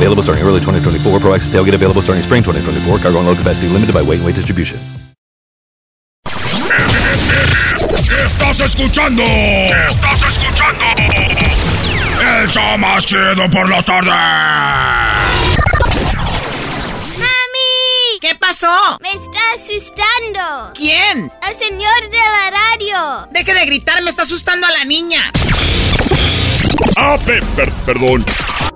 [0.00, 1.20] Available starting early 2024.
[1.20, 3.04] Pro Access tailgate available starting spring 2024.
[3.04, 4.80] Cargo and load capacity limited by weight and weight distribution.
[8.24, 9.22] Estás escuchando.
[9.22, 10.84] Estás escuchando.
[12.18, 14.10] El show más chido por la tarde.
[17.18, 18.20] ¡Mami!
[18.22, 18.72] ¿Qué pasó?
[19.02, 20.72] Me está asustando.
[20.74, 21.30] ¿Quién?
[21.46, 23.28] El señor de la radio.
[23.32, 25.30] Deje de gritar, me está asustando a la niña.
[26.96, 28.24] Ah, pe- per- perdón.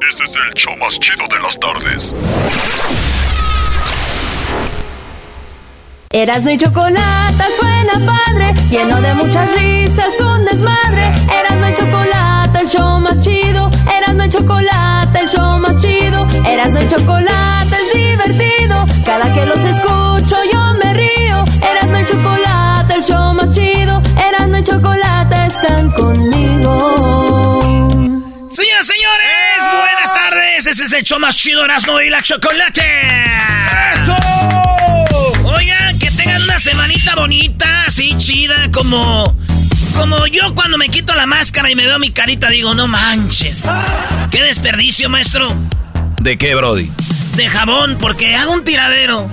[0.08, 2.14] Este es el show más chido de las tardes.
[6.10, 11.10] Erasno y chocolate suena padre, lleno de muchas risas, un desmadre.
[11.40, 13.68] Erasno y chocolate, el show más chido.
[13.96, 16.26] Erasno y chocolate, el show más chido.
[16.46, 18.86] Erasno y chocolate es divertido.
[19.04, 21.44] Cada que los escucho yo me río.
[21.68, 24.00] Erasno y chocolate, el show más chido.
[24.28, 26.33] Erasno y chocolate están conmigo.
[30.94, 32.82] El show más chido, Erasmo y la Chocolate.
[35.44, 39.36] Oigan, que tengan una semanita bonita, así chida, como...
[39.96, 43.64] Como yo cuando me quito la máscara y me veo mi carita, digo, no manches.
[44.30, 45.54] Qué desperdicio, maestro.
[46.20, 46.90] ¿De qué, Brody?
[47.36, 49.28] De jabón, porque hago un tiradero.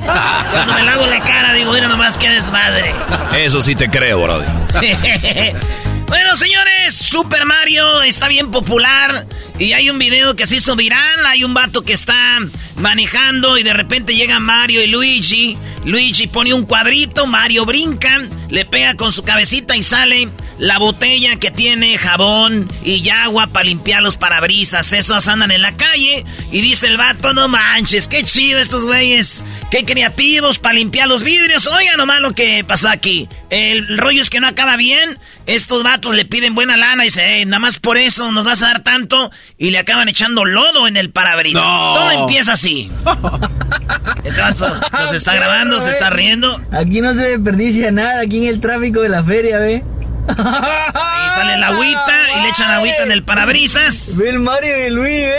[0.51, 2.93] Cuando me lavo la cara, digo, mira nomás qué desmadre.
[3.33, 4.45] Eso sí te creo, Brody.
[6.11, 9.25] bueno, señores, Super Mario está bien popular.
[9.57, 11.25] Y hay un video que se hizo viral.
[11.25, 12.37] Hay un vato que está
[12.75, 15.57] manejando y de repente llega Mario y Luigi.
[15.85, 18.19] Luigi pone un cuadrito, Mario brinca,
[18.49, 20.29] le pega con su cabecita y sale
[20.61, 24.93] la botella que tiene jabón y agua para limpiar los parabrisas.
[24.93, 29.43] Esos andan en la calle y dice el vato, no manches, qué chido estos güeyes.
[29.71, 31.65] Qué creativos para limpiar los vidrios.
[31.65, 33.27] Oigan nomás lo que pasó aquí.
[33.49, 35.17] El rollo es que no acaba bien.
[35.47, 38.61] Estos vatos le piden buena lana y dice, "Ey, nada más por eso nos vas
[38.61, 39.31] a dar tanto.
[39.57, 41.63] Y le acaban echando lodo en el parabrisas.
[41.63, 41.95] No.
[41.95, 42.91] Todo empieza así.
[44.23, 46.61] Este vato nos está grabando, se está riendo.
[46.71, 49.83] Aquí no se desperdicia nada, aquí en el tráfico de la feria, ve.
[50.27, 54.15] Y sale la agüita y le echan agüita en el parabrisas.
[54.15, 55.35] Ve el Mario y Luis, ve.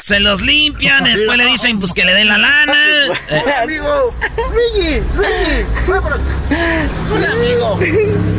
[0.00, 2.74] Se los limpian, después le dicen pues que le den la lana.
[3.30, 4.14] Eh, Amigo,
[4.52, 5.66] Luigi, Luigi.
[7.12, 7.78] Hola, amigo.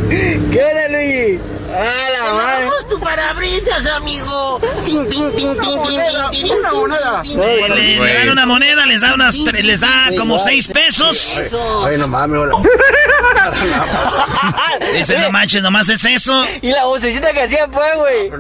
[0.09, 1.39] ¿Qué hora, Luigi?
[1.75, 2.69] La madre.
[2.89, 4.59] tu parabrisas, amigo.
[4.85, 5.99] Tin, tin, tin, tin, tin, tin,
[6.31, 7.23] tin, Una moneda.
[7.23, 11.35] le, dan una moneda, les da unas tre- les da como seis pesos.
[11.85, 12.53] Ay, no mames, hola.
[14.93, 16.45] Dice, no manches, nomás es eso.
[16.61, 18.31] Y la vocecita que hacía fue, güey.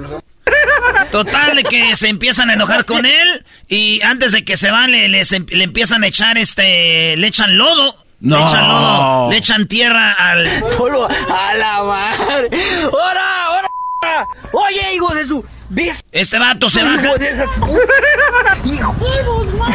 [1.11, 4.91] Total de que se empiezan a enojar con él y antes de que se van
[4.91, 8.04] le, em- le empiezan a echar este, le echan lodo.
[8.21, 8.45] Le No.
[8.45, 10.47] echan lodo, le echan tierra al...
[10.77, 12.49] Polo, a la madre.
[12.91, 14.27] ¡Hora, hora!
[14.53, 15.43] Oye, hijo de su.
[15.69, 15.97] ¿Ves?
[16.11, 17.01] Este vato se baja,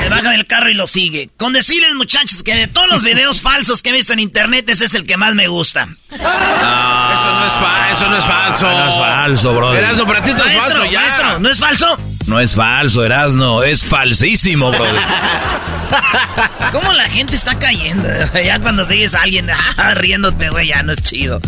[0.03, 1.31] se baja del carro y lo sigue.
[1.37, 4.85] Con decirles, muchachos, que de todos los videos falsos que he visto en internet, ese
[4.85, 5.89] es el que más me gusta.
[6.11, 8.71] Eso no es, fa- eso no es falso.
[8.71, 9.85] No es falso, brother.
[9.85, 11.01] Erasmo, para ti todo es falso, ya.
[11.01, 11.97] maestro, ¿no es falso?
[12.27, 14.95] No es falso, Erasno, es falsísimo, brother.
[16.73, 18.09] ¿Cómo la gente está cayendo?
[18.45, 21.41] Ya cuando sigues a alguien ah, riéndote, güey, ya no es chido.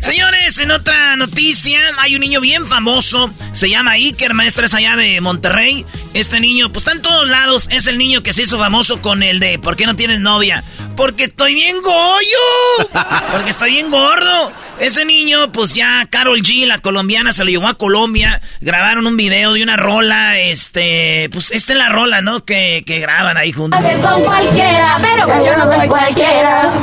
[0.00, 3.30] Señores, en otra noticia, hay un niño bien famoso.
[3.52, 5.86] Se llama Iker, maestro, es allá de Monterrey.
[6.12, 7.68] Este niño, pues está en todos lados.
[7.70, 10.62] Es el niño que se hizo famoso con el de ¿Por qué no tienes novia?
[10.96, 12.90] Porque estoy bien goyo.
[13.32, 14.52] Porque estoy bien gordo.
[14.78, 18.42] Ese niño, pues ya Carol G, la colombiana, se lo llevó a Colombia.
[18.60, 20.38] Grabaron un video de una rola.
[20.38, 22.44] Este, pues esta es la rola, ¿no?
[22.44, 23.80] Que, que graban ahí juntos.
[24.02, 26.82] Con cualquiera, pero yo no soy cualquiera.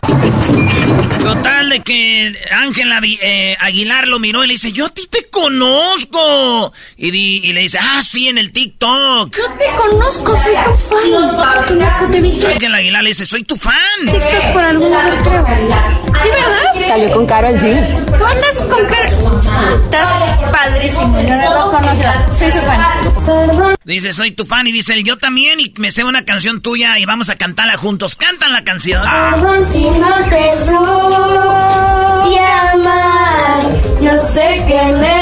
[1.24, 5.30] Total de que Ángela eh, Aguilar lo miró y le dice, yo a ti te
[5.30, 6.74] conozco.
[7.04, 9.36] Y, di- y le dice, ah, sí, en el TikTok.
[9.36, 11.66] Yo te conozco, soy tu fan.
[11.66, 13.74] Te conozco, te en Ángela Aguilar le dice, soy tu fan.
[14.06, 14.92] TikTok por algún
[15.24, 15.46] creo.
[15.48, 16.88] ¿Sí, verdad?
[16.88, 18.06] Salió con Carol G.
[18.18, 19.84] Tú andas con Carol.
[19.84, 21.22] Estás padrísimo.
[21.24, 22.36] Yo no lo conozco.
[22.36, 23.76] Soy su fan.
[23.84, 24.68] Dice, soy tu fan.
[24.68, 25.60] Y dice, él, yo también.
[25.60, 28.16] Y me sé una canción tuya y vamos a cantarla juntos.
[28.16, 29.02] Cantan la canción.
[29.04, 33.62] Perdón si no te supe amar.
[34.02, 35.21] Yo sé que merecías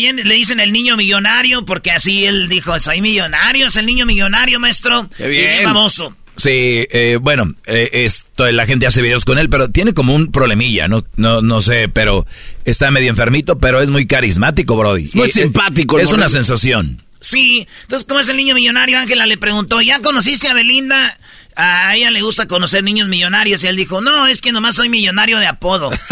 [0.00, 4.06] le, le dicen el niño millonario, porque así él dijo, soy millonario, es el niño
[4.06, 5.08] millonario, maestro.
[5.16, 5.62] Qué Y bien.
[5.64, 6.14] famoso.
[6.36, 10.30] Sí, eh, bueno, eh, esto, la gente hace videos con él, pero tiene como un
[10.30, 12.26] problemilla, no, no, no sé, pero
[12.64, 15.10] está medio enfermito, pero es muy carismático, Brody.
[15.14, 17.02] muy Y, eh, simpático el Es una sensación.
[17.18, 21.18] Sí, entonces como es el niño millonario, Ángela le preguntó, ¿ya conociste a Belinda?
[21.56, 24.88] A ella le gusta conocer niños millonarios y él dijo, no, es que nomás soy
[24.88, 25.90] millonario de apodo.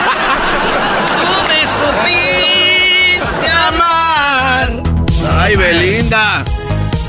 [0.00, 1.66] ¡Tú me
[3.18, 4.82] supiste amar!
[5.38, 6.44] Ay, Belinda.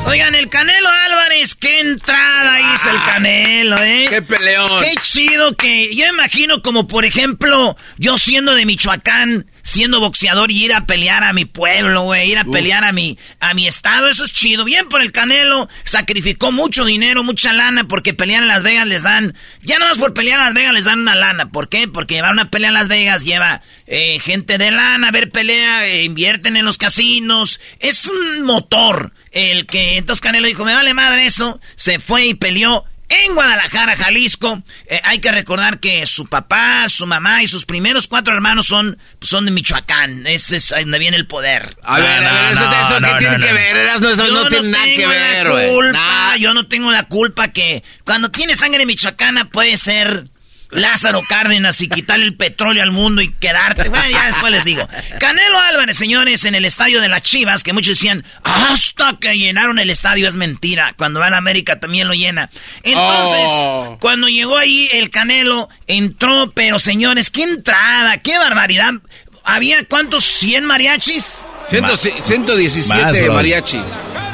[0.06, 4.08] Oigan, el Canelo Álvarez, qué entrada hizo el Canelo, ¿eh?
[4.10, 4.84] Qué peleón.
[4.84, 10.66] Qué chido que yo imagino como por ejemplo yo siendo de Michoacán, siendo boxeador y
[10.66, 14.08] ir a pelear a mi pueblo, güey, ir a pelear a mi a mi estado,
[14.08, 14.64] eso es chido.
[14.66, 19.04] Bien por el Canelo, sacrificó mucho dinero, mucha lana porque pelear en Las Vegas les
[19.04, 21.88] dan, ya no más por pelear en Las Vegas les dan una lana, ¿por qué?
[21.88, 25.86] Porque llevar una pelea a Las Vegas lleva eh, gente de lana a ver pelea,
[25.88, 30.94] eh, invierten en los casinos, es un motor el que entonces Canelo dijo, me vale
[30.94, 34.62] madre eso, se fue y peleó en Guadalajara, Jalisco.
[34.86, 38.98] Eh, hay que recordar que su papá, su mamá y sus primeros cuatro hermanos son,
[39.22, 40.28] son de Michoacán.
[40.28, 41.76] Ese es donde viene el poder.
[41.84, 43.78] A ver, a ver, eso, eso ¿qué tiene que ver?
[43.78, 46.40] Eso no tiene nada que ver, güey.
[46.40, 50.30] Yo no tengo la culpa que cuando tiene sangre michoacana puede ser
[50.72, 53.90] Lázaro Cárdenas y quitarle el petróleo al mundo y quedarte.
[53.90, 54.88] Bueno, ya después les digo.
[55.20, 59.80] Canelo Álvarez, señores, en el estadio de las Chivas, que muchos decían, hasta que llenaron
[59.80, 60.94] el estadio es mentira.
[60.98, 62.50] Cuando van a América también lo llena.
[62.84, 63.98] Entonces, Oh.
[64.00, 68.94] cuando llegó ahí el Canelo, entró, pero señores, qué entrada, qué barbaridad.
[69.50, 70.24] ¿Había cuántos?
[70.44, 71.46] ¿100 mariachis?
[71.68, 73.82] Ciento- 117 Más, mariachis.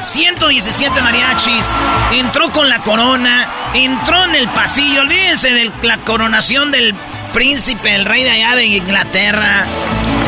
[0.02, 1.66] 117 mariachis,
[2.14, 6.94] entró con la corona, entró en el pasillo, olvídense de la coronación del
[7.34, 9.66] príncipe, el rey de allá de Inglaterra.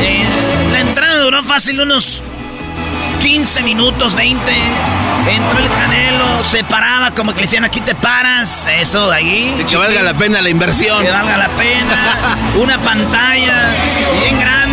[0.00, 0.24] Eh,
[0.72, 2.22] la entrada duró fácil unos
[3.20, 4.52] 15 minutos, 20.
[5.28, 9.64] Entró el canelo, se paraba como que le decían, aquí te paras, eso de ahí.
[9.68, 11.02] Que valga la pena la inversión.
[11.04, 12.36] Que valga la pena.
[12.60, 13.68] Una pantalla
[14.20, 14.67] bien grande.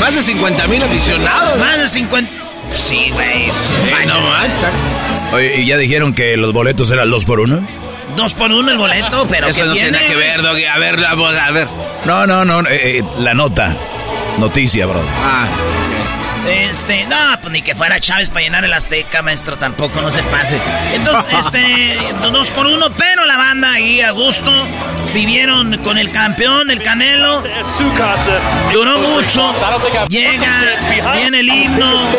[0.00, 1.58] Más de 50 mil aficionados.
[1.58, 2.30] Más de 50.
[2.74, 3.44] Sí, güey.
[3.46, 5.32] Sí, no manches.
[5.32, 7.60] Oye, ¿y ya dijeron que los boletos eran dos por uno?
[8.16, 9.98] Dos por uno el boleto, pero Eso ¿qué no tiene?
[10.06, 10.64] que ver, Doggy.
[10.64, 11.68] A ver, a ver.
[12.04, 13.76] No, no, no, eh, eh, la nota.
[14.38, 15.00] Noticia, bro.
[15.24, 15.46] Ah,
[16.46, 20.22] Este, no, pues ni que fuera Chávez para llenar el Azteca, maestro, tampoco, no se
[20.24, 20.60] pase.
[20.94, 21.98] Entonces, este,
[22.30, 24.50] dos por uno, pero la banda ahí a gusto,
[25.12, 27.42] vivieron con el campeón, el Canelo,
[28.72, 29.54] duró mucho,
[30.08, 32.10] llega, viene el himno,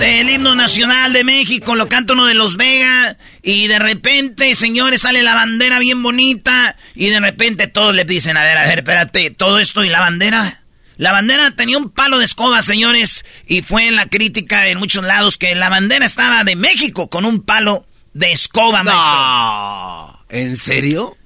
[0.00, 5.02] el himno nacional de México, lo canta uno de los Vega, y de repente, señores,
[5.02, 8.78] sale la bandera bien bonita, y de repente todos le dicen, a ver, a ver,
[8.78, 10.62] espérate, todo esto y la bandera...
[10.98, 15.04] La bandera tenía un palo de escoba, señores, y fue en la crítica en muchos
[15.04, 20.24] lados que la bandera estaba de México con un palo de escoba, maestro.
[20.28, 21.16] ¿En serio?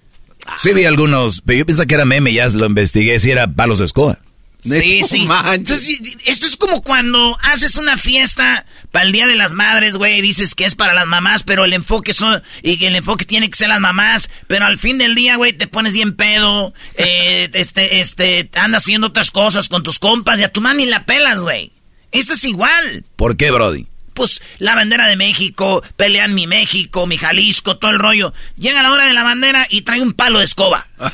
[0.58, 3.78] Sí vi algunos, pero yo pensaba que era meme, ya lo investigué, si era palos
[3.78, 4.18] de escoba.
[4.62, 5.28] Sí, sí.
[5.52, 10.20] Entonces, esto es como cuando haces una fiesta para el Día de las Madres, güey,
[10.20, 13.50] dices que es para las mamás, pero el enfoque son, y que el enfoque tiene
[13.50, 17.50] que ser las mamás, pero al fin del día, güey, te pones bien pedo, eh,
[17.54, 21.06] este, este, andas haciendo otras cosas con tus compas y a tu mamá ni la
[21.06, 21.72] pelas, güey.
[22.12, 23.04] Esto es igual.
[23.16, 23.86] ¿Por qué, Brody?
[24.14, 28.32] Pues la bandera de México, pelean mi México, mi Jalisco, todo el rollo.
[28.56, 30.86] Llega la hora de la bandera y trae un palo de escoba.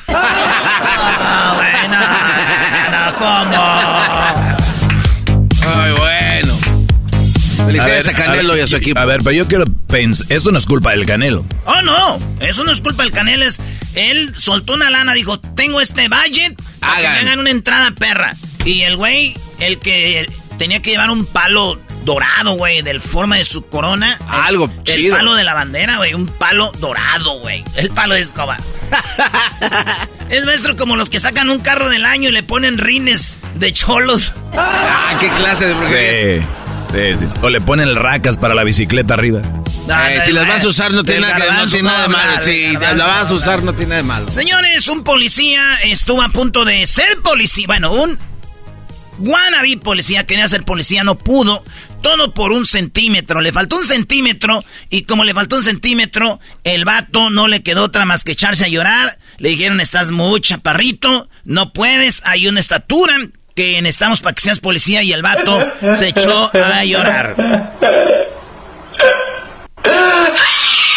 [1.20, 1.98] Ah, bueno,
[2.94, 4.68] no, ¿cómo?
[5.66, 6.54] Ay, bueno.
[7.66, 8.98] Felicidades a, Canelo ver, y a su equipo.
[8.98, 11.44] A ver, pero yo quiero pensar, esto no es culpa del Canelo.
[11.66, 13.60] Oh, no, eso no es culpa del Canelo, es-
[13.94, 17.26] él soltó una lana, dijo, tengo este budget, para que me Hagan.
[17.26, 18.34] hagan una entrada perra.
[18.64, 20.26] Y el güey, el que
[20.58, 24.18] tenía que llevar un palo dorado, güey, del forma de su corona.
[24.28, 25.14] Algo el, chido.
[25.14, 27.62] El palo de la bandera, güey, un palo dorado, güey.
[27.76, 28.56] El palo de escoba.
[30.30, 33.74] es maestro como los que sacan un carro del año y le ponen rines de
[33.74, 34.32] cholos.
[34.56, 36.42] Ah, qué clase de brujería.
[36.42, 37.18] Sí.
[37.18, 37.34] Sí, sí.
[37.42, 39.42] O le ponen el racas para la bicicleta arriba.
[40.08, 42.42] Eh, si las vas a usar no tiene nada, que- no tiene nada de malo.
[42.42, 44.32] Si la vas a usar no tiene nada de malo.
[44.32, 47.66] Señores, un policía estuvo a punto de ser policía.
[47.66, 48.18] Bueno, un
[49.18, 51.62] wannabe policía, quería ser policía, no pudo.
[52.02, 53.40] Todo por un centímetro.
[53.40, 54.64] Le faltó un centímetro.
[54.90, 58.64] Y como le faltó un centímetro, el vato no le quedó otra más que echarse
[58.64, 59.18] a llorar.
[59.38, 63.14] Le dijeron, estás muy chaparrito, no puedes, hay una estatura
[63.54, 65.02] que necesitamos para que seas policía.
[65.02, 65.58] Y el vato
[65.92, 67.36] se echó a llorar.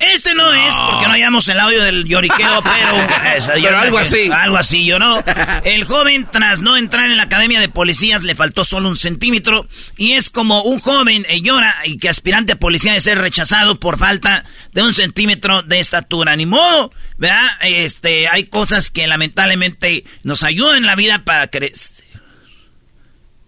[0.00, 3.56] Este no, es, porque no hayamos el audio del lloriqueo, pero...
[3.58, 4.30] yo Pero algo así.
[4.32, 5.22] Algo así, yo no.
[5.64, 9.68] El joven, tras no entrar en la academia de policías, le faltó solo un centímetro.
[9.98, 13.78] Y es como un joven eh, llora y que aspirante a policía de ser rechazado
[13.78, 16.34] por falta de un centímetro de estatura.
[16.34, 17.46] Ni modo, ¿verdad?
[17.60, 22.06] Este, hay cosas que lamentablemente nos ayudan en la vida para crecer.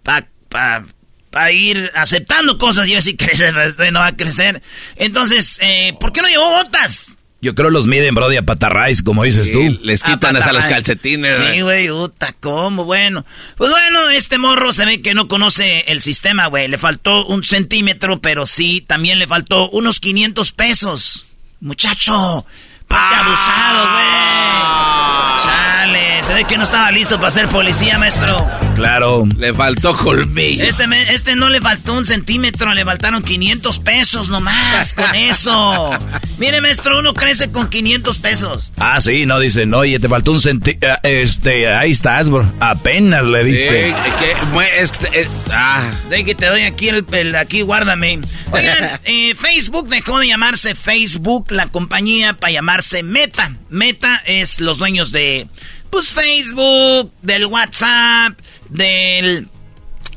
[0.02, 0.26] Para...
[0.50, 0.84] Pa,
[1.32, 3.50] para ir aceptando cosas y a ver si crece,
[3.90, 4.62] no va a crecer.
[4.96, 7.06] Entonces, eh, ¿por qué no llevó botas?
[7.40, 9.58] Yo creo los miden, Brody, a patarrais, como dices tú.
[9.82, 11.36] Les Ah, quitan hasta los calcetines.
[11.52, 12.84] Sí, güey, puta, ¿cómo?
[12.84, 13.26] Bueno.
[13.56, 16.68] Pues bueno, este morro se ve que no conoce el sistema, güey.
[16.68, 21.26] Le faltó un centímetro, pero sí, también le faltó unos 500 pesos.
[21.58, 22.46] Muchacho,
[22.86, 25.42] parte abusado, güey.
[25.44, 28.48] Chale, se ve que no estaba listo para ser policía, maestro.
[28.74, 29.24] Claro.
[29.38, 30.64] Le faltó colmillo.
[30.64, 35.90] Este, me- este no le faltó un centímetro, le faltaron 500 pesos nomás con eso.
[36.38, 38.72] Mire, maestro, uno crece con 500 pesos.
[38.78, 40.72] Ah, sí, no, dicen, oye, te faltó un centi...
[40.80, 42.50] eh, Este, ahí estás, bro.
[42.60, 43.68] Apenas le Sí, diste.
[44.18, 45.82] que- es que- eh, ah.
[46.08, 48.20] De que te doy aquí el, el- aquí guárdame.
[48.52, 53.52] Oigan, eh, Facebook dejó de llamarse Facebook, la compañía para llamarse Meta.
[53.70, 55.46] Meta es los dueños de
[55.92, 58.38] pues Facebook, del WhatsApp,
[58.70, 59.46] del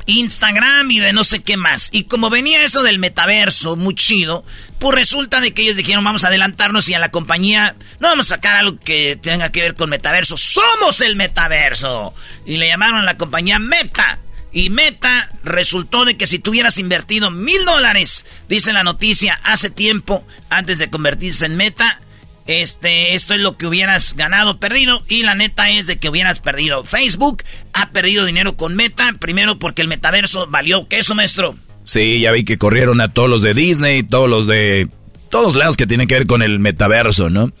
[0.06, 1.90] Instagram y de no sé qué más.
[1.92, 4.42] Y como venía eso del metaverso, muy chido,
[4.78, 8.32] pues resulta de que ellos dijeron vamos a adelantarnos y a la compañía no vamos
[8.32, 10.38] a sacar algo que tenga que ver con metaverso.
[10.38, 12.14] Somos el metaverso.
[12.46, 14.18] Y le llamaron a la compañía Meta.
[14.52, 19.68] Y Meta resultó de que si tú hubieras invertido mil dólares, dice la noticia, hace
[19.68, 22.00] tiempo, antes de convertirse en Meta,
[22.46, 25.02] este, esto es lo que hubieras ganado perdido.
[25.08, 26.84] Y la neta es de que hubieras perdido.
[26.84, 29.14] Facebook ha perdido dinero con Meta.
[29.18, 31.54] Primero porque el metaverso valió queso, maestro.
[31.84, 34.88] Sí, ya vi que corrieron a todos los de Disney, todos los de...
[35.30, 37.52] Todos lados que tienen que ver con el metaverso, ¿no?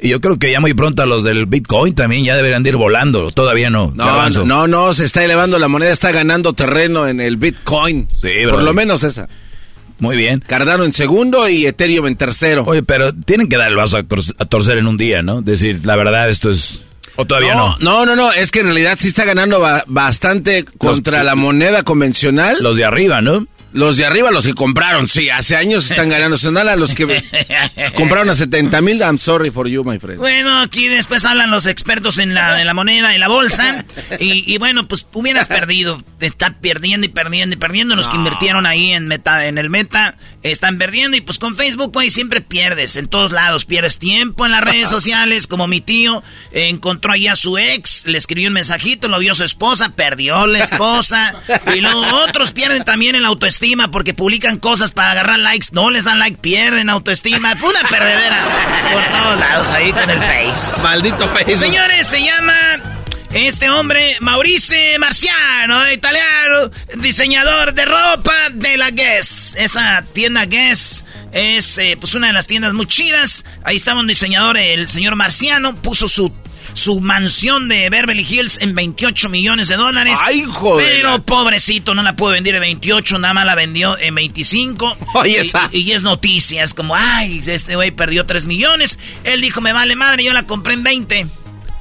[0.00, 2.70] Y yo creo que ya muy pronto a los del Bitcoin también ya deberían de
[2.70, 3.32] ir volando.
[3.32, 3.92] Todavía no.
[3.94, 4.44] No, Garbanzo.
[4.46, 8.06] no, no, se está elevando la moneda, está ganando terreno en el Bitcoin.
[8.14, 8.64] Sí, Por brother.
[8.64, 9.28] lo menos esa.
[9.98, 10.42] Muy bien.
[10.46, 12.64] Cardano en segundo y Ethereum en tercero.
[12.66, 14.04] Oye, pero tienen que dar el vaso a,
[14.44, 15.42] torcer en un día, ¿no?
[15.42, 16.80] Decir, la verdad, esto es...
[17.16, 17.76] O todavía no.
[17.80, 21.82] no, no, no, es que en realidad sí está ganando ba- bastante contra la moneda
[21.82, 22.58] convencional.
[22.60, 23.48] Los de arriba, ¿no?
[23.72, 26.38] Los de arriba, los que compraron, sí, hace años están ganando.
[26.38, 27.22] Son a los que
[27.94, 30.18] compraron a 70 mil, I'm sorry for you, my friend.
[30.18, 33.84] Bueno, aquí después hablan los expertos en la, en la moneda, en la bolsa.
[34.18, 36.02] Y, y bueno, pues hubieras perdido.
[36.18, 37.94] Te Está perdiendo y perdiendo y perdiendo.
[37.94, 41.16] Los que invirtieron ahí en meta, en el meta, están perdiendo.
[41.16, 42.96] Y pues con Facebook, güey, siempre pierdes.
[42.96, 43.64] En todos lados.
[43.64, 45.46] Pierdes tiempo en las redes sociales.
[45.46, 46.22] Como mi tío
[46.52, 50.46] eh, encontró ahí a su ex, le escribió un mensajito, lo vio su esposa, perdió
[50.46, 51.34] la esposa.
[51.74, 55.68] Y luego otros pierden también en la autoestima porque publican cosas para agarrar likes.
[55.72, 57.54] No les dan like, pierden autoestima.
[57.56, 58.44] Fue una perdedera
[58.92, 60.82] por todos lados ahí con el Face.
[60.82, 61.58] Maldito Facebook.
[61.58, 62.54] Señores, se llama
[63.32, 69.56] este hombre Maurice Marciano, italiano, diseñador de ropa de la Guess.
[69.58, 73.44] Esa tienda Guess es eh, pues una de las tiendas muy chidas.
[73.64, 76.32] Ahí estaba un diseñador, el señor Marciano, puso su
[76.78, 80.18] su mansión de Beverly Hills en 28 millones de dólares.
[80.24, 80.86] ¡Ay, joder!
[80.88, 84.96] Pero pobrecito, no la pudo vender en 28, nada más la vendió en 25.
[85.14, 88.98] Oye, Y- esa- y, es noticia, es como, ay, este güey perdió 3 millones.
[89.24, 91.26] Él dijo, me vale madre, yo la compré en 20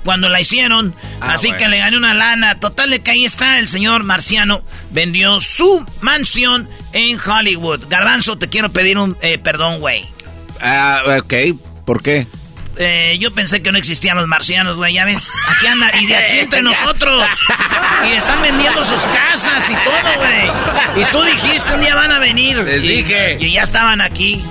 [0.04, 0.96] cuando la hicieron.
[1.22, 1.64] Ah, así bueno.
[1.64, 2.60] que le gané una lana.
[2.60, 4.64] Total de que ahí está el señor Marciano.
[4.92, 7.84] Vendió su mansión en Hollywood.
[7.90, 10.06] Garbanzo, te quiero pedir un eh, perdón, güey.
[10.62, 11.34] Ah, ok,
[11.86, 12.26] ¿por qué?
[12.80, 15.32] Eh, yo pensé que no existían los marcianos, güey, ya ves.
[15.50, 17.24] Aquí anda, y de aquí entre nosotros.
[18.08, 21.02] Y están vendiendo sus casas y todo, güey.
[21.02, 22.58] Y tú dijiste un día van a venir.
[22.58, 23.38] Les Y- dije.
[23.40, 24.44] Y ya estaban aquí.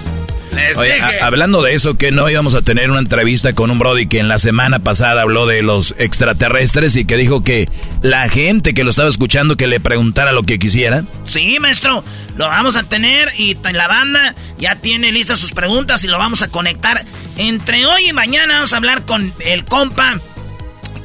[0.57, 3.79] Les Oye, a- hablando de eso, que no íbamos a tener una entrevista con un
[3.79, 7.69] Brody que en la semana pasada habló de los extraterrestres y que dijo que
[8.03, 11.05] la gente que lo estaba escuchando que le preguntara lo que quisiera.
[11.25, 12.03] Sí, maestro,
[12.37, 16.43] lo vamos a tener y la banda ya tiene listas sus preguntas y lo vamos
[16.43, 17.05] a conectar.
[17.37, 20.19] Entre hoy y mañana vamos a hablar con el compa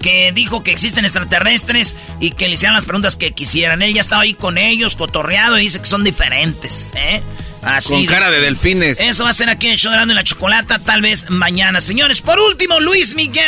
[0.02, 3.82] que dijo que existen extraterrestres y que le hicieran las preguntas que quisieran.
[3.84, 7.22] Él ya estaba ahí con ellos, cotorreado, y dice que son diferentes, ¿eh?
[7.64, 9.00] Así Con cara de delfines.
[9.00, 11.80] Eso va a ser aquí en show de la Chocolata, tal vez mañana.
[11.82, 13.46] Señores, por último, Luis Miguel.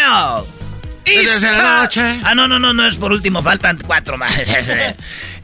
[1.05, 2.01] Desde la noche.
[2.23, 4.33] Ah, no, no, no, no es por último, faltan cuatro más.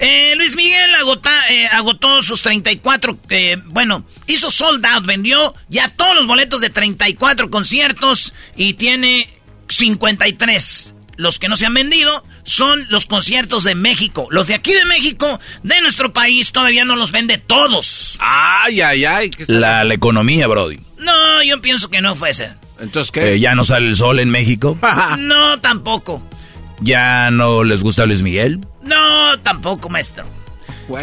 [0.01, 5.89] Eh, Luis Miguel agota- eh, agotó sus 34, eh, bueno, hizo sold out, vendió ya
[5.89, 9.27] todos los boletos de 34 conciertos y tiene
[9.67, 10.95] 53.
[11.19, 14.29] Los que no se han vendido son los conciertos de México.
[14.31, 18.15] Los de aquí de México, de nuestro país, todavía no los vende todos.
[18.21, 19.29] Ay, ay, ay.
[19.29, 20.79] ¿qué está- La, la economía, Brody.
[20.97, 22.53] No, yo pienso que no fue ese.
[22.79, 23.33] Entonces, ¿qué?
[23.33, 24.77] Eh, ya no sale el sol en México.
[25.17, 26.23] No, tampoco.
[26.79, 28.61] Ya no les gusta Luis Miguel.
[28.83, 30.23] No, tampoco, maestro.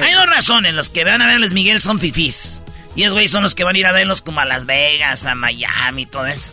[0.02, 0.72] Hay dos razones.
[0.72, 2.62] Los que van a ver a Luis Miguel son fifís.
[2.94, 5.26] Y esos güey son los que van a ir a verlos como a Las Vegas,
[5.26, 6.52] a Miami y todo eso.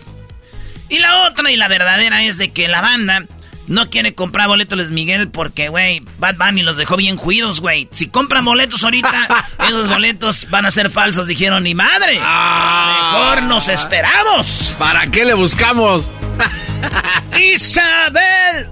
[0.89, 3.25] Y la otra y la verdadera es de que la banda
[3.67, 7.88] no quiere comprar boletos Luis Miguel porque, güey, Bad Bunny los dejó bien juidos, güey.
[7.91, 12.13] Si compran boletos ahorita, esos boletos van a ser falsos, dijeron, ni madre.
[12.20, 14.74] Mejor nos esperamos.
[14.77, 16.12] ¿Para qué le buscamos?
[17.39, 18.70] Isabel.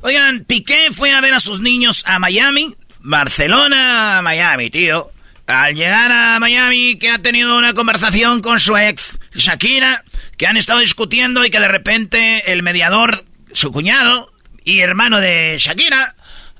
[0.00, 5.10] Oigan, Piqué fue a ver a sus niños a Miami, Barcelona, Miami, tío.
[5.46, 10.04] Al llegar a Miami, que ha tenido una conversación con su ex, Shakira,
[10.36, 14.32] que han estado discutiendo y que de repente el mediador, su cuñado
[14.64, 16.14] y hermano de Shakira,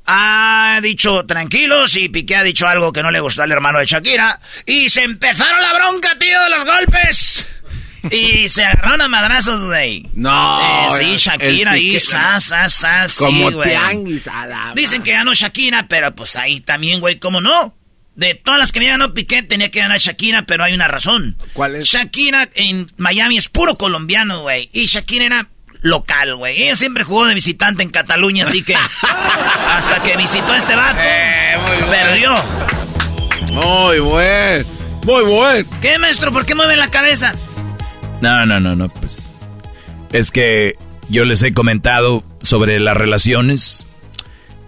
[0.07, 3.87] ha dicho tranquilos y Piqué ha dicho algo que no le gustó al hermano de
[3.87, 4.41] Shakira.
[4.65, 7.49] Y se empezaron la bronca, tío, de los golpes.
[8.11, 10.09] Y se agarraron a madrazos, güey.
[10.15, 10.97] No.
[10.97, 13.13] Eh, sí, Shakira ahí, sas, sas, sas.
[13.13, 13.69] sí, Como güey.
[13.71, 17.75] tianguis a la Dicen que ganó Shakira, pero pues ahí también, güey, ¿cómo no?
[18.17, 21.37] De todas las que me ganó Piqué, tenía que ganar Shakira, pero hay una razón.
[21.53, 21.85] ¿Cuál es?
[21.85, 24.69] Shakira en Miami es puro colombiano, güey.
[24.73, 25.49] Y Shakira era
[25.83, 26.63] local, güey.
[26.63, 28.75] Ella siempre jugó de visitante en Cataluña, así que
[29.69, 31.55] hasta que visitó a este vato, Eh,
[31.91, 32.35] perdió.
[33.53, 34.67] Muy buen.
[35.05, 35.67] Muy buen.
[35.83, 36.33] ¿Qué, maestro?
[36.33, 37.35] ¿Por qué mueve la cabeza?
[38.23, 39.29] No, no, no, no, pues.
[40.13, 40.73] Es que
[41.09, 43.87] yo les he comentado sobre las relaciones.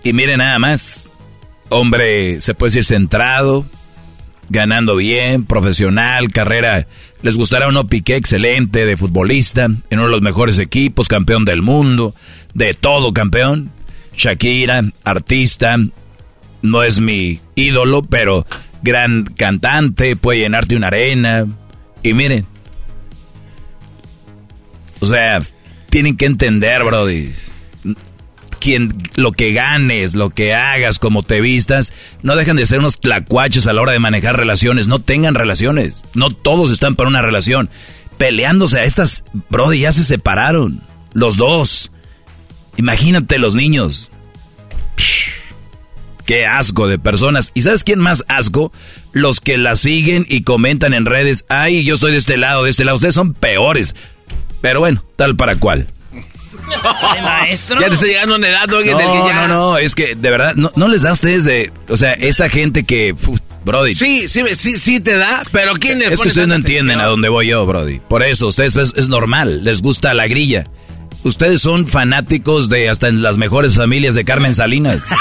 [0.04, 1.10] Y miren nada más.
[1.70, 3.66] Hombre, se puede decir centrado,
[4.48, 6.86] ganando bien, profesional, carrera.
[7.22, 11.44] Les gustará o no Piqué, excelente, de futbolista, en uno de los mejores equipos, campeón
[11.44, 12.14] del mundo,
[12.54, 13.70] de todo campeón.
[14.16, 15.76] Shakira, artista,
[16.62, 18.46] no es mi ídolo, pero
[18.82, 21.46] gran cantante, puede llenarte una arena.
[22.02, 22.46] Y miren,
[25.00, 25.42] o sea,
[25.90, 27.32] tienen que entender, Brody.
[29.14, 33.66] Lo que ganes, lo que hagas, como te vistas, no dejan de ser unos tlacuaches
[33.66, 34.86] a la hora de manejar relaciones.
[34.86, 36.02] No tengan relaciones.
[36.14, 37.70] No todos están para una relación.
[38.18, 40.80] Peleándose a estas, Brody, ya se separaron.
[41.12, 41.90] Los dos.
[42.76, 44.10] Imagínate los niños.
[46.26, 47.52] Qué asco de personas.
[47.54, 48.70] ¿Y sabes quién más asco?
[49.12, 51.46] Los que la siguen y comentan en redes.
[51.48, 52.96] Ay, yo estoy de este lado, de este lado.
[52.96, 53.94] Ustedes son peores.
[54.60, 55.88] Pero bueno, tal para cual.
[57.22, 57.80] Maestro.
[57.80, 60.88] Ya te está llegando una edad, No, no, no, es que de verdad, no, no
[60.88, 61.72] les da a ustedes de.
[61.88, 63.12] O sea, esta gente que.
[63.12, 63.94] uf, Brody.
[63.94, 67.04] Sí, sí, sí, sí te da, pero ¿quién le es que ustedes no entienden a
[67.04, 68.00] dónde voy yo, Brody.
[68.00, 70.64] Por eso, ustedes pues, es normal, les gusta la grilla.
[71.24, 75.02] Ustedes son fanáticos de hasta en las mejores familias de Carmen Salinas.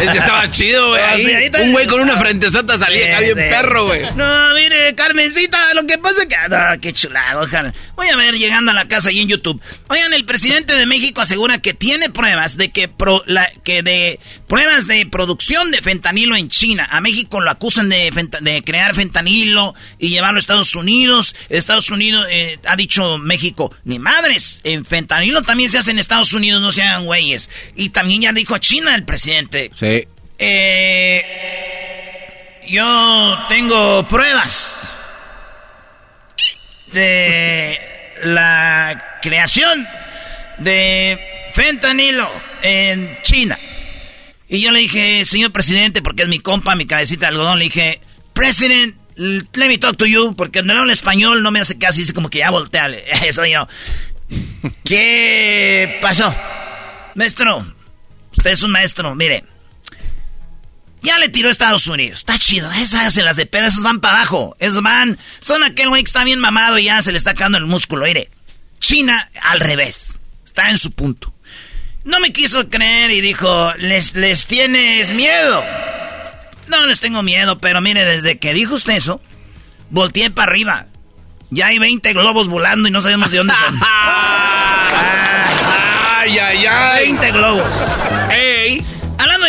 [0.00, 1.02] Es que estaba chido, güey.
[1.02, 1.50] Ah, ahí.
[1.62, 4.02] Un güey con una frentezota salía acá bien perro, güey.
[4.16, 6.36] No, mire, Carmencita, lo que pasa es que...
[6.48, 7.72] No, qué chulado, ojalá.
[7.96, 9.60] Voy a ver llegando a la casa ahí en YouTube.
[9.88, 12.88] Oigan, el presidente de México asegura que tiene pruebas de que...
[12.88, 16.86] Pro, la, que de pruebas de producción de fentanilo en China.
[16.90, 21.34] A México lo acusan de, de crear fentanilo y llevarlo a Estados Unidos.
[21.48, 26.32] Estados Unidos, eh, ha dicho México, ni madres, en fentanilo también se hace en Estados
[26.32, 27.50] Unidos, no se hagan güeyes.
[27.76, 29.59] Y también ya dijo a China el presidente.
[29.74, 30.06] Sí.
[30.38, 31.26] Eh,
[32.68, 34.90] yo tengo pruebas
[36.92, 37.78] de
[38.24, 39.86] la creación
[40.58, 41.18] de
[41.52, 42.30] fentanilo
[42.62, 43.58] en China.
[44.48, 47.66] Y yo le dije, señor presidente, porque es mi compa, mi cabecita de algodón, le
[47.66, 48.00] dije,
[48.32, 52.14] President, let me talk to you, porque no hablo español, no me hace caso, dice
[52.14, 52.88] como que ya voltea,
[53.26, 53.68] eso yo.
[54.84, 56.34] ¿Qué pasó?
[57.14, 57.64] Maestro,
[58.40, 59.44] usted es un maestro, mire.
[61.02, 62.20] Ya le tiró a Estados Unidos.
[62.20, 62.70] Está chido.
[62.72, 64.56] Esas se las de pedo, esas van para abajo.
[64.58, 65.18] Esos van.
[65.42, 68.06] Son aquel güey que está bien mamado y ya se le está cayendo el músculo.
[68.06, 68.30] Mire.
[68.78, 70.20] China al revés.
[70.42, 71.34] Está en su punto.
[72.04, 75.62] No me quiso creer y dijo, ¿les, les tienes miedo?
[76.68, 79.20] No les tengo miedo, pero mire, desde que dijo usted eso,
[79.90, 80.86] volteé para arriba.
[81.50, 83.80] Ya hay 20 globos volando y no sabemos de dónde son.
[86.22, 87.04] Ay, ay, ay.
[87.06, 87.99] 20 globos.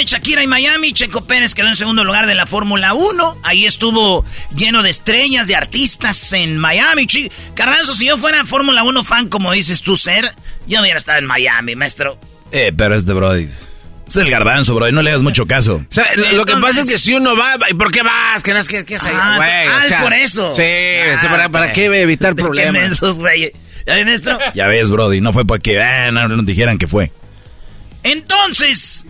[0.06, 3.38] Shakira y Miami, Checo Pérez quedó en segundo lugar de la Fórmula 1.
[3.44, 7.08] Ahí estuvo lleno de estrellas, de artistas en Miami.
[7.54, 10.32] Carranzo, si yo fuera Fórmula 1 fan, como dices tú ser,
[10.68, 12.18] yo hubiera estado en Miami, maestro.
[12.52, 13.48] Eh, pero es de Brody.
[14.08, 14.92] Es el garbanzo, Brody.
[14.92, 15.76] No le hagas mucho caso.
[15.90, 18.44] O sea, lo- lo que pasa es que si uno va, ¿y por qué vas?
[18.44, 19.68] Que no es que, que es ahí, Ah, güey.
[19.68, 20.54] ah, o es por eso.
[20.54, 22.74] Sí, Ah, sí, ¿para, para qué evitar Qué problemas?
[22.74, 23.54] mensos, güey.
[23.88, 24.38] ¿Ya ves, maestro?
[24.54, 25.22] Ya ves, Brody.
[25.22, 27.12] No fue para que ah, no, no dijeran que fue.
[28.04, 29.06] Entonces,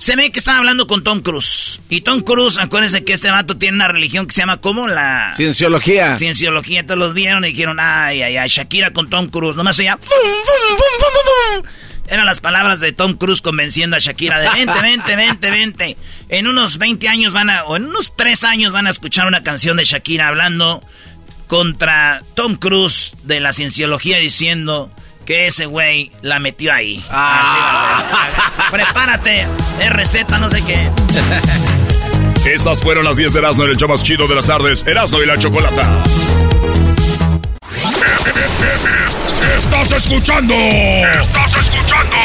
[0.00, 1.78] se ve que estaba hablando con Tom Cruise.
[1.90, 4.88] Y Tom Cruise, acuérdense que este vato tiene una religión que se llama ¿cómo?
[4.88, 5.34] La...
[5.36, 6.16] Cienciología.
[6.16, 6.86] Cienciología.
[6.86, 9.56] Todos los vieron y dijeron, ay, ay, ay, Shakira con Tom Cruise.
[9.56, 9.98] Nomás oía...
[9.98, 11.70] "Fum, fum, fum, fum, fum, fum".
[12.08, 15.96] Eran las palabras de Tom Cruise convenciendo a Shakira de vente, vente, vente, vente.
[16.30, 19.42] En unos 20 años van a, o en unos 3 años van a escuchar una
[19.42, 20.82] canción de Shakira hablando
[21.46, 24.90] contra Tom Cruise de la cienciología diciendo
[25.24, 26.96] que ese güey la metió ahí.
[27.10, 28.70] Así va a ser.
[28.70, 29.46] Prepárate,
[29.88, 30.90] RZ, no sé qué.
[32.44, 34.84] Estas fueron las 10 de Erasmo en el show más chido de las tardes.
[34.86, 36.02] Erasmo y la Chocolata.
[39.58, 40.54] ¡Estás escuchando!
[40.54, 42.16] ¡Estás escuchando!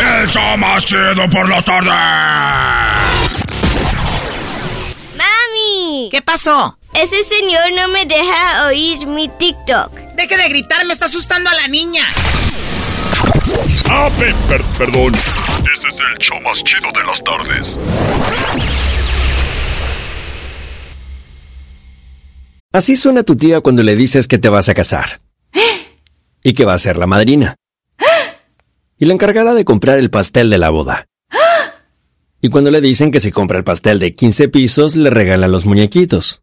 [0.00, 1.92] ¡El show más chido por las tardes!
[5.16, 6.08] ¡Mami!
[6.10, 6.78] ¿Qué pasó?
[6.94, 10.07] Ese señor no me deja oír mi TikTok.
[10.18, 12.02] Deje de gritar, me está asustando a la niña.
[13.88, 15.14] Ah, pe- per- perdón.
[15.14, 17.78] Este es el show más chido de las tardes.
[22.72, 25.20] Así suena tu tía cuando le dices que te vas a casar.
[26.42, 27.54] Y que va a ser la madrina.
[28.98, 31.06] Y la encargada de comprar el pastel de la boda.
[32.40, 35.64] Y cuando le dicen que si compra el pastel de 15 pisos, le regalan los
[35.64, 36.42] muñequitos.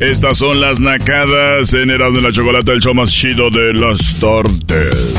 [0.00, 3.98] Estas son las nacadas en Erasmo y la Chocolata, el show más chido de las
[4.18, 5.14] tardes.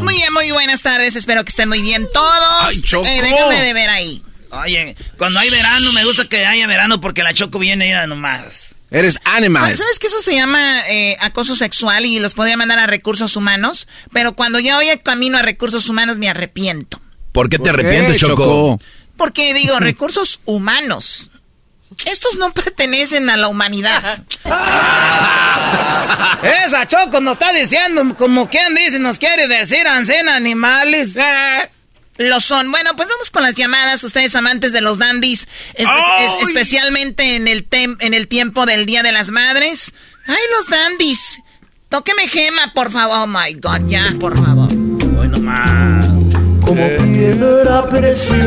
[0.00, 1.16] Muy bien, muy buenas tardes.
[1.16, 2.60] Espero que estén muy bien todos.
[2.60, 3.04] Ay, Choco.
[3.04, 4.22] Eh, déjame de ver ahí.
[4.50, 8.76] Oye, cuando hay verano, me gusta que haya verano porque la Choco viene ya nomás.
[8.92, 9.74] Eres animal.
[9.74, 13.88] ¿Sabes, que eso se llama eh, acoso sexual y los podría mandar a recursos humanos?
[14.12, 17.00] Pero cuando yo voy a camino a recursos humanos me arrepiento.
[17.32, 18.36] ¿Por qué te ¿Por qué, arrepientes, Choco?
[18.36, 18.80] Choco?
[19.16, 21.32] Porque digo, recursos humanos.
[22.06, 24.22] Estos no pertenecen a la humanidad.
[26.66, 31.16] Esa Choco nos está diciendo, como quien dice, nos quiere decir, ancena animales.
[31.16, 31.70] Eh,
[32.18, 32.70] Lo son.
[32.70, 34.04] Bueno, pues vamos con las llamadas.
[34.04, 38.66] Ustedes amantes de los dandies, es- es- es- especialmente en el, tem- en el tiempo
[38.66, 39.92] del Día de las Madres.
[40.26, 41.40] ¡Ay, los dandies!
[41.88, 43.16] Tóqueme gema, por favor.
[43.18, 44.68] Oh, my God, ya, por favor.
[44.70, 46.06] Hoy nomás.
[46.64, 48.38] como piedra preciosa,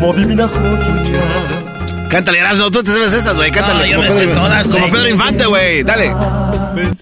[0.00, 2.08] como divina joya.
[2.08, 3.50] Cántale, Erasmo, tú te sabes esas, güey.
[3.50, 3.80] Cántale.
[3.80, 4.90] No, yo como me sé Pedro- todas, Como.
[4.90, 5.82] Pedro Infante, güey.
[5.82, 6.10] Dale.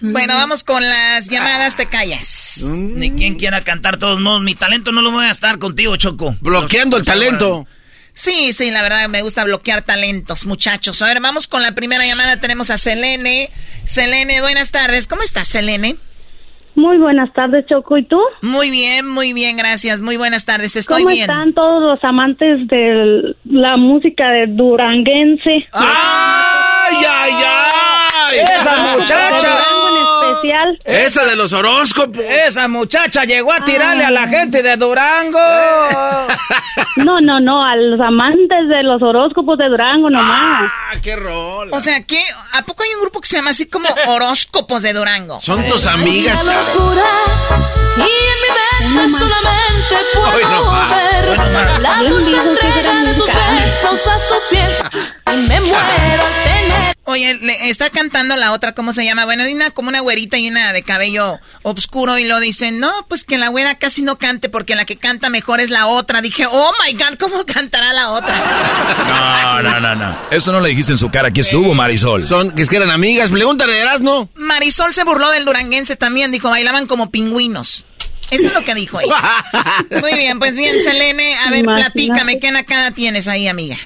[0.01, 1.75] Bueno, vamos con las llamadas.
[1.77, 2.59] Te callas.
[2.63, 4.41] Ni quien quiera cantar todos modos.
[4.43, 6.35] Mi talento no lo voy a estar contigo, Choco.
[6.41, 7.65] Bloqueando el talento.
[8.13, 11.01] Sí, sí, la verdad me gusta bloquear talentos, muchachos.
[11.03, 12.41] A ver, vamos con la primera llamada.
[12.41, 13.51] Tenemos a Selene.
[13.85, 15.05] Selene, buenas tardes.
[15.07, 15.97] ¿Cómo estás, Selene?
[16.77, 17.97] Muy buenas tardes, Choco.
[17.97, 18.21] ¿Y tú?
[18.43, 19.99] Muy bien, muy bien, gracias.
[19.99, 21.27] Muy buenas tardes, estoy ¿Cómo bien.
[21.27, 25.67] están todos los amantes de la música de duranguense?
[25.71, 28.37] ¡Ay, ay, ay!
[28.39, 29.57] ¡Esa muchacha!
[29.57, 30.79] En especial.
[30.85, 32.23] Esa de los horóscopos.
[32.23, 35.39] Esa muchacha llegó a tirarle a la gente de Durango.
[36.97, 40.63] No, no, no, a los amantes de los horóscopos de Durango nomás.
[40.63, 41.69] ¡Ah, qué rol!
[41.71, 42.19] O sea, ¿qué?
[42.53, 45.39] ¿A poco hay un grupo que se llama así como Horóscopos de Durango?
[45.41, 46.66] Son tus amigas, chavo.
[46.73, 47.05] Locura
[47.97, 54.35] y en mi mente solamente puedo ver la dulce entrega de tus besos a su
[54.49, 54.71] piel
[55.33, 59.23] y me muero al tener Oye, le está cantando la otra, ¿cómo se llama?
[59.23, 62.91] Bueno, hay una como una güerita y una de cabello oscuro y lo dicen, no,
[63.07, 66.21] pues que la güera casi no cante porque la que canta mejor es la otra.
[66.21, 68.35] Dije, oh my God, ¿cómo cantará la otra?
[69.07, 70.17] No, no, no, no.
[70.31, 71.29] Eso no le dijiste en su cara.
[71.29, 72.25] Aquí estuvo, Marisol.
[72.25, 73.31] Son, que es que eran amigas.
[73.31, 74.29] Pregúntale, Erasno.
[74.35, 77.85] Marisol se burló del duranguense también, dijo, bailaban como pingüinos.
[78.31, 79.15] Eso es lo que dijo ella.
[80.01, 81.93] Muy bien, pues bien, Selene, a ver, Imagínate.
[81.93, 83.77] platícame, ¿qué nakada tienes ahí, amiga?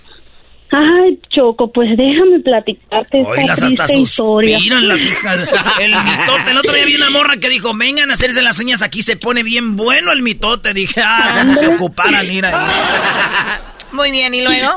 [0.73, 4.57] Ay, Choco, pues déjame platicarte esta Oilas hasta triste historia.
[4.57, 5.49] suspiran las hijas.
[5.81, 6.51] El mitote.
[6.51, 9.17] El otro día vi una morra que dijo, vengan a hacerse las uñas aquí, se
[9.17, 10.73] pone bien bueno el mitote.
[10.73, 12.53] Dije, ah, como se ocuparan ir ahí.
[13.91, 14.69] Muy bien, ¿y luego?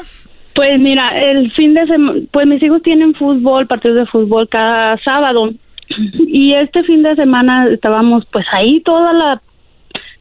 [0.56, 4.98] Pues mira, el fin de semana, pues mis hijos tienen fútbol, partidos de fútbol cada
[4.98, 5.50] sábado.
[6.26, 9.40] Y este fin de semana estábamos pues ahí toda la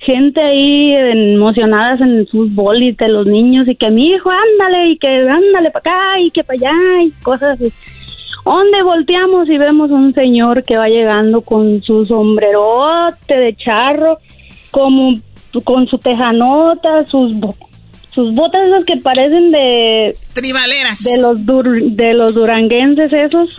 [0.05, 4.97] gente ahí emocionadas en fútbol y de los niños y que mi hijo ándale y
[4.97, 7.71] que ándale para acá y que para allá y cosas así.
[8.45, 14.17] ¿Dónde volteamos y vemos un señor que va llegando con su sombrerote de charro,
[14.69, 15.13] como
[15.63, 17.33] con su tejanota, sus
[18.15, 21.03] sus botas esas que parecen de Tribaleras.
[21.03, 23.49] de los dur- de los duranguenses esos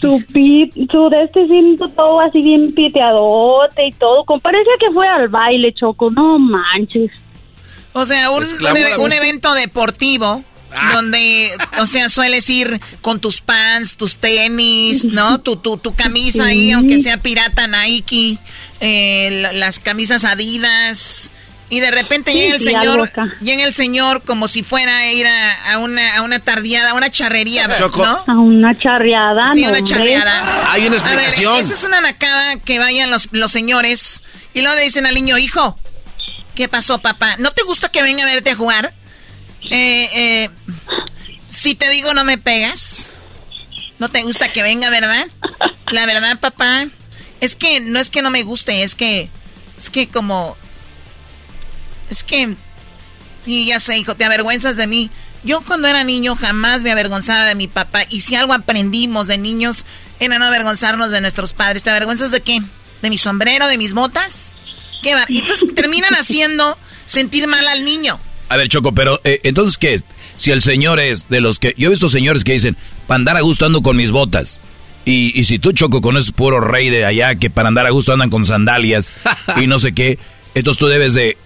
[0.00, 5.08] su pi, su de este cinto todo así bien piteadote y todo parecía que fue
[5.08, 7.10] al baile choco no manches
[7.94, 9.12] O sea, un, un, mujer.
[9.14, 10.92] evento deportivo Ah.
[10.94, 11.50] donde,
[11.80, 15.40] o sea, sueles ir con tus pants, tus tenis, ¿no?
[15.40, 18.38] Tu, tu, tu camisa ahí, aunque sea pirata Nike,
[18.80, 21.32] eh, la- las camisas Adidas.
[21.72, 25.12] Y de repente Sí, llega el sí, señor, llega el señor como si fuera a
[25.12, 28.04] ir a, a una, a una tardeada, a una charrería, Choco.
[28.04, 28.24] ¿no?
[28.26, 30.72] a una charreada Sí, no, una charreada.
[30.72, 31.60] Hay una A ver, explicación.
[31.60, 35.38] esa es una nacada que vayan los, los señores y luego le dicen al niño,
[35.38, 35.78] hijo,
[36.56, 37.36] ¿qué pasó, papá?
[37.38, 38.92] ¿No te gusta que venga a verte a jugar?
[39.70, 40.50] Eh, eh,
[41.46, 43.10] si te digo no me pegas.
[44.00, 45.26] ¿No te gusta que venga, verdad?
[45.92, 46.86] La verdad, papá,
[47.40, 49.28] es que no es que no me guste, es que,
[49.76, 50.56] es que como,
[52.10, 52.54] es que,
[53.42, 55.10] sí, ya sé, hijo, te avergüenzas de mí.
[55.44, 58.02] Yo cuando era niño jamás me avergonzaba de mi papá.
[58.10, 59.86] Y si algo aprendimos de niños
[60.18, 61.82] era no avergonzarnos de nuestros padres.
[61.82, 62.60] ¿Te avergüenzas de qué?
[63.00, 63.68] ¿De mi sombrero?
[63.68, 64.54] ¿De mis botas?
[65.02, 65.24] ¿Qué va?
[65.28, 68.20] Y entonces terminan haciendo sentir mal al niño.
[68.48, 70.02] A ver, Choco, pero eh, entonces, ¿qué?
[70.36, 71.74] Si el señor es de los que...
[71.78, 74.60] Yo he visto señores que dicen, para andar a gusto ando con mis botas.
[75.04, 77.90] Y, y si tú, Choco, con ese puro rey de allá que para andar a
[77.90, 79.12] gusto andan con sandalias
[79.62, 80.18] y no sé qué,
[80.54, 81.38] entonces tú debes de,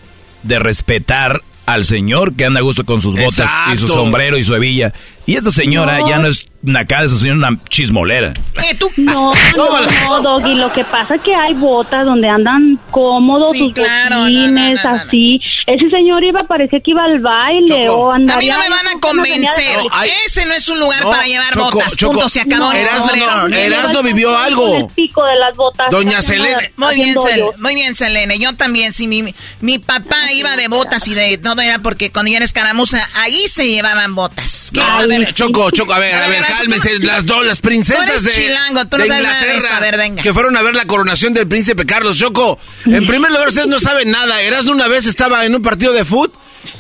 [0.45, 4.45] de respetar al señor que anda a gusto con sus botas y su sombrero y
[4.45, 4.93] su hebilla.
[5.27, 6.09] Y esta señora No.
[6.09, 8.35] ya no es una cara, esa señora es una chismolera.
[8.63, 8.91] Eh, tú.
[8.97, 13.59] No, no, no, Doggy, lo que pasa es que hay botas donde andan cómodos, Sí,
[13.59, 15.03] sus claro, botines, no, no, no, no.
[15.09, 15.41] así.
[15.67, 18.39] Ese señor iba, parecía que iba al baile Choco, o A andaba.
[18.41, 19.77] mí no me van a convencer.
[19.77, 21.97] No, hay- Ese no es un lugar No, para llevar Choco, botas.
[21.97, 22.13] Choco.
[22.15, 22.65] Punto, se acabó.
[22.65, 23.49] No, Erasmo, sombrero.
[23.49, 24.77] no, Erasmo vivió algo.
[24.77, 25.87] el pico de las botas.
[25.91, 26.73] Doña Selene.
[26.77, 27.15] Muy bien,
[27.59, 28.39] muy Selene.
[28.39, 32.31] Yo también, sí, mi, mi papá iba de botas y de todo era porque cuando
[32.31, 34.71] yo era escaramuza, ahí se llevaban botas.
[34.75, 36.99] No, a ver, Choco, Choco, a ver, A a ver, cálmense.
[37.01, 39.57] Las dos, las tú princesas eres de, chilango, tú no de sabes nada de esto.
[39.57, 40.23] Inglaterra A ver, venga.
[40.23, 42.19] que fueron a ver la coronación del príncipe Carlos.
[42.19, 44.41] Choco, en primer lugar, ustedes no saben nada.
[44.43, 46.33] Erasmo una vez estaba en un partido de fútbol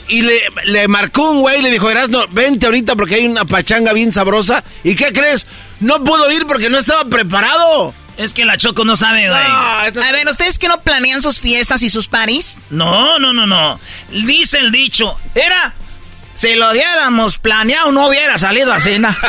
[0.08, 3.44] y le, le marcó un güey y le dijo, Erasmo, vente ahorita porque hay una
[3.44, 4.62] pachanga bien sabrosa.
[4.82, 5.46] ¿Y qué crees?
[5.80, 7.94] No pudo ir porque no estaba preparado.
[8.16, 9.42] Es que la Choco no sabe, güey.
[9.42, 12.58] A ver, ¿ustedes que no planean sus fiestas y sus paris?
[12.70, 13.80] No, no, no, no.
[14.10, 15.16] Dice el dicho.
[15.34, 15.74] Era,
[16.34, 19.16] si lo hubiéramos planeado, no hubiera salido a cena.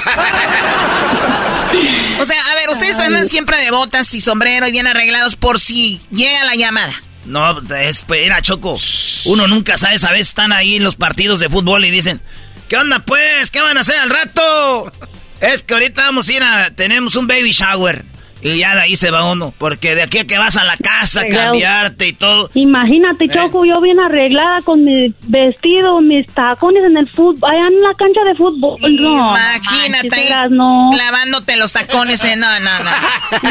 [2.17, 5.59] O sea, a ver, ustedes andan siempre de botas y sombrero y bien arreglados por
[5.59, 6.93] si llega la llamada.
[7.25, 8.77] No, espera, Choco.
[9.25, 10.29] Uno nunca sabe, ¿sabes?
[10.29, 12.21] Están ahí en los partidos de fútbol y dicen,
[12.69, 13.51] ¿qué onda, pues?
[13.51, 14.91] ¿Qué van a hacer al rato?
[15.41, 16.71] Es que ahorita vamos a ir a...
[16.71, 18.05] Tenemos un baby shower.
[18.45, 20.77] Y ya de ahí se va uno, porque de aquí a que vas a la
[20.77, 22.51] casa, cambiarte y todo.
[22.53, 23.29] Imagínate, eh.
[23.33, 27.95] Choco, yo bien arreglada con mi vestido, mis tacones en el fútbol, allá en la
[27.95, 28.77] cancha de fútbol.
[28.81, 32.91] Imagínate, no, clavándote los tacones, en, no, no, no.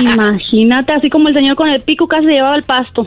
[0.12, 3.04] Imagínate, así como el señor con el pico casi llevaba el pasto.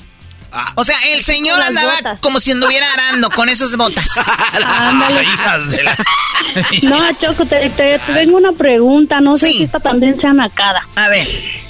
[0.76, 4.10] O sea, el señor andaba como si anduviera arando con esas botas.
[6.84, 7.70] no, Choco, te,
[8.14, 9.22] tengo una pregunta.
[9.22, 10.86] No sé si esta también sea nacada.
[10.96, 11.67] A ver.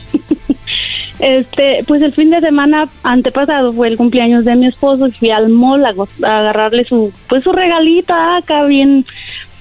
[1.19, 5.31] Este, pues el fin de semana antepasado fue el cumpleaños de mi esposo y fui
[5.31, 9.05] al mall a, agarrarle su, pues su regalito acá bien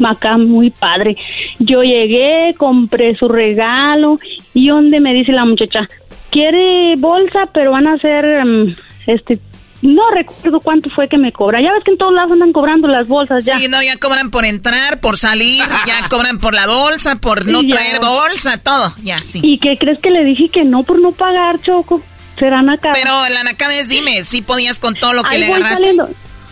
[0.04, 1.16] acá muy padre.
[1.58, 4.18] Yo llegué, compré su regalo
[4.52, 5.88] y donde me dice la muchacha,
[6.30, 9.38] quiere bolsa, pero van a ser mm, este
[9.82, 11.60] no recuerdo cuánto fue que me cobra.
[11.60, 13.58] Ya ves que en todos lados andan cobrando las bolsas ya.
[13.58, 17.62] Sí, no, ya cobran por entrar, por salir, ya cobran por la bolsa, por no
[17.66, 19.40] traer bolsa, todo, ya, sí.
[19.42, 22.02] ¿Y qué crees que le dije que no por no pagar, Choco?
[22.38, 22.90] Será acá.
[22.92, 25.94] Pero la nacada es, dime, si podías con todo lo que le agarraste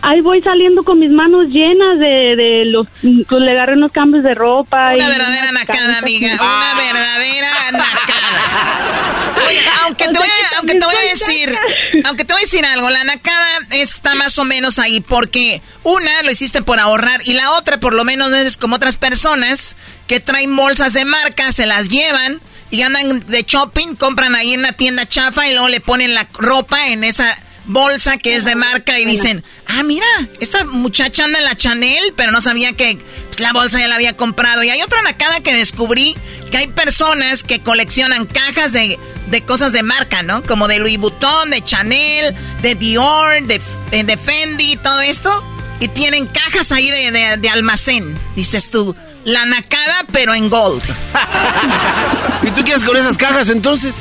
[0.05, 4.23] ahí voy saliendo con mis manos llenas de, de los, pues le agarré unos cambios
[4.23, 4.95] de ropa.
[4.95, 9.45] Una verdadera nacada, amiga, una verdadera nacada.
[9.47, 11.59] Oye, aunque te voy a, aunque te voy a decir,
[12.05, 16.23] aunque te voy a decir algo, la nacada está más o menos ahí porque una
[16.23, 20.21] lo hiciste por ahorrar y la otra por lo menos es como otras personas que
[20.21, 22.41] traen bolsas de marca, se las llevan
[22.71, 26.27] y andan de shopping, compran ahí en la tienda chafa y luego le ponen la
[26.35, 27.37] ropa en esa
[27.67, 30.07] bolsa que es de marca y dicen, ah, mira,
[30.41, 33.95] esta muchacha anda en la Chanel, pero no sabía que pues, la bolsa ya la
[33.97, 34.63] había comprado.
[34.63, 36.17] Y hay otra nacada que descubrí,
[36.51, 38.99] que hay personas que coleccionan cajas de,
[39.31, 40.43] de cosas de marca, ¿no?
[40.43, 45.43] Como de Louis Vuitton, de Chanel, de Dior, de, de Fendi, todo esto.
[45.81, 48.95] Y tienen cajas ahí de, de almacén, dices tú.
[49.25, 50.83] La nacada, pero en gold.
[52.43, 53.95] ¿Y tú qué haces con esas cajas entonces?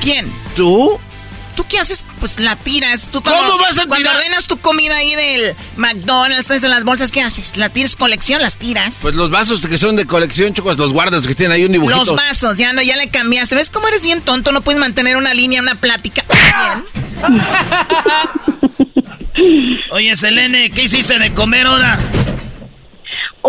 [0.00, 0.30] ¿Quién?
[0.54, 1.00] ¿Tú?
[1.68, 2.06] ¿Tú qué haces?
[2.18, 3.10] Pues la tiras.
[3.10, 3.88] ¿Tú ¿Cómo vas a tirar?
[3.88, 7.58] Cuando ordenas tu comida ahí del McDonald's, en las bolsas, ¿qué haces?
[7.58, 8.40] ¿La tiras colección?
[8.40, 9.00] ¿Las tiras?
[9.02, 11.98] Pues los vasos que son de colección, chocos, los guardas que tienen ahí un dibujito.
[11.98, 13.54] Los vasos, ya no, ya le cambiaste.
[13.54, 14.50] ¿Ves cómo eres bien tonto?
[14.50, 16.24] No puedes mantener una línea, una plática.
[19.90, 21.98] Oye, Selene, ¿qué hiciste de comer ahora?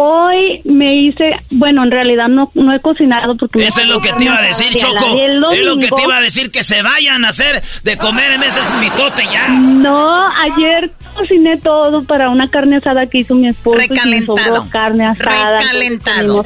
[0.01, 3.65] Hoy me hice, bueno, en realidad no, no he cocinado porque...
[3.65, 5.17] Eso es lo que te iba a decir, Choco.
[5.17, 8.43] Es lo que te iba a decir, que se vayan a hacer de comer en
[8.43, 9.49] ese mitote ya.
[9.49, 13.77] No, ayer cociné todo para una carne asada que hizo mi esposo.
[13.77, 14.69] Recalentado.
[14.69, 15.59] carne asada.
[15.59, 16.45] Recalentado.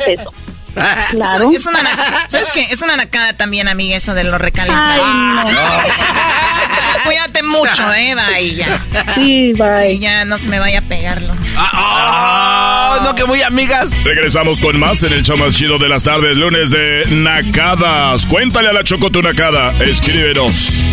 [1.12, 1.51] Claro.
[1.53, 1.79] Es una,
[2.27, 2.63] ¿Sabes qué?
[2.63, 5.03] Es una nacada también, amiga, eso de lo recalentado.
[5.05, 7.03] Ay, no.
[7.05, 8.81] Cuídate mucho, eh, bye, ya.
[9.15, 9.93] Sí, bye.
[9.93, 11.33] Sí, ya no se me vaya a pegarlo.
[11.57, 13.91] Ah, oh, no, que muy amigas.
[14.03, 18.25] Regresamos con más en el show más chido de las tardes, lunes de Nacadas.
[18.25, 19.73] Cuéntale a la Choco tu Nacada.
[19.83, 20.83] Escríbenos.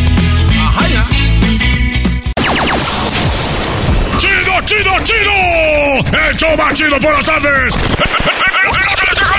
[0.61, 1.05] Ajá, ya.
[4.19, 6.29] ¡Chido, chido, chido!
[6.29, 7.75] ¡El show más chido por las tardes!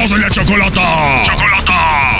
[0.00, 1.24] ¡Eros de la chocolata!
[1.26, 2.19] ¡Chocolata!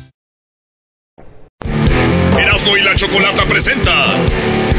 [2.91, 3.93] La Chocolata presenta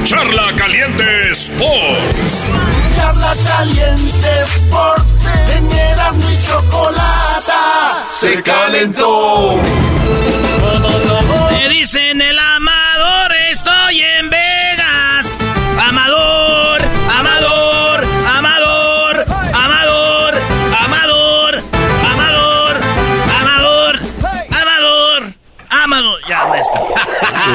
[0.04, 2.46] Charla Caliente Sports.
[2.94, 5.12] Charla Caliente Sports.
[5.56, 5.64] En
[6.18, 9.58] mi Chocolata se calentó.
[11.52, 14.41] Me dicen el ama Amador, estoy en Vegas.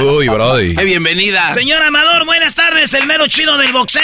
[0.03, 0.75] Uy, brody.
[0.75, 1.53] Qué bienvenida.
[1.53, 4.03] Señor Amador, buenas tardes, el mero chido del boxeo.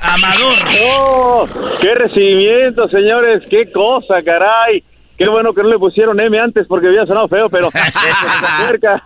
[0.00, 0.56] Amador.
[0.82, 1.48] ¡Oh!
[1.80, 3.42] ¡Qué recibimiento, señores!
[3.48, 4.82] ¡Qué cosa, caray!
[5.16, 7.70] Qué bueno que no le pusieron M antes porque había sonado feo, pero
[8.66, 9.02] cerca.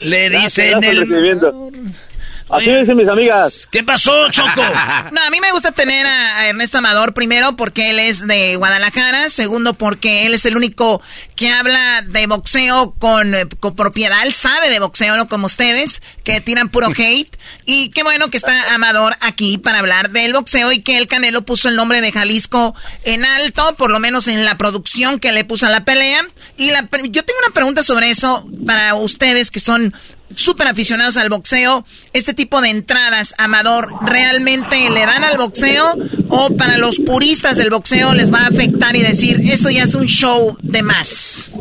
[0.00, 1.94] Le dicen el...
[2.48, 3.68] Así dicen mis amigas.
[3.70, 4.62] ¿Qué pasó, Choco?
[5.12, 9.30] No, a mí me gusta tener a, Ernesto Amador primero porque él es de Guadalajara,
[9.30, 11.00] segundo porque él es el único
[11.34, 16.02] que habla de boxeo con, eh, con propiedad, él sabe de boxeo, no como ustedes,
[16.24, 17.36] que tiran puro hate.
[17.64, 21.42] Y qué bueno que está Amador aquí para hablar del boxeo y que el Canelo
[21.42, 22.74] puso el nombre de Jalisco
[23.04, 26.26] en alto, por lo menos en la producción que le puso a la pelea.
[26.56, 29.94] Y la, yo tengo una pregunta sobre eso para ustedes que son
[30.34, 35.94] súper aficionados al boxeo, este tipo de entradas, Amador, ¿realmente le dan al boxeo
[36.28, 39.94] o para los puristas del boxeo les va a afectar y decir, esto ya es
[39.94, 41.52] un show de más?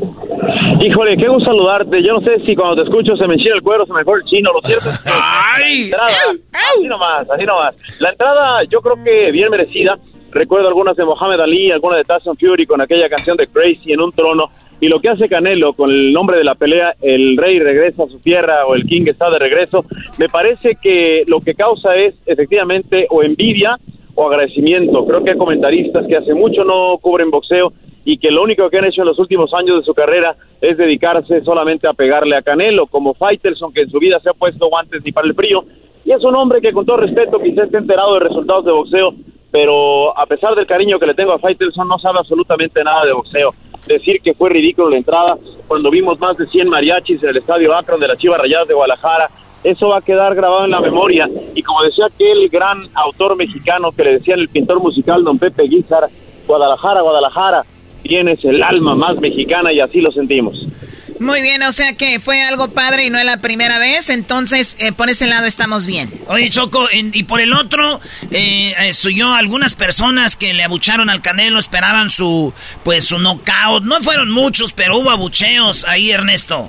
[0.86, 2.04] Híjole, qué gusto saludarte.
[2.04, 4.20] Yo no sé si cuando te escucho se me enchina el cuero, se me fue
[4.20, 4.52] el chino.
[4.54, 5.10] Lo cierto es que
[5.56, 5.84] ¡Ay!
[5.86, 6.12] entrada,
[6.54, 7.76] así nomás, así nomás.
[8.00, 9.98] La entrada yo creo que bien merecida.
[10.32, 14.02] Recuerdo algunas de Mohamed Ali, algunas de Tyson Fury con aquella canción de Crazy en
[14.02, 14.52] un trono.
[14.82, 18.08] Y lo que hace Canelo con el nombre de la pelea, el rey regresa a
[18.08, 19.86] su tierra o el king está de regreso,
[20.20, 23.78] me parece que lo que causa es efectivamente o envidia
[24.16, 25.06] o agradecimiento.
[25.06, 27.72] Creo que hay comentaristas que hace mucho no cubren boxeo
[28.04, 30.78] y que lo único que han hecho en los últimos años de su carrera es
[30.78, 34.68] dedicarse solamente a pegarle a Canelo, como Faitelson, que en su vida se ha puesto
[34.68, 35.64] guantes ni para el frío.
[36.04, 39.16] Y es un hombre que con todo respeto quizá esté enterado de resultados de boxeo,
[39.52, 43.14] pero a pesar del cariño que le tengo a Faitelson, no sabe absolutamente nada de
[43.14, 43.56] boxeo
[43.88, 47.76] decir que fue ridículo la entrada cuando vimos más de 100 mariachis en el estadio
[47.76, 49.30] Akron de las Chivas Rayadas de Guadalajara.
[49.64, 51.28] Eso va a quedar grabado en la memoria.
[51.56, 55.64] Y como decía aquel gran autor mexicano que le decían el pintor musical don Pepe
[55.64, 56.08] Guizar,
[56.46, 57.64] Guadalajara, Guadalajara,
[58.04, 60.68] tienes el alma más mexicana y así lo sentimos.
[61.20, 64.76] Muy bien, o sea que fue algo padre y no es la primera vez, entonces
[64.80, 66.12] eh, por ese lado estamos bien.
[66.28, 68.02] Oye, Choco, y por el otro,
[68.32, 72.54] eh, eh yo algunas personas que le abucharon al Canelo esperaban su,
[72.84, 73.84] pues, su knockout.
[73.84, 76.68] No fueron muchos, pero hubo abucheos ahí, Ernesto.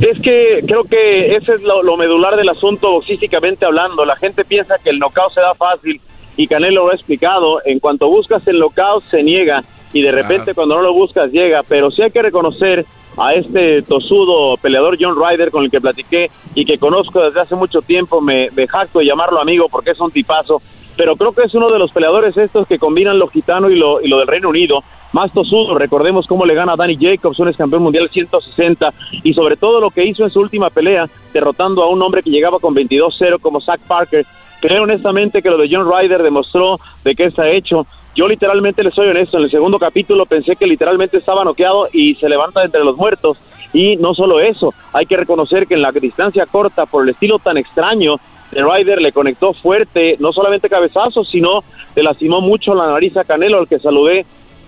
[0.00, 4.04] Es que creo que ese es lo, medular del asunto boxísticamente hablando.
[4.04, 6.00] La gente piensa que el knockout se da fácil
[6.36, 7.60] y Canelo lo ha explicado.
[7.64, 9.60] En cuanto buscas el knockout se niega
[9.92, 11.62] y de repente cuando no lo buscas llega.
[11.64, 12.86] Pero sí hay que reconocer
[13.16, 17.56] a este tosudo peleador John Ryder con el que platiqué y que conozco desde hace
[17.56, 20.60] mucho tiempo, me, me jacto de llamarlo amigo porque es un tipazo,
[20.96, 24.00] pero creo que es uno de los peleadores estos que combinan lo gitano y lo,
[24.00, 24.82] y lo del Reino Unido,
[25.12, 28.92] más tosudo, recordemos cómo le gana a Danny Jacobs, un ex campeón mundial 160,
[29.22, 32.30] y sobre todo lo que hizo en su última pelea, derrotando a un hombre que
[32.30, 34.26] llegaba con 22-0 como Zach Parker,
[34.60, 37.86] creo honestamente que lo de John Ryder demostró de qué está hecho,
[38.18, 42.16] yo literalmente le soy honesto, en el segundo capítulo pensé que literalmente estaba noqueado y
[42.16, 43.38] se levanta entre los muertos.
[43.72, 47.38] Y no solo eso, hay que reconocer que en la distancia corta, por el estilo
[47.38, 48.16] tan extraño
[48.50, 51.60] de Ryder, le conectó fuerte, no solamente cabezazos, sino
[51.94, 54.26] le lastimó mucho la nariz a Canelo, al que saludé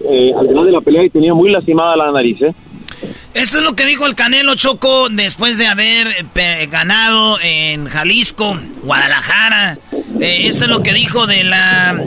[0.09, 2.41] eh, al final de la pelea y tenía muy lastimada la nariz.
[2.43, 2.55] ¿eh?
[3.35, 8.59] Esto es lo que dijo el Canelo Choco después de haber eh, ganado en Jalisco,
[8.83, 9.79] Guadalajara.
[10.21, 11.99] Eh, esto es lo que dijo de la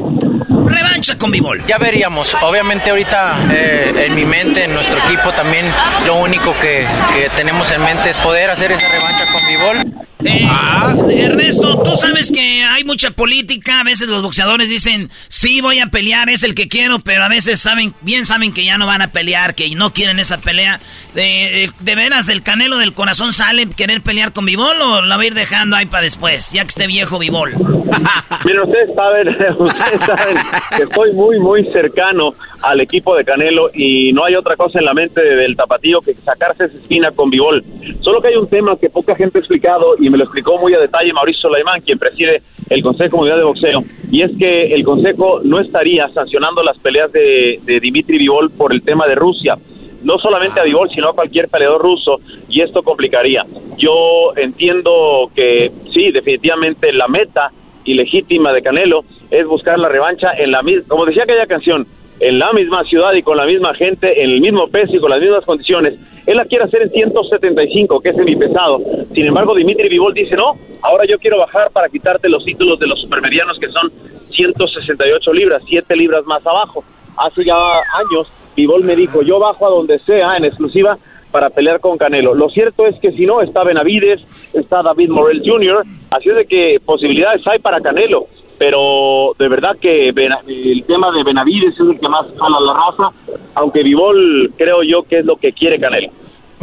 [0.66, 1.64] revancha con Bibol.
[1.66, 2.36] Ya veríamos.
[2.42, 5.66] Obviamente ahorita eh, en mi mente, en nuestro equipo también,
[6.06, 6.88] lo único que,
[7.36, 10.08] tenemos en mente es poder hacer esa revancha con Bibol.
[10.26, 10.96] Eh, ah.
[11.10, 13.82] Ernesto, tú sabes que hay mucha política.
[13.82, 17.30] A veces los boxeadores dicen, sí, voy a pelear, es el que quiero, pero a
[17.30, 20.80] veces saben, bien saben que ya no van a pelear, que no quieren esa pelea.
[21.14, 25.24] ¿De, de, veras del canelo del corazón sale querer pelear con Vivol o la va
[25.24, 27.54] a ir dejando ahí para después, ya que esté viejo Vivol?
[28.46, 29.28] Mira, ustedes saben,
[29.60, 30.38] ustedes saben
[30.76, 34.86] que estoy muy, muy cercano al equipo de Canelo y no hay otra cosa en
[34.86, 37.64] la mente del tapatío que sacarse esa espina con Vivol.
[38.02, 40.76] Solo que hay un tema que poca gente ha explicado y me lo explicó muy
[40.76, 44.84] a detalle Mauricio Sulaimán, quien preside el Consejo Mundial de Boxeo, y es que el
[44.84, 49.58] Consejo no estaría sancionando las peleas de, Dimitri Vivol por el tema de Rusia
[50.04, 53.46] no solamente a Vivol, sino a cualquier peleador ruso, y esto complicaría.
[53.78, 57.52] Yo entiendo que sí, definitivamente la meta
[57.86, 61.88] ilegítima de Canelo es buscar la revancha en la misma, como decía aquella canción,
[62.28, 65.10] en la misma ciudad y con la misma gente, en el mismo peso y con
[65.10, 65.96] las mismas condiciones.
[66.26, 68.80] Él la quiere hacer en 175, que es pesado.
[69.14, 72.88] Sin embargo, Dimitri Vivol dice, no, ahora yo quiero bajar para quitarte los títulos de
[72.88, 73.92] los supermedianos que son
[74.32, 76.84] 168 libras, 7 libras más abajo.
[77.18, 80.98] Hace ya años, Vivol me dijo, yo bajo a donde sea en exclusiva
[81.32, 82.34] para pelear con Canelo.
[82.34, 84.22] Lo cierto es que si no, está Benavides,
[84.54, 88.28] está David Morel Jr., así es de que posibilidades hay para Canelo,
[88.66, 93.10] pero de verdad que el tema de Benavides es el que más jala la raza,
[93.56, 96.08] aunque Vivol creo yo que es lo que quiere Canelo.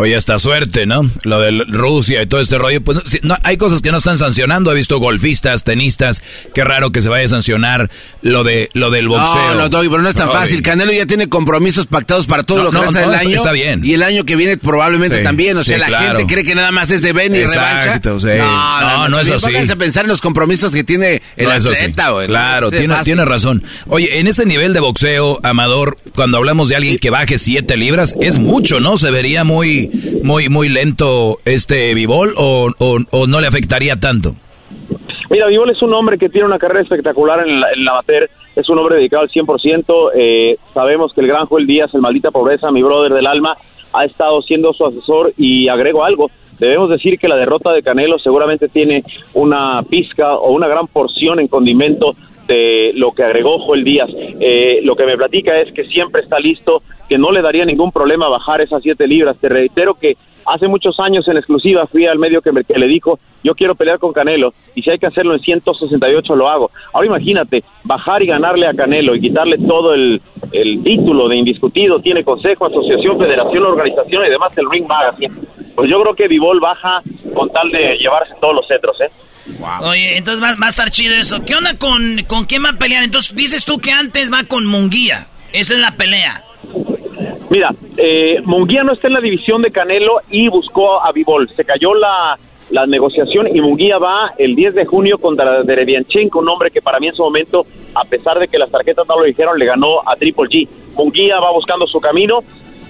[0.00, 1.10] Oye, esta suerte, ¿no?
[1.24, 2.82] Lo de Rusia y todo este rollo.
[2.82, 4.72] Pues no, hay cosas que no están sancionando.
[4.72, 6.22] He visto golfistas, tenistas.
[6.54, 7.90] Qué raro que se vaya a sancionar
[8.22, 9.54] lo de lo del boxeo.
[9.54, 10.62] No, no, pero no es tan fácil.
[10.62, 13.36] Canelo ya tiene compromisos pactados para todo lo que resta del año.
[13.36, 13.82] Está bien.
[13.84, 15.56] Y el año que viene probablemente también.
[15.56, 18.00] O sea, la gente cree que nada más es de Ben y revancha.
[18.02, 18.26] Sí.
[18.38, 19.54] No, no, no, es así.
[19.54, 22.10] A pensar en los compromisos que tiene el atleta.
[22.26, 23.62] Claro, tiene, tiene razón.
[23.86, 28.16] Oye, en ese nivel de boxeo, Amador, cuando hablamos de alguien que baje siete libras,
[28.20, 28.96] es mucho, ¿no?
[28.96, 29.89] Se vería muy
[30.22, 34.34] muy, muy lento este Vivol o, o, no le afectaría tanto?
[35.30, 37.84] Mira, Vivol es un hombre que tiene una carrera espectacular en la, en
[38.56, 42.30] es un hombre dedicado al 100%, eh, sabemos que el gran Joel Díaz, el maldita
[42.30, 43.56] pobreza, mi brother del alma,
[43.92, 48.18] ha estado siendo su asesor y agrego algo, debemos decir que la derrota de Canelo
[48.18, 49.02] seguramente tiene
[49.34, 52.12] una pizca o una gran porción en condimento
[52.50, 54.10] de lo que agregó Joel Díaz.
[54.12, 57.92] Eh, lo que me platica es que siempre está listo, que no le daría ningún
[57.92, 59.36] problema bajar esas siete libras.
[59.40, 60.16] Te reitero que
[60.46, 63.74] hace muchos años en exclusiva fui al medio que, me, que le dijo, yo quiero
[63.74, 66.70] pelear con Canelo y si hay que hacerlo en 168 lo hago.
[66.92, 70.20] Ahora imagínate, bajar y ganarle a Canelo y quitarle todo el,
[70.52, 75.34] el título de indiscutido, tiene consejo, asociación, federación, organización y demás el Ring Magazine.
[75.74, 77.02] Pues yo creo que Vivol baja
[77.34, 79.10] con tal de llevarse todos los cetros, ¿eh?
[79.82, 81.44] Oye, entonces va, a estar chido eso.
[81.44, 83.02] ¿Qué onda con, con quién va a pelear?
[83.02, 85.26] Entonces dices tú que antes va con Munguía.
[85.52, 86.44] Esa es la pelea.
[87.50, 91.48] Mira, eh, Munguía no está en la división de Canelo y buscó a Vivol.
[91.56, 92.38] Se cayó la,
[92.86, 97.08] negociación y Munguía va el 10 de junio contra Derevianchenko, un hombre que para mí
[97.08, 100.14] en su momento, a pesar de que las tarjetas no lo dijeron, le ganó a
[100.14, 100.68] Triple G.
[100.94, 102.44] Munguía va buscando su camino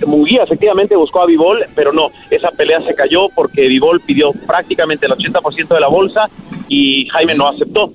[0.06, 5.06] Munguía efectivamente buscó a Vivol, pero no, esa pelea se cayó porque Vivol pidió prácticamente
[5.06, 6.28] el 80% de la bolsa
[6.68, 7.92] y Jaime no aceptó.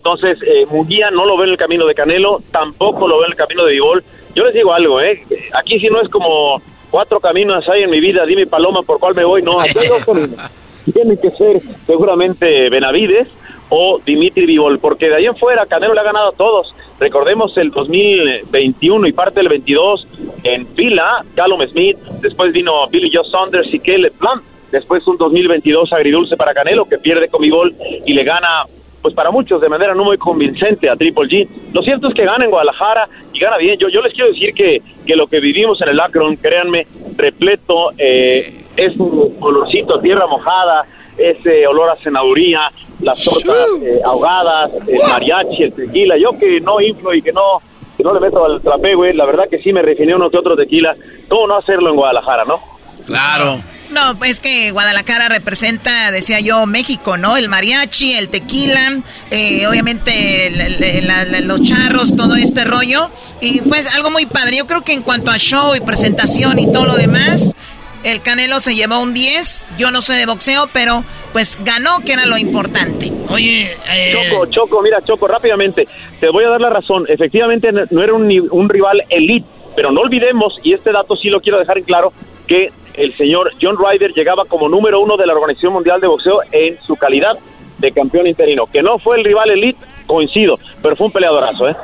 [0.00, 3.32] Entonces, eh, Munguía no lo ve en el camino de Canelo, tampoco lo ve en
[3.32, 4.02] el camino de Vivol.
[4.34, 5.22] Yo les digo algo, ¿eh?
[5.52, 9.14] Aquí si no es como cuatro caminos hay en mi vida, dime Paloma por cuál
[9.14, 9.74] me voy, no, aquí
[10.94, 13.28] Tiene que ser seguramente Benavides
[13.68, 16.74] o Dimitri Vivol, porque de ahí en fuera Canelo le ha ganado a todos.
[16.98, 20.08] Recordemos el 2021 y parte del 22
[20.44, 24.42] en fila, Callum Smith, después vino Billy Joe Saunders y Caleb Plant,
[24.72, 27.74] después un 2022 agridulce para Canelo que pierde con Vivol
[28.06, 28.64] y le gana
[29.02, 31.48] pues para muchos de manera no muy convincente a Triple G.
[31.72, 33.78] Lo cierto es que gana en Guadalajara y gana bien.
[33.78, 36.86] Yo, yo les quiero decir que, que lo que vivimos en el Akron, créanme,
[37.16, 40.84] repleto, eh, es un colorcito, tierra mojada,
[41.16, 42.70] ese olor a cenaduría,
[43.00, 46.16] las tortas eh, ahogadas, el mariachi, el tequila.
[46.18, 47.60] Yo que no inflo y que no
[47.96, 50.38] que no le meto al trapé, güey, la verdad que sí me refiné uno que
[50.38, 50.94] otro tequila.
[51.28, 52.58] ¿Cómo no hacerlo en Guadalajara, no?
[53.04, 53.60] Claro.
[53.90, 57.36] No, pues que Guadalajara representa, decía yo, México, ¿no?
[57.36, 60.50] El mariachi, el tequila, eh, obviamente
[61.42, 63.10] los charros, todo este rollo.
[63.40, 64.58] Y pues algo muy padre.
[64.58, 67.56] Yo creo que en cuanto a show y presentación y todo lo demás,
[68.04, 69.66] el Canelo se llevó un 10.
[69.76, 73.12] Yo no sé de boxeo, pero pues ganó, que era lo importante.
[73.28, 74.14] Oye, eh...
[74.30, 75.88] Choco, Choco, mira, Choco, rápidamente.
[76.20, 77.06] Te voy a dar la razón.
[77.08, 81.40] Efectivamente, no era un, un rival elite, pero no olvidemos, y este dato sí lo
[81.40, 82.12] quiero dejar en claro,
[82.46, 86.40] que el señor John Ryder llegaba como número uno de la Organización Mundial de Boxeo
[86.52, 87.38] en su calidad
[87.78, 88.66] de campeón interino.
[88.66, 91.76] Que no fue el rival elite, coincido, pero fue un peleadorazo, ¿eh?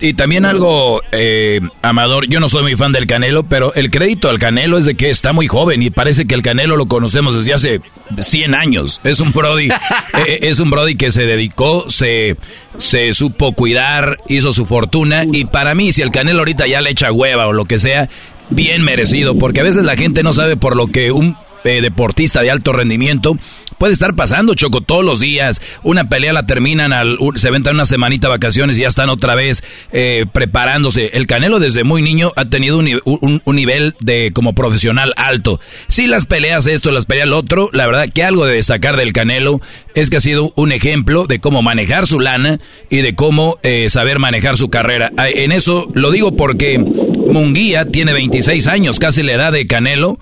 [0.00, 4.28] y también algo, eh, Amador, yo no soy muy fan del Canelo, pero el crédito
[4.28, 7.36] al Canelo es de que está muy joven y parece que el Canelo lo conocemos
[7.36, 7.80] desde hace
[8.18, 9.00] 100 años.
[9.04, 9.68] Es un Brody,
[10.26, 12.36] eh, es un Brody que se dedicó, se,
[12.76, 16.90] se supo cuidar, hizo su fortuna y para mí si el Canelo ahorita ya le
[16.90, 18.08] echa hueva o lo que sea,
[18.50, 22.40] bien merecido, porque a veces la gente no sabe por lo que un eh, deportista
[22.42, 23.36] de alto rendimiento
[23.78, 25.62] puede estar pasando, Choco, todos los días.
[25.82, 29.62] Una pelea la terminan, al, se ventan una semanita vacaciones y ya están otra vez
[29.92, 31.10] eh, preparándose.
[31.14, 35.60] El Canelo desde muy niño ha tenido un, nivel de como profesional alto.
[35.88, 39.12] Si las peleas esto, las peleas lo otro, la verdad que algo de destacar del
[39.12, 39.60] Canelo
[39.94, 42.60] es que ha sido un ejemplo de cómo manejar su lana
[42.90, 45.12] y de cómo eh, saber manejar su carrera.
[45.16, 50.18] Ah, en eso lo digo porque Munguía tiene 26 años, casi la edad de Canelo.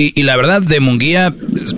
[0.00, 1.32] Y, la verdad, de Munguía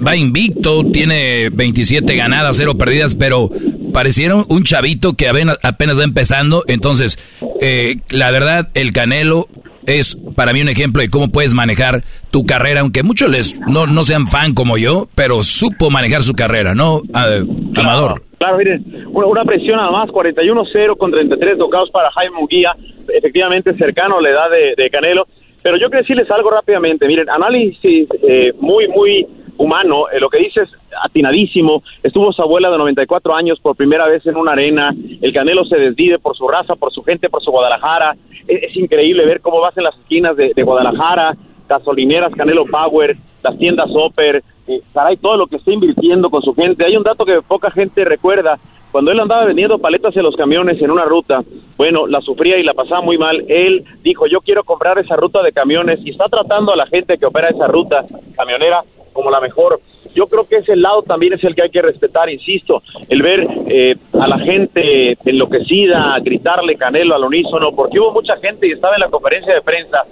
[0.07, 3.49] va invicto, tiene 27 ganadas, 0 perdidas, pero
[3.95, 6.63] pareciera un chavito que apenas va empezando.
[6.69, 7.17] Entonces,
[7.63, 9.49] eh, la verdad, el Canelo
[9.87, 13.87] es para mí un ejemplo de cómo puedes manejar tu carrera, aunque muchos les no,
[13.87, 18.23] no sean fan como yo, pero supo manejar su carrera, ¿no, Amador?
[18.37, 22.73] Claro, miren, una, presión nada más, 41-0 con 33 tocados para Jaime Munguía,
[23.09, 25.27] efectivamente cercano a la edad de Canelo
[25.63, 27.07] Pero yo quería decirles algo rápidamente.
[27.07, 29.27] Miren, análisis eh, muy, muy
[29.61, 30.09] humano.
[30.11, 30.71] Eh, lo que dice es
[31.05, 31.83] atinadísimo.
[32.03, 34.95] Estuvo su abuela de 94 años por primera vez en una arena.
[35.21, 38.17] El Canelo se desvive por su raza, por su gente, por su Guadalajara.
[38.49, 41.37] Es, increíble ver cómo vas en las esquinas de, Guadalajara,
[41.69, 46.55] gasolineras Canelo Power, las tiendas Oper, eh, caray, todo lo que está invirtiendo con su
[46.55, 46.85] gente.
[46.85, 48.59] Hay un dato que poca gente recuerda.
[48.93, 51.43] Cuando él andaba vendiendo paletas en los camiones en una ruta,
[51.77, 53.45] bueno, la sufría y la pasaba muy mal.
[53.49, 57.17] Él dijo, yo quiero comprar esa ruta de camiones y está tratando a la gente
[57.17, 58.05] que opera esa ruta
[58.37, 58.83] camionera
[59.13, 59.81] como la mejor.
[60.15, 63.47] Yo creo que ese lado también es el que hay que respetar, insisto, el ver
[63.69, 68.95] eh, a la gente enloquecida, gritarle Canelo al unísono, porque hubo mucha gente y estaba
[68.95, 70.05] en la conferencia de prensa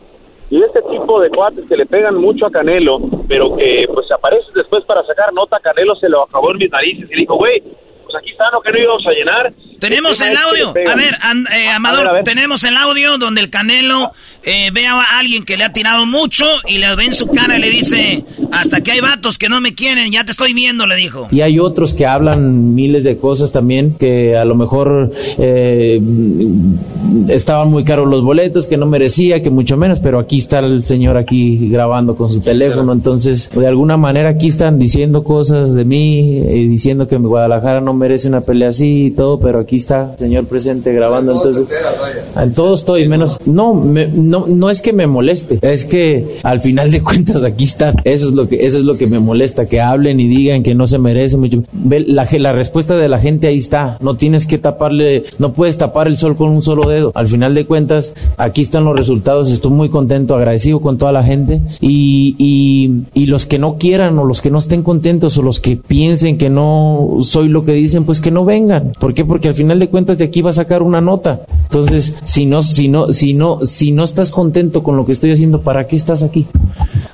[0.50, 2.98] y este tipo de cuates que le pegan mucho a Canelo,
[3.28, 7.10] pero que pues aparece después para sacar nota, Canelo se lo acabó en mis narices
[7.10, 7.60] y dijo, güey,
[8.08, 8.62] pues aquí está, ¿no?
[8.62, 9.52] Que no íbamos a llenar.
[9.78, 10.70] Tenemos el audio.
[10.70, 11.14] A ver,
[11.54, 15.72] eh, Amador, tenemos el audio donde el Canelo eh, ve a alguien que le ha
[15.72, 19.36] tirado mucho y le ve en su cara y le dice, hasta que hay vatos
[19.36, 21.28] que no me quieren, ya te estoy viendo, le dijo.
[21.30, 26.00] Y hay otros que hablan miles de cosas también, que a lo mejor eh,
[27.28, 30.82] estaban muy caros los boletos, que no merecía, que mucho menos, pero aquí está el
[30.82, 35.84] señor aquí grabando con su teléfono, entonces de alguna manera aquí están diciendo cosas de
[35.84, 40.16] mí, y diciendo que Guadalajara no merece una pelea así y todo, pero aquí está
[40.16, 41.66] señor presente grabando, entonces
[42.40, 46.90] en todo estoy, menos, no, no, no es que me moleste, es que al final
[46.90, 49.80] de cuentas aquí está, eso es lo que, eso es lo que me molesta, que
[49.80, 51.62] hablen y digan que no se merece mucho.
[51.72, 55.76] Ve, la, la respuesta de la gente ahí está, no tienes que taparle, no puedes
[55.76, 59.50] tapar el sol con un solo dedo, al final de cuentas aquí están los resultados,
[59.50, 64.18] estoy muy contento, agradecido con toda la gente y, y, y los que no quieran
[64.18, 67.72] o los que no estén contentos o los que piensen que no soy lo que
[67.72, 68.92] dicen, dicen pues que no vengan.
[68.92, 69.24] ¿Por qué?
[69.24, 71.40] Porque al final de cuentas de aquí va a sacar una nota.
[71.64, 75.32] Entonces, si no, si no, si no, si no estás contento con lo que estoy
[75.32, 76.46] haciendo, ¿para qué estás aquí?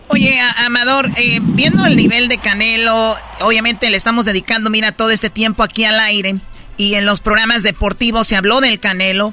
[0.09, 5.31] Oye, Amador, eh, viendo el nivel de Canelo, obviamente le estamos dedicando, mira, todo este
[5.31, 6.37] tiempo aquí al aire
[6.77, 9.33] y en los programas deportivos se habló del Canelo.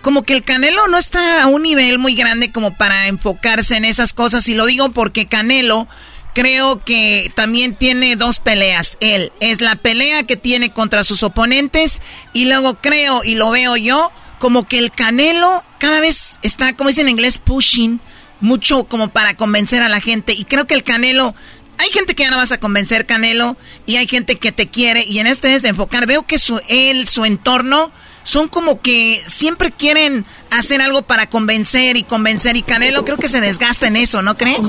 [0.00, 3.84] Como que el Canelo no está a un nivel muy grande como para enfocarse en
[3.84, 5.86] esas cosas y lo digo porque Canelo
[6.34, 8.96] creo que también tiene dos peleas.
[9.00, 12.00] Él es la pelea que tiene contra sus oponentes
[12.32, 16.88] y luego creo y lo veo yo como que el Canelo cada vez está, como
[16.88, 18.00] dicen en inglés, pushing
[18.40, 21.34] mucho como para convencer a la gente y creo que el Canelo
[21.78, 23.56] hay gente que ya no vas a convencer Canelo
[23.86, 26.06] y hay gente que te quiere y en este es de enfocar.
[26.06, 27.90] Veo que su él, su entorno
[28.24, 33.28] son como que siempre quieren hacer algo para convencer y convencer y Canelo creo que
[33.28, 34.66] se desgasta en eso, ¿no crees?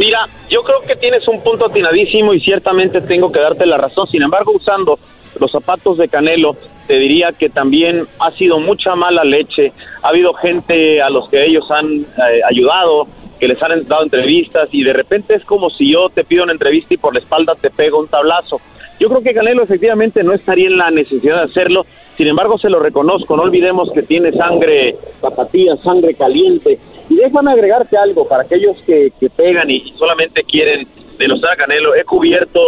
[0.00, 4.06] Mira, yo creo que tienes un punto atinadísimo y ciertamente tengo que darte la razón.
[4.06, 4.98] Sin embargo, usando
[5.38, 9.74] los zapatos de Canelo, te diría que también ha sido mucha mala leche.
[10.02, 14.70] Ha habido gente a los que ellos han eh, ayudado, que les han dado entrevistas
[14.72, 17.52] y de repente es como si yo te pido una entrevista y por la espalda
[17.60, 18.58] te pego un tablazo.
[18.98, 21.84] Yo creo que Canelo efectivamente no estaría en la necesidad de hacerlo,
[22.16, 26.78] sin embargo se lo reconozco, no olvidemos que tiene sangre zapatilla, sangre caliente
[27.10, 30.86] y déjame agregarte algo para aquellos que, que pegan y, solamente quieren
[31.18, 31.94] denostar a Canelo.
[31.96, 32.60] He cubierto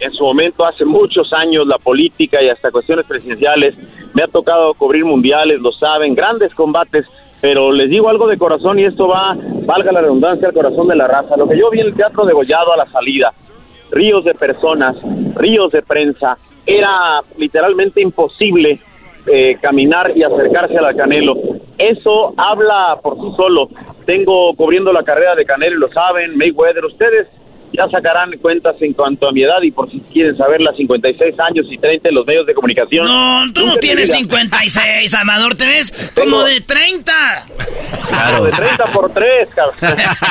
[0.00, 3.76] en su momento hace muchos años la política y hasta cuestiones presidenciales.
[4.14, 7.04] Me ha tocado cubrir mundiales, lo saben, grandes combates.
[7.42, 9.36] Pero les digo algo de corazón y esto va,
[9.66, 11.36] valga la redundancia, al corazón de la raza.
[11.36, 13.32] Lo que yo vi en el Teatro de Gollado a la salida,
[13.90, 14.96] ríos de personas,
[15.34, 18.80] ríos de prensa, era literalmente imposible
[19.26, 21.34] eh, caminar y acercarse a la Canelo.
[21.78, 23.68] Eso habla por sí solo.
[24.06, 27.26] Tengo cubriendo la carrera de Canelo, lo saben, Mayweather, ustedes
[27.72, 31.38] ya sacarán cuentas en cuanto a mi edad y por si quieren saber las 56
[31.38, 33.06] años y 30 en los medios de comunicación.
[33.06, 37.12] No, tú no tienes 56, Amador, te ves como de 30.
[38.08, 39.76] Claro, de 30 por 3, cabrón.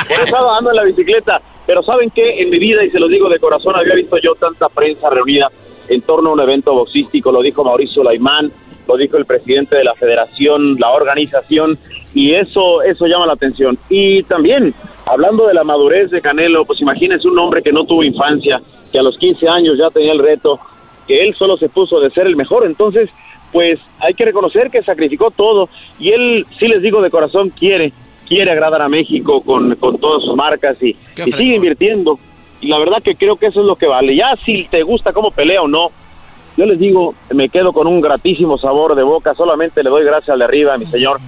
[0.08, 1.40] Por eso ando en la bicicleta.
[1.66, 2.42] Pero ¿saben qué?
[2.42, 5.48] En mi vida, y se los digo de corazón, había visto yo tanta prensa reunida
[5.88, 8.50] en torno a un evento boxístico, lo dijo Mauricio Laimán,
[8.90, 11.78] lo dijo el presidente de la federación, la organización,
[12.12, 13.78] y eso, eso llama la atención.
[13.88, 14.74] Y también,
[15.06, 18.60] hablando de la madurez de Canelo, pues imagínense un hombre que no tuvo infancia,
[18.90, 20.58] que a los 15 años ya tenía el reto,
[21.06, 23.08] que él solo se puso de ser el mejor, entonces,
[23.52, 25.68] pues hay que reconocer que sacrificó todo,
[26.00, 27.92] y él, sí les digo de corazón, quiere,
[28.26, 32.18] quiere agradar a México con, con todas sus marcas y, y sigue invirtiendo.
[32.60, 34.14] Y la verdad que creo que eso es lo que vale.
[34.14, 35.90] Ya si te gusta cómo pelea o no,
[36.56, 40.30] yo les digo, me quedo con un gratísimo sabor de boca, solamente le doy gracias
[40.30, 41.20] al de arriba, mi señor,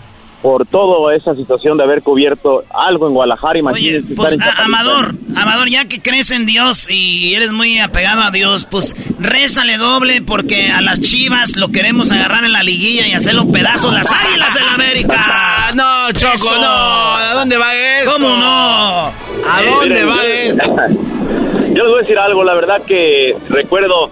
[0.42, 3.60] por toda esa situación de haber cubierto algo en Guadalajara.
[3.72, 8.66] Oye, pues, Amador, Amador, ya que crees en Dios y eres muy apegado a Dios,
[8.68, 13.50] pues rézale doble porque a las chivas lo queremos agarrar en la liguilla y hacerlo
[13.52, 15.70] pedazos las águilas del América.
[15.76, 17.14] no, Choco, no.
[17.14, 18.12] ¿A dónde va esto?
[18.12, 19.06] ¿Cómo no?
[19.06, 20.64] ¿A dónde va esto?
[21.74, 24.10] Yo les voy a decir algo, la verdad que recuerdo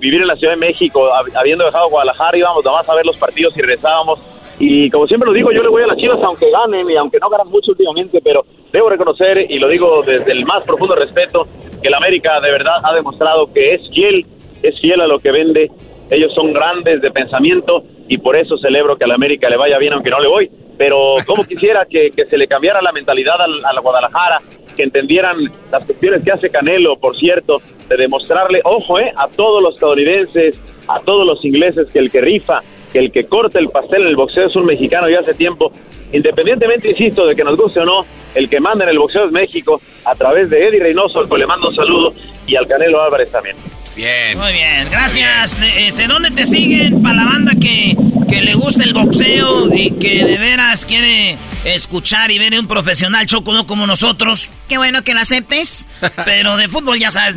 [0.00, 3.16] vivir en la Ciudad de México, habiendo dejado Guadalajara, íbamos nada más a ver los
[3.16, 4.20] partidos y rezábamos
[4.60, 7.18] y como siempre lo digo, yo le voy a las Chivas aunque ganen y aunque
[7.18, 11.44] no ganan mucho últimamente, pero debo reconocer, y lo digo desde el más profundo respeto,
[11.80, 14.22] que el América de verdad ha demostrado que es fiel,
[14.62, 15.70] es fiel a lo que vende.
[16.10, 19.94] Ellos son grandes de pensamiento y por eso celebro que al América le vaya bien
[19.94, 20.50] aunque no le voy.
[20.76, 24.40] Pero como quisiera que, se le cambiara la mentalidad a la Guadalajara,
[24.76, 25.36] que entendieran
[25.70, 30.58] las cuestiones que hace Canelo, por cierto, de demostrarle, ojo, eh, a todos los estadounidenses,
[30.88, 32.62] a todos los ingleses, que el que rifa
[32.92, 35.72] que el que corta el pastel en el boxeo es un mexicano ya hace tiempo.
[36.12, 38.04] Independientemente, insisto, de que nos guste o no,
[38.34, 41.42] el que manda en el boxeo es México, a través de Eddie Reynoso, al cual
[41.42, 42.12] le mando un saludo,
[42.46, 43.56] y al Canelo Álvarez también.
[43.96, 44.38] Bien.
[44.38, 45.56] Muy bien, gracias.
[45.76, 47.96] Este, ¿Dónde te siguen para la banda que,
[48.30, 52.68] que le gusta el boxeo y que de veras quiere escuchar y ver a un
[52.68, 54.48] profesional choco, no como nosotros?
[54.68, 55.86] Qué bueno que lo aceptes,
[56.24, 57.36] pero de fútbol ya sabes,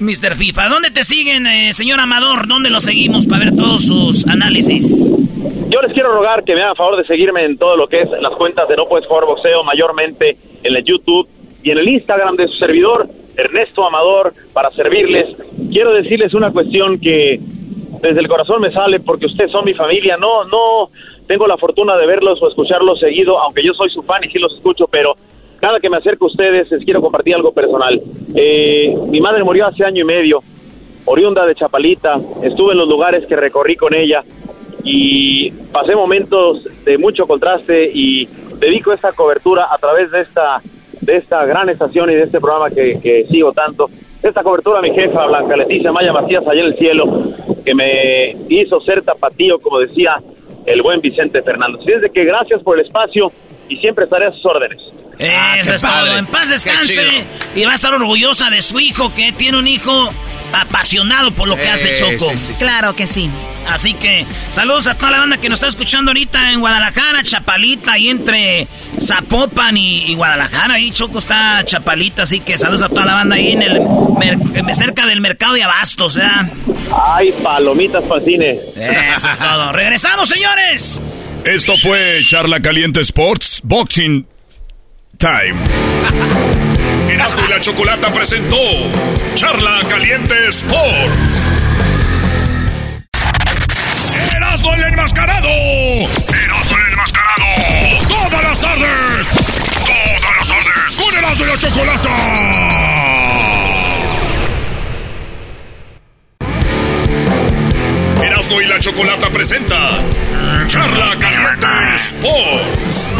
[0.00, 0.34] Mr.
[0.34, 0.68] FIFA.
[0.68, 2.46] ¿Dónde te siguen, eh, señor Amador?
[2.46, 4.86] ¿Dónde lo seguimos para ver todos sus análisis?
[5.70, 8.08] Yo les quiero rogar que me hagan favor de seguirme en todo lo que es
[8.20, 11.28] las cuentas de No Puedes Jugar Boxeo, mayormente en el YouTube
[11.62, 13.08] y en el Instagram de su servidor,
[13.38, 15.36] Ernesto Amador, para servirles.
[15.70, 17.40] Quiero decirles una cuestión que
[18.02, 20.16] desde el corazón me sale porque ustedes son mi familia.
[20.16, 20.90] No, no
[21.28, 24.40] tengo la fortuna de verlos o escucharlos seguido, aunque yo soy su fan y sí
[24.40, 25.14] los escucho, pero
[25.60, 28.00] cada que me acerco a ustedes les quiero compartir algo personal.
[28.34, 30.40] Eh, mi madre murió hace año y medio,
[31.04, 34.24] oriunda de Chapalita, estuve en los lugares que recorrí con ella
[34.82, 38.26] y pasé momentos de mucho contraste y
[38.58, 40.60] dedico esta cobertura a través de esta
[41.00, 43.88] de esta gran estación y de este programa que, sigo tanto.
[44.22, 47.04] Esta cobertura mi jefa, Blanca Leticia Maya Macías, allá en el cielo,
[47.64, 50.16] que me hizo ser tapatío, como decía
[50.66, 51.80] el buen Vicente Fernández.
[51.82, 53.30] Así es de que gracias por el espacio
[53.68, 54.80] y siempre estaré a sus órdenes.
[55.20, 56.16] Ah, Eso es todo.
[56.16, 57.24] En paz descanse.
[57.54, 60.12] Y va a estar orgullosa de su hijo, que tiene un hijo
[60.52, 62.32] apasionado por lo que hace Choco.
[62.58, 63.30] claro que sí.
[63.68, 67.92] Así que saludos a toda la banda que nos está escuchando ahorita en Guadalajara, Chapalita,
[67.92, 68.66] ahí entre
[68.98, 70.74] Zapopan y, Guadalajara.
[70.74, 73.82] Ahí Choco está Chapalita, así que saludos a toda la banda ahí en el
[74.74, 76.22] cerca del mercado de abastos, ¿eh?
[77.04, 78.58] Ay, palomitas para cine.
[78.76, 79.72] Eso es todo.
[79.72, 81.00] Regresamos, señores.
[81.44, 84.26] Esto fue Charla Caliente Sports Boxing
[85.18, 85.58] Time.
[87.10, 88.56] Erasmo y la Chocolata presentó
[89.34, 91.44] Charla Caliente Sports.
[94.36, 95.48] Erasmo el enmascarado.
[95.48, 98.08] Erasmo el enmascarado.
[98.08, 99.28] Todas las tardes.
[99.86, 100.96] Todas las tardes.
[100.96, 102.87] Con Erasmo y la Chocolata.
[108.40, 109.98] Y la Chocolata presenta
[110.68, 111.66] Charla Caliente
[111.96, 113.10] Sports.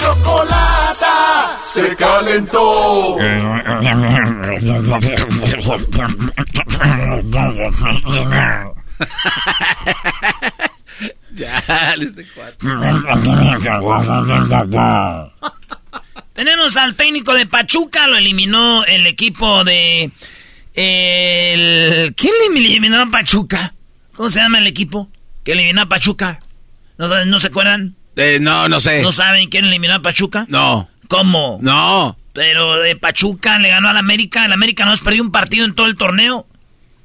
[0.00, 3.18] Chocolata se calentó.
[11.34, 12.14] ya, les
[16.32, 20.10] Tenemos al técnico de Pachuca, lo eliminó el equipo de
[20.78, 22.14] el...
[22.14, 23.74] ¿Quién eliminó a Pachuca?
[24.14, 25.10] ¿Cómo se llama el equipo
[25.42, 26.38] que eliminó a Pachuca?
[26.98, 27.96] ¿No, ¿no se acuerdan?
[28.14, 29.02] Eh, no, no sé.
[29.02, 30.46] ¿No saben quién eliminó a Pachuca?
[30.48, 30.88] No.
[31.08, 31.58] ¿Cómo?
[31.62, 32.16] No.
[32.32, 34.44] Pero de Pachuca le ganó al América.
[34.44, 36.46] El América no has perdido un partido en todo el torneo.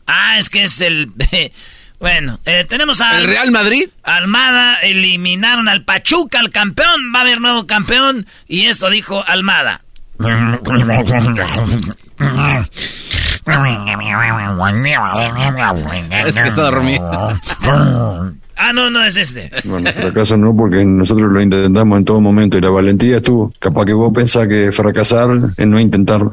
[0.05, 1.11] Ah, es que es el...
[1.99, 3.21] bueno, eh, tenemos al...
[3.21, 3.89] ¿El Real Madrid?
[4.03, 7.11] Almada eliminaron al Pachuca, al campeón.
[7.13, 8.28] Va a haber nuevo campeón.
[8.47, 9.82] Y esto dijo Almada.
[16.12, 17.38] Es que está dormido.
[18.58, 19.49] Ah, no, no es este.
[19.64, 23.51] Bueno, fracaso no, porque nosotros lo intentamos en todo momento y la valentía estuvo.
[23.60, 26.24] Capaz que vos pensás que fracasar es no intentar.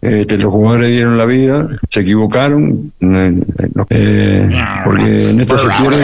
[0.00, 3.42] Este, los jugadores dieron la vida, se equivocaron, eh,
[4.84, 5.96] porque en esto se quiere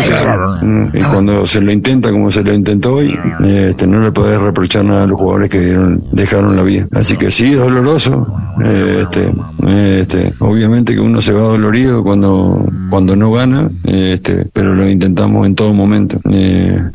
[0.92, 4.84] y cuando se lo intenta como se lo intentó hoy, este, no le podés reprochar
[4.84, 6.86] nada a los jugadores que dieron, dejaron la vida.
[6.92, 8.26] Así que sí, es doloroso.
[8.62, 9.32] Este,
[9.66, 15.46] este, obviamente que uno se va dolorido cuando, cuando no gana, este, pero lo intentamos
[15.46, 16.90] en todo todo momento, eh,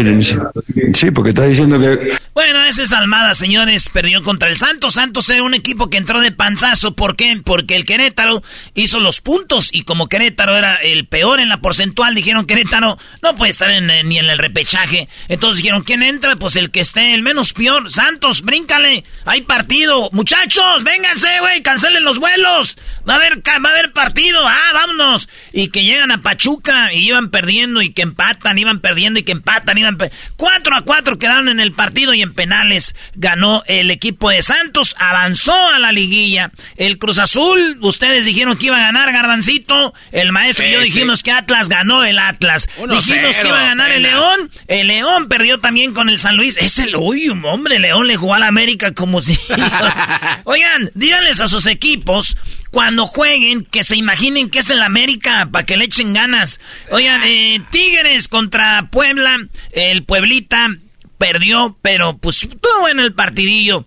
[0.00, 0.50] inicio.
[0.94, 2.16] Sí, porque está diciendo que...
[2.32, 4.94] Bueno, ese es Almada, señores, perdió contra el Santos.
[4.94, 6.94] Santos era un equipo que entró de panzazo.
[6.94, 7.40] ¿Por qué?
[7.44, 8.42] Porque el Querétaro
[8.74, 13.34] hizo los puntos y como Querétaro era el peor en la porcentual, dijeron Querétaro no
[13.34, 15.08] puede estar ni en el repechaje.
[15.28, 16.36] Entonces dijeron, ¿quién entra?
[16.36, 17.90] Pues el que esté el menos peor.
[17.90, 19.04] Santos, bríncale.
[19.24, 20.08] Hay partido.
[20.12, 22.78] Muchachos, vénganse, güey, cancelen los vuelos.
[23.08, 24.46] Va a haber, va a haber partido.
[24.46, 25.28] Ah, vámonos.
[25.52, 29.32] Y que llegan a Pachuca y iban perdiendo y que empatan, iban perdiendo y que
[29.32, 29.98] empatan, iban...
[30.36, 34.94] Cuatro a cuatro quedaron en el partido y en penales ganó el equipo de Santos.
[34.98, 36.50] Avanzó a la liguilla.
[36.76, 39.94] El Cruz Azul, ustedes dijeron que iba a ganar Garbancito.
[40.12, 42.68] El maestro y yo dijimos que Atlas ganó el Atlas.
[42.76, 44.50] dijimos que iba a ganar el León.
[44.66, 46.56] El León perdió también con el San Luis.
[46.58, 49.38] Es el, uy, hombre, León le jugó a la América como si...
[50.44, 52.36] Oigan, díganles a sus equipos
[52.70, 56.60] cuando jueguen, que se imaginen que es el América, para que le echen ganas.
[56.90, 59.36] Oigan, eh, Tigres contra Puebla,
[59.72, 60.68] el Pueblita
[61.18, 63.86] perdió, pero pues estuvo bueno el partidillo.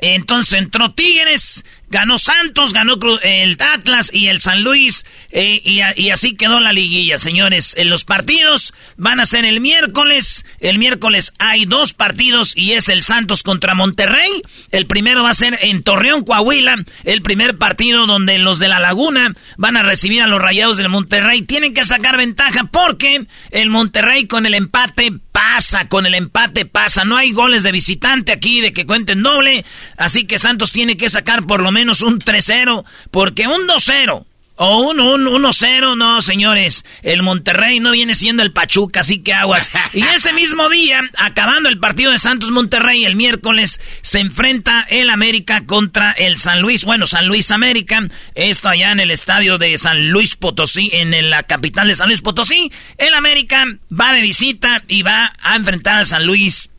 [0.00, 5.04] Entonces entró Tigres, ganó Santos, ganó el Atlas y el San Luis.
[5.30, 5.60] Eh,
[5.96, 7.74] y, así quedó la liguilla, señores.
[7.76, 10.44] En los partidos van a ser el miércoles.
[10.60, 14.42] El miércoles hay dos partidos y es el Santos contra Monterrey.
[14.70, 16.76] El primero va a ser en Torreón, Coahuila.
[17.04, 20.88] El primer partido donde los de la Laguna van a recibir a los Rayados del
[20.88, 21.42] Monterrey.
[21.42, 27.04] Tienen que sacar ventaja porque el Monterrey con el empate pasa, con el empate pasa.
[27.04, 29.64] No hay goles de visitante aquí de que cuenten doble.
[29.96, 34.24] Así que Santos tiene que sacar por lo menos un 3-0, porque un 2-0
[34.60, 36.84] o un 1-0, no, señores.
[37.02, 39.70] El Monterrey no viene siendo el Pachuca, así que aguas.
[39.92, 45.10] Y ese mismo día, acabando el partido de Santos Monterrey, el miércoles, se enfrenta el
[45.10, 46.84] América contra el San Luis.
[46.84, 48.08] Bueno, San Luis América.
[48.34, 52.20] Esto allá en el estadio de San Luis Potosí, en la capital de San Luis
[52.20, 52.72] Potosí.
[52.98, 56.70] El América va de visita y va a enfrentar al San Luis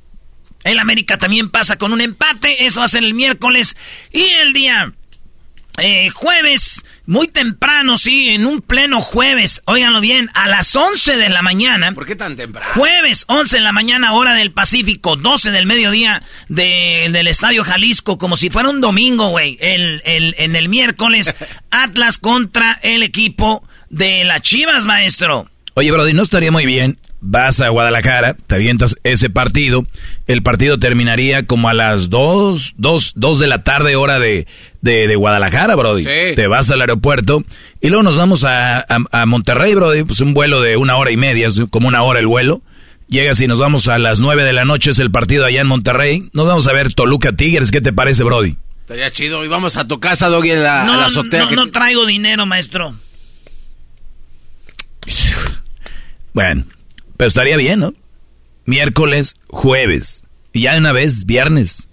[0.63, 2.65] el América también pasa con un empate.
[2.65, 3.77] Eso va a ser el miércoles.
[4.11, 4.93] Y el día
[5.81, 9.61] eh, jueves, muy temprano, sí, en un pleno jueves.
[9.65, 11.93] Óiganlo bien, a las 11 de la mañana.
[11.93, 12.71] ¿Por qué tan temprano?
[12.73, 18.35] Jueves, 11 de la mañana, hora del Pacífico, 12 del mediodía del Estadio Jalisco, como
[18.35, 19.57] si fuera un domingo, güey.
[19.61, 21.33] El, el, en el miércoles,
[21.71, 25.49] Atlas contra el equipo de las Chivas, maestro.
[25.75, 29.85] Oye, Brody, ¿no estaría muy bien vas a Guadalajara, te avientas ese partido,
[30.27, 34.47] el partido terminaría como a las 2, 2, 2 de la tarde hora de,
[34.81, 36.03] de, Guadalajara, Brody.
[36.03, 37.43] Te vas al aeropuerto
[37.81, 41.17] y luego nos vamos a, a, Monterrey, Brody, pues un vuelo de una hora y
[41.17, 42.61] media, es como una hora el vuelo.
[43.07, 45.67] Llegas y nos vamos a las 9 de la noche, es el partido allá en
[45.67, 46.29] Monterrey.
[46.33, 48.55] Nos vamos a ver Toluca Tigres, ¿qué te parece, Brody?
[48.81, 51.45] Estaría chido, y vamos a tu casa, Doggy, en la, la azotea.
[51.45, 52.95] No, no traigo dinero, maestro.
[56.33, 56.65] Bueno,
[57.19, 57.93] pero estaría bien, ¿no?
[58.63, 60.23] Miércoles, jueves.
[60.53, 61.89] Y ya de una vez, viernes.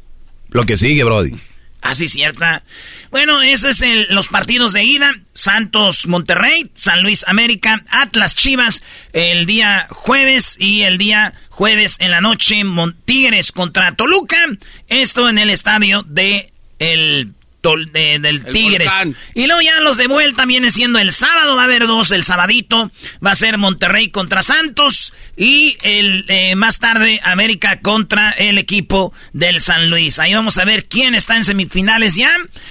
[0.50, 1.34] Lo que sigue, Brody.
[1.80, 2.64] Así ah, cierta.
[3.10, 5.12] Bueno, esos es los partidos de ida.
[5.34, 12.12] Santos Monterrey, San Luis América, Atlas Chivas el día jueves y el día jueves en
[12.12, 12.62] la noche
[13.04, 14.38] Tigres contra Toluca.
[14.86, 17.34] Esto en el estadio de el
[17.74, 18.92] del Tigres.
[19.34, 22.24] Y luego ya los de vuelta viene siendo el sábado, va a haber dos, el
[22.24, 22.90] sabadito
[23.24, 29.12] va a ser Monterrey contra Santos y el eh, más tarde América contra el equipo
[29.32, 30.18] del San Luis.
[30.18, 32.30] Ahí vamos a ver quién está en semifinales ya.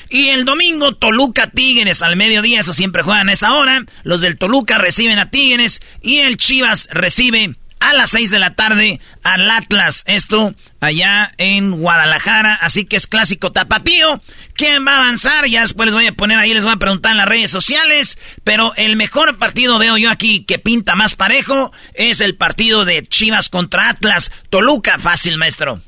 [0.09, 3.83] Y el domingo Toluca Tigres al mediodía, eso siempre juegan a esa hora.
[4.03, 8.55] Los del Toluca reciben a Tigres y el Chivas recibe a las 6 de la
[8.55, 10.03] tarde al Atlas.
[10.07, 12.55] Esto allá en Guadalajara.
[12.55, 14.21] Así que es clásico tapatío.
[14.53, 15.45] ¿Quién va a avanzar?
[15.47, 18.17] Ya después les voy a poner ahí, les voy a preguntar en las redes sociales.
[18.43, 23.05] Pero el mejor partido veo yo aquí que pinta más parejo es el partido de
[23.05, 24.31] Chivas contra Atlas.
[24.49, 25.81] Toluca, fácil, maestro.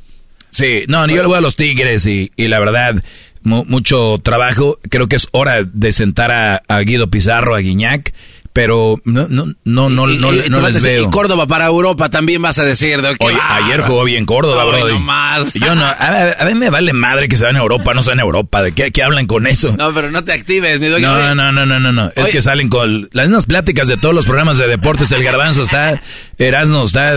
[0.52, 3.04] Sí, no, yo le voy a los Tigres y, la verdad,
[3.44, 4.80] mucho trabajo.
[4.90, 8.14] Creo que es hora de sentar a, a Guido Pizarro, a Guiñac
[8.58, 11.04] pero no, no, no, no, no, les veo.
[11.04, 13.04] Y Córdoba para Europa también vas a decir.
[13.04, 14.88] De, Oye, ayer jugó bien Córdoba, bro.
[14.88, 15.54] No más.
[15.54, 18.20] Yo no, a, mí me vale madre que se van a Europa, no se van
[18.20, 18.64] a Europa.
[18.64, 19.76] ¿De qué, qué hablan con eso?
[19.78, 22.12] No, pero no te actives, mi No, no, no, no, no, no.
[22.16, 25.12] Es que salen con las mismas pláticas de todos los programas de deportes.
[25.12, 26.02] El garbanzo está,
[26.40, 27.14] Erasmo está...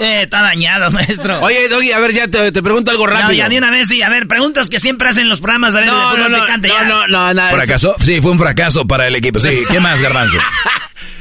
[0.00, 1.40] Eh, está dañado, maestro.
[1.40, 3.28] Oye, Doggy, a ver, ya te, te, pregunto algo rápido.
[3.28, 4.02] No, ya de una vez, sí.
[4.02, 5.74] A ver, preguntas que siempre hacen los programas.
[5.74, 7.94] A ver, no, no, no, no, no, no, ¿Fracasó?
[7.98, 9.40] Sí, fue un fracaso para el equipo.
[9.40, 10.38] Sí, ¿qué más, Garbanzo?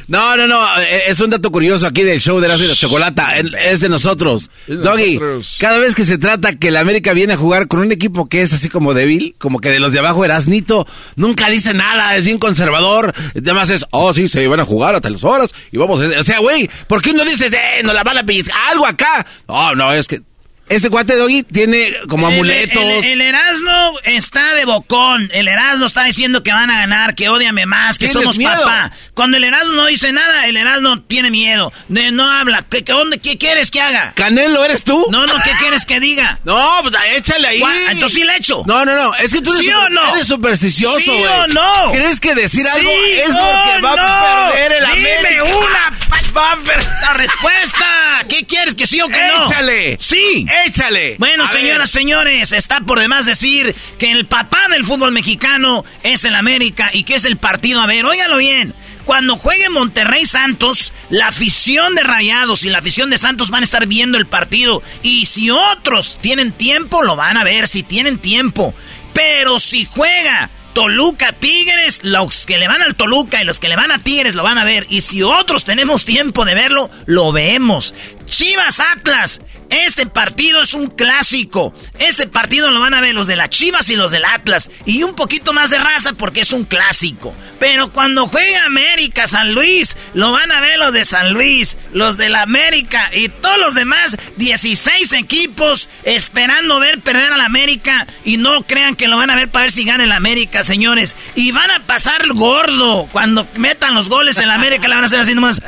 [0.08, 3.36] No, no, no, eh, es un dato curioso aquí del show de la de chocolata,
[3.38, 4.50] es de nosotros.
[4.68, 5.20] Doggy,
[5.60, 8.42] cada vez que se trata que la América viene a jugar con un equipo que
[8.42, 12.26] es así como débil, como que de los de abajo Erasnito, nunca dice nada, es
[12.26, 16.02] bien conservador, además es, oh sí, se van a jugar hasta las horas y vamos,
[16.02, 16.20] a...
[16.20, 19.26] o sea, güey, ¿por qué no dices, eh, no la van a pellizcar, algo acá?
[19.48, 20.22] Oh, no, es que
[20.70, 22.84] ese cuate Doggy tiene como amuletos.
[23.04, 25.30] El, Erasmo está de bocón.
[25.34, 28.92] El Erasmo está diciendo que van a ganar, que odiame más, que somos papá.
[29.14, 31.72] Cuando el Erasmo no dice nada, el Erasmo tiene miedo.
[31.90, 32.66] no habla.
[32.70, 34.14] ¿Qué, dónde, ¿Qué quieres que haga?
[34.16, 35.06] ¿Canelo eres tú?
[35.12, 36.40] No, no, ¿qué quieres que diga?
[36.54, 37.64] No, pues échale ahí.
[37.90, 38.64] Entonces sí le echo.
[38.68, 39.16] No, no, no.
[39.16, 40.14] Es que tú eres, ¿Sí o no?
[40.14, 41.92] eres supersticioso, ¿Sí o no?
[41.92, 45.44] ¿Crees que decir algo es no, porque va a perder el Dime América?
[45.58, 46.00] una
[46.36, 47.86] va a perder la respuesta.
[48.28, 49.46] ¿Qué quieres, que sí o que no?
[49.46, 49.98] Échale.
[50.00, 50.46] Sí.
[50.66, 51.16] Échale.
[51.20, 56.36] Bueno, señoras, señores, está por demás decir que el papá del fútbol mexicano es el
[56.36, 57.82] América y que es el partido.
[57.82, 58.74] A ver, óigalo bien.
[59.06, 63.66] Cuando juegue Monterrey Santos, la afición de Rayados y la afición de Santos van a
[63.66, 64.82] estar viendo el partido.
[65.02, 68.74] Y si otros tienen tiempo, lo van a ver, si tienen tiempo.
[69.14, 73.76] Pero si juega Toluca, Tigres, los que le van al Toluca y los que le
[73.76, 74.88] van a Tigres lo van a ver.
[74.90, 77.94] Y si otros tenemos tiempo de verlo, lo vemos.
[78.26, 79.42] Chivas Atlas,
[79.74, 81.74] este partido es un clásico.
[82.00, 84.70] Ese partido lo van a ver los de las Chivas y los del Atlas.
[84.86, 87.34] Y un poquito más de raza porque es un clásico.
[87.60, 92.18] Pero cuando juega América, San Luis, lo van a ver los de San Luis, los
[92.18, 98.08] de la América y todos los demás 16 equipos esperando ver perder a la América.
[98.26, 101.16] Y no crean que lo van a ver para ver si gana el América, señores.
[101.36, 103.08] Y van a pasar gordo.
[103.12, 105.62] Cuando metan los goles en la América, le van a hacer así nomás.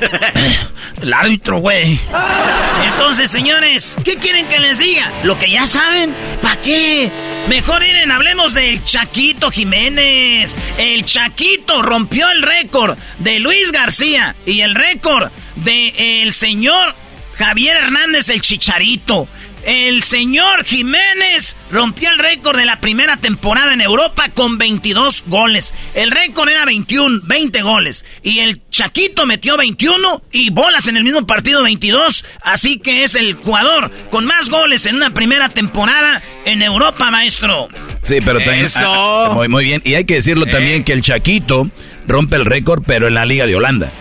[1.02, 1.98] El árbitro, güey.
[2.92, 5.10] Entonces, señores, ¿qué quieren que les diga?
[5.24, 7.10] Lo que ya saben, ¿para qué?
[7.48, 10.54] Mejor miren, hablemos del Chaquito Jiménez.
[10.78, 16.94] El Chaquito rompió el récord de Luis García y el récord de el señor
[17.36, 19.26] Javier Hernández el Chicharito.
[19.64, 25.74] El señor Jiménez rompió el récord de la primera temporada en Europa con 22 goles.
[25.94, 28.04] El récord era 21, 20 goles.
[28.22, 32.24] Y el Chaquito metió 21 y bolas en el mismo partido 22.
[32.42, 37.68] Así que es el jugador con más goles en una primera temporada en Europa, maestro.
[38.02, 38.64] Sí, pero también...
[38.64, 38.80] Eso.
[38.82, 39.82] Ah, muy, muy bien.
[39.84, 40.50] Y hay que decirlo Eh.
[40.50, 41.70] también que el Chaquito
[42.06, 43.92] rompe el récord, pero en la Liga de Holanda.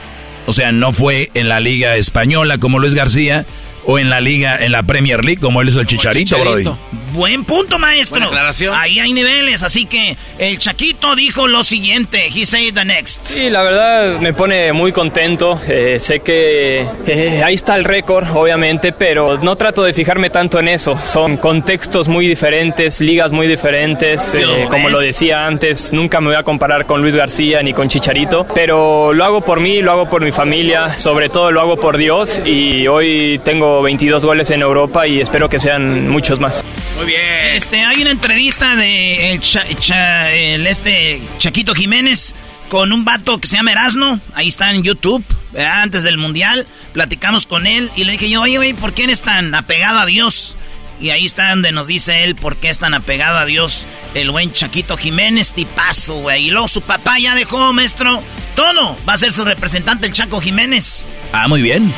[0.45, 3.45] O sea, no fue en la Liga Española como Luis García
[3.85, 6.77] o en la Liga, en la Premier League como él hizo el Chicharito, Chicharito.
[6.91, 6.99] Brody.
[7.11, 8.17] Buen punto, maestro.
[8.19, 8.75] Buena aclaración.
[8.77, 12.27] Ahí hay niveles, así que el Chaquito dijo lo siguiente.
[12.27, 13.21] He said the next.
[13.27, 15.59] Sí, la verdad me pone muy contento.
[15.67, 20.59] Eh, sé que eh, ahí está el récord, obviamente, pero no trato de fijarme tanto
[20.59, 20.97] en eso.
[21.03, 24.35] Son contextos muy diferentes, ligas muy diferentes.
[24.35, 27.89] eh, como lo decía antes, nunca me voy a comparar con Luis García ni con
[27.89, 31.79] Chicharito, pero lo hago por mí, lo hago por mi familia, sobre todo lo hago
[31.79, 36.63] por Dios y hoy tengo 22 goles en Europa y espero que sean muchos más.
[36.97, 37.21] Muy bien.
[37.55, 42.35] Este, hay una entrevista de el, Cha- Cha- el este Chaquito Jiménez
[42.67, 44.19] con un vato que se llama Erasno.
[44.35, 45.81] Ahí está en YouTube, ¿verdad?
[45.81, 46.67] antes del Mundial.
[46.93, 50.05] Platicamos con él y le dije yo, oye, güey, ¿por qué eres tan apegado a
[50.05, 50.55] Dios?
[51.01, 53.85] Y ahí está donde nos dice él por qué es tan apegado a Dios
[54.15, 56.47] el buen Chaquito Jiménez, tipazo, güey.
[56.47, 58.21] Y luego su papá ya dejó, maestro,
[58.55, 58.97] todo.
[59.07, 61.07] Va a ser su representante el Chaco Jiménez.
[61.31, 61.93] Ah, muy bien.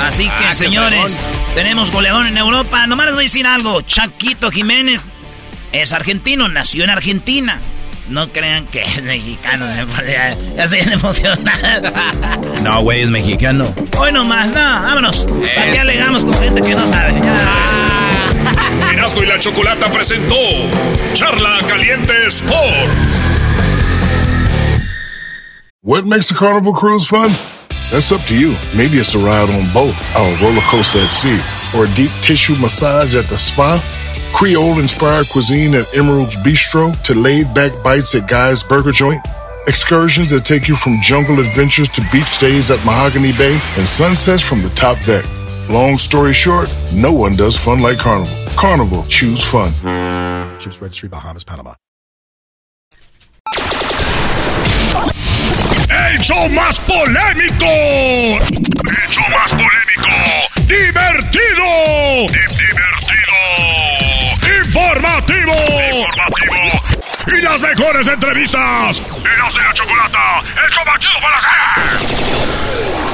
[0.00, 1.24] Así que, Ah, señores,
[1.54, 2.86] tenemos goleador en Europa.
[2.86, 3.80] Nomás les voy a decir algo.
[3.80, 5.06] Chaquito Jiménez
[5.72, 7.60] es argentino, nació en Argentina.
[8.08, 9.66] No crean que es mexicano.
[10.56, 11.92] Ya, se emocionados.
[12.62, 13.74] No, güey, es mexicano.
[13.96, 15.26] Hoy nomás, no, vámonos.
[15.54, 17.14] ¿Para qué alegamos con gente que no sabe?
[17.20, 18.03] Ya.
[19.04, 20.34] Erasmo y la Chocolata presentó
[21.12, 23.22] Charla Caliente Sports.
[25.82, 27.28] What makes a carnival cruise fun?
[27.92, 28.56] That's up to you.
[28.74, 31.38] Maybe it's a ride on boat, a roller coaster at sea,
[31.76, 33.78] or a deep tissue massage at the spa.
[34.32, 39.20] Creole inspired cuisine at Emerald's Bistro to laid back bites at Guy's Burger Joint.
[39.66, 44.42] Excursions that take you from jungle adventures to beach stays at Mahogany Bay and sunsets
[44.42, 45.26] from the top deck.
[45.68, 48.43] Long story short, no one does fun like Carnival.
[48.56, 49.70] Carnival, choose fun.
[50.58, 51.74] Ships Registry, Bahamas, Panama.
[55.90, 57.66] El show más polémico.
[57.66, 60.10] El show más polémico.
[60.66, 62.26] Divertido.
[62.28, 63.38] divertido.
[64.64, 65.54] Informativo.
[65.92, 67.36] Informativo.
[67.36, 69.02] Y las mejores entrevistas.
[69.24, 70.42] Eras de la chocolata.
[70.64, 73.13] El show más chido para hacer.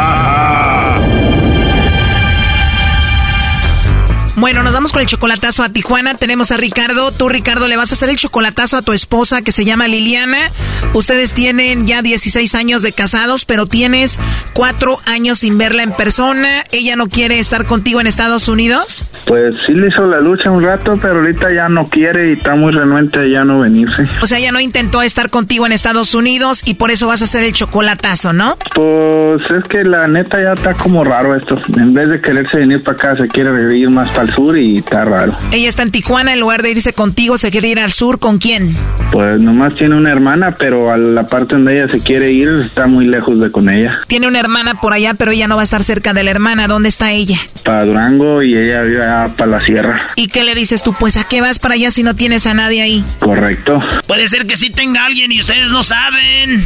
[4.37, 6.15] Bueno, nos vamos con el chocolatazo a Tijuana.
[6.15, 7.11] Tenemos a Ricardo.
[7.11, 10.49] Tú, Ricardo, le vas a hacer el chocolatazo a tu esposa que se llama Liliana.
[10.93, 14.19] Ustedes tienen ya 16 años de casados, pero tienes
[14.53, 16.63] cuatro años sin verla en persona.
[16.71, 19.05] ¿Ella no quiere estar contigo en Estados Unidos?
[19.27, 22.55] Pues sí le hizo la lucha un rato, pero ahorita ya no quiere y está
[22.55, 24.07] muy renuente a ya no venirse.
[24.21, 27.25] O sea, ella no intentó estar contigo en Estados Unidos y por eso vas a
[27.25, 28.57] hacer el chocolatazo, ¿no?
[28.73, 31.55] Pues es que la neta ya está como raro esto.
[31.77, 34.77] En vez de quererse venir para acá, se quiere ir más para el sur y
[34.77, 35.33] está raro.
[35.51, 38.19] Ella está en Tijuana, en lugar de irse contigo, se quiere ir al sur.
[38.19, 38.75] ¿Con quién?
[39.11, 42.87] Pues nomás tiene una hermana, pero a la parte donde ella se quiere ir está
[42.87, 43.99] muy lejos de con ella.
[44.07, 46.67] Tiene una hermana por allá, pero ella no va a estar cerca de la hermana.
[46.67, 47.37] ¿Dónde está ella?
[47.63, 49.05] Para Durango y ella vive
[49.37, 50.07] para la sierra.
[50.15, 50.93] ¿Y qué le dices tú?
[50.93, 53.03] Pues a qué vas para allá si no tienes a nadie ahí.
[53.19, 53.81] Correcto.
[54.07, 56.65] Puede ser que sí tenga alguien y ustedes no saben.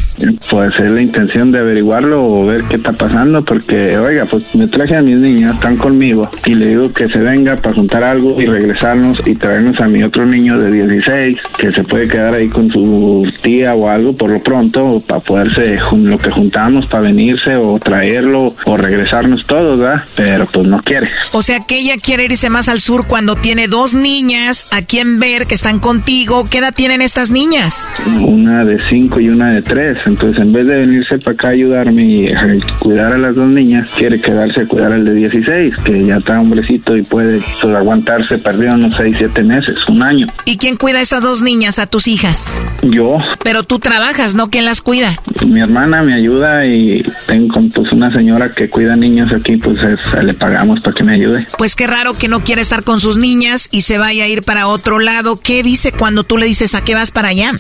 [0.50, 4.68] Pues es la intención de averiguarlo o ver qué está pasando, porque, oiga, pues me
[4.68, 7.20] traje a mis niñas, están conmigo, y le digo que se
[7.56, 11.84] para juntar algo y regresarnos y traernos a mi otro niño de 16, que se
[11.84, 16.32] puede quedar ahí con su tía o algo por lo pronto, para poderse, lo que
[16.32, 20.04] juntamos, para venirse o traerlo o regresarnos todos, ¿verdad?
[20.16, 21.10] Pero pues no quiere.
[21.34, 25.20] O sea que ella quiere irse más al sur cuando tiene dos niñas a quien
[25.20, 26.46] ver que están contigo.
[26.50, 27.88] ¿Qué edad tienen estas niñas?
[28.26, 30.00] Una de cinco y una de tres.
[30.06, 32.34] Entonces, en vez de venirse para acá a ayudarme y
[32.80, 36.40] cuidar a las dos niñas, quiere quedarse a cuidar al de 16, que ya está
[36.40, 37.35] hombrecito y puede
[37.76, 40.28] aguantarse, perdió unos seis, siete meses, un año.
[40.46, 42.52] ¿Y quién cuida a estas dos niñas, a tus hijas?
[42.82, 43.18] Yo.
[43.44, 44.50] Pero tú trabajas, ¿no?
[44.50, 45.20] ¿Quién las cuida?
[45.46, 49.78] Mi hermana me ayuda y tengo pues una señora que cuida niños aquí, pues
[50.22, 51.46] le pagamos para que me ayude.
[51.58, 54.44] Pues qué raro que no quiere estar con sus niñas y se vaya a ir
[54.44, 55.40] para otro lado.
[55.42, 57.54] ¿Qué dice cuando tú le dices a qué vas para allá?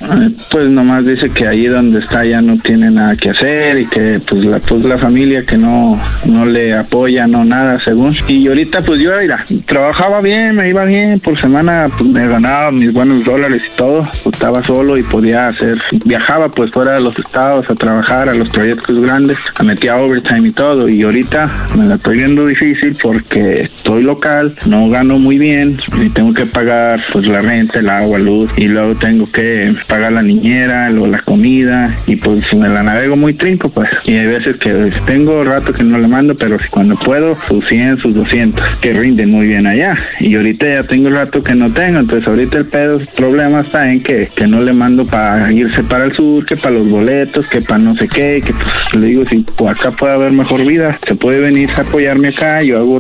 [0.52, 4.20] Pues nomás dice que allí donde está ya no tiene nada que hacer y que
[4.28, 8.16] pues la, pues la familia que no, no le apoya, no nada, según.
[8.28, 12.72] Y ahorita pues yo, mira, trabajaba bien, me iba bien, por semana pues me ganaba
[12.72, 17.02] mis buenos dólares y todo, pues, estaba solo y podía hacer, viajaba pues fuera de
[17.02, 20.88] los estados a trabajar a los proyectos grandes, a metía overtime y todo.
[20.88, 26.10] Y ahorita me la estoy viendo difícil porque estoy local, no gano muy bien y
[26.10, 30.22] tengo que pagar pues la renta, el agua, luz y luego tengo que pagar la
[30.22, 34.58] niñera, luego la comida y pues me la navego muy trinco pues y hay veces
[34.58, 38.80] que tengo rato que no le mando pero si cuando puedo sus 100, sus 200
[38.80, 42.58] que rinden muy bien allá y ahorita ya tengo rato que no tengo entonces ahorita
[42.58, 46.14] el pedo, el problema está en que, que no le mando para irse para el
[46.14, 49.46] sur, que para los boletos, que para no sé qué, que pues le digo si
[49.68, 53.00] acá puede haber mejor vida, se puede venir a apoyarme acá, yo hago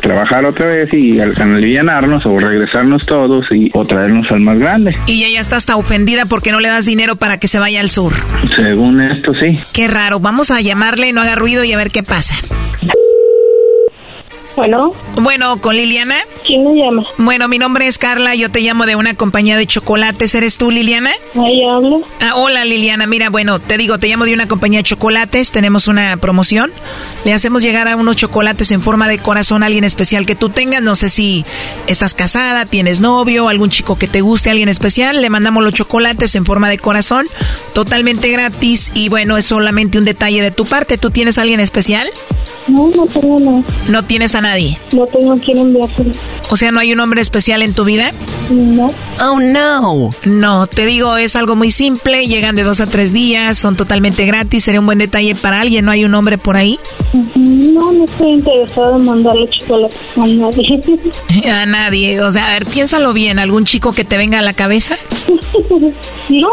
[0.00, 4.96] trabajar otra vez y al alivianarnos o regresarnos todos y o traernos al más grande.
[5.06, 7.90] Y ella está hasta ofendida porque no le das dinero para que se vaya al
[7.90, 8.12] sur.
[8.54, 9.58] Según esto, sí.
[9.72, 10.20] Qué raro.
[10.20, 12.34] Vamos a llamarle, no haga ruido y a ver qué pasa.
[14.56, 14.92] Bueno.
[15.20, 16.16] Bueno, con Liliana.
[16.46, 17.04] ¿Quién me llama?
[17.18, 20.34] Bueno, mi nombre es Carla, yo te llamo de una compañía de chocolates.
[20.34, 21.10] ¿Eres tú, Liliana?
[21.34, 22.02] Ahí hablo.
[22.20, 23.06] Ah, hola, Liliana.
[23.06, 25.50] Mira, bueno, te digo, te llamo de una compañía de chocolates.
[25.50, 26.70] Tenemos una promoción.
[27.24, 30.50] Le hacemos llegar a unos chocolates en forma de corazón a alguien especial que tú
[30.50, 30.82] tengas.
[30.82, 31.44] No sé si
[31.88, 35.20] estás casada, tienes novio, algún chico que te guste, alguien especial.
[35.20, 37.26] Le mandamos los chocolates en forma de corazón,
[37.72, 38.92] totalmente gratis.
[38.94, 40.96] Y bueno, es solamente un detalle de tu parte.
[40.96, 42.08] ¿Tú tienes a alguien especial?
[42.68, 43.62] No, no tengo nada.
[43.88, 44.78] ¿No tienes a nadie?
[44.92, 46.12] No tengo quien enviárselo.
[46.50, 48.12] O sea, ¿no hay un hombre especial en tu vida?
[48.50, 48.92] No.
[49.20, 50.10] Oh, no.
[50.24, 52.26] No, te digo, es algo muy simple.
[52.26, 54.64] Llegan de dos a tres días, son totalmente gratis.
[54.64, 55.84] Sería un buen detalle para alguien.
[55.84, 56.78] ¿No hay un hombre por ahí?
[57.58, 60.80] No, no estoy interesado en mandarle chocolate a nadie.
[61.52, 62.20] a nadie.
[62.20, 63.40] O sea, a ver, piénsalo bien.
[63.40, 64.96] ¿Algún chico que te venga a la cabeza?
[66.28, 66.48] no, no.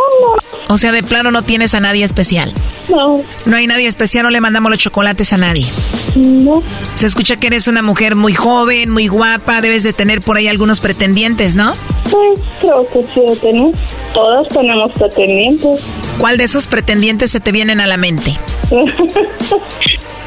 [0.67, 2.51] O sea, de plano no tienes a nadie especial.
[2.89, 3.21] No.
[3.45, 5.67] No hay nadie especial, no le mandamos los chocolates a nadie.
[6.15, 6.63] No.
[6.95, 10.47] Se escucha que eres una mujer muy joven, muy guapa, debes de tener por ahí
[10.47, 11.73] algunos pretendientes, ¿no?
[12.09, 13.75] Pues creo que sí, tenemos.
[14.13, 15.81] Todas tenemos pretendientes.
[16.17, 18.39] ¿Cuál de esos pretendientes se te vienen a la mente?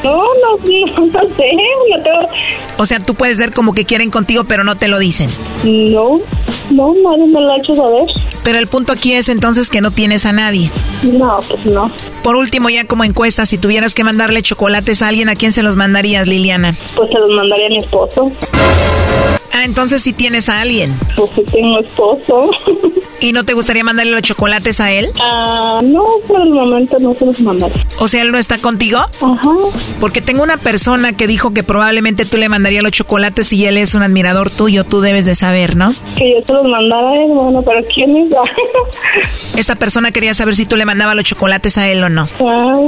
[0.05, 1.53] No, no, no, no sé,
[1.91, 2.29] no tengo...
[2.77, 5.31] O sea, tú puedes ver como que quieren contigo, pero no te lo dicen.
[5.64, 6.16] No,
[6.71, 8.05] no, nadie me lo ha hecho saber.
[8.45, 10.71] Pero el punto aquí es entonces que no tienes a nadie.
[11.03, 11.91] No, pues no.
[12.23, 15.63] Por último, ya como encuesta, si tuvieras que mandarle chocolates a alguien, ¿a quién se
[15.63, 16.76] los mandarías, Liliana?
[16.95, 18.30] Pues se los mandaría a mi esposo.
[19.53, 20.97] Ah, entonces sí tienes a alguien.
[21.17, 22.51] Pues sí tengo esposo.
[23.20, 25.08] ¿Y no te gustaría mandarle los chocolates a él?
[25.20, 27.74] Ah, no, por el momento no se los mandaré.
[27.99, 28.99] O sea, él no está contigo?
[28.99, 29.50] Ajá.
[30.00, 33.76] Porque tengo una persona que dijo que probablemente tú le mandarías los chocolates y él
[33.76, 35.92] es un admirador tuyo, tú debes de saber, ¿no?
[36.16, 38.34] Que yo se los mandara a él, bueno, pero ¿quién es?
[39.57, 42.28] Esta persona quería saber si tú le mandabas los chocolates a él o no.
[42.40, 42.80] Ah,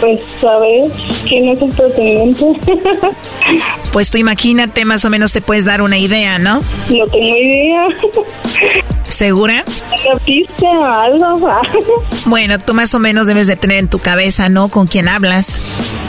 [0.00, 0.90] pues a ver,
[1.28, 2.46] ¿quién es el pretendiente?
[3.92, 6.60] pues tú imagínate, más o menos te puedes dar una idea, ¿no?
[6.88, 7.82] No tengo idea.
[9.08, 9.64] ¿Segura?
[10.12, 11.40] ¿Repiste algo?
[12.26, 14.68] bueno, tú más o menos debes de tener en tu cabeza, ¿no?
[14.68, 15.54] Con quién hablas.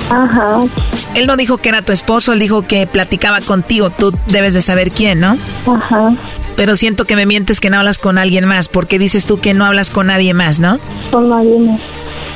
[0.09, 0.59] Ajá.
[1.15, 3.89] Él no dijo que era tu esposo, él dijo que platicaba contigo.
[3.89, 5.37] Tú debes de saber quién, ¿no?
[5.65, 6.13] Ajá.
[6.55, 9.53] Pero siento que me mientes que no hablas con alguien más, porque dices tú que
[9.53, 10.79] no hablas con nadie más, ¿no?
[11.11, 11.79] Con nadie más.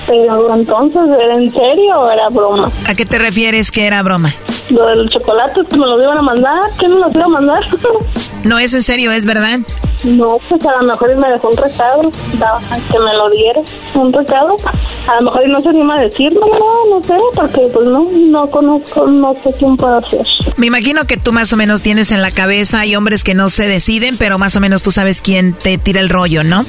[0.08, 2.72] Pero entonces, ¿era en serio o era broma?
[2.86, 4.34] ¿A qué te refieres que era broma?
[4.70, 7.64] Lo del chocolate que me lo iban a mandar, ¿quién me lo iba a mandar?
[8.44, 9.60] no es en serio, es verdad.
[10.04, 13.62] No, pues a lo mejor me dejó un recado, que me lo diera,
[13.96, 14.56] un recado.
[15.08, 18.50] A lo mejor no se anima a decirlo, no, no sé, porque pues no, no
[18.50, 20.26] conozco, no sé quién puede ser.
[20.56, 23.50] Me imagino que tú más o menos tienes en la cabeza, hay hombres que no
[23.50, 26.64] se deciden, pero más o menos tú sabes quién te tira el rollo, ¿no?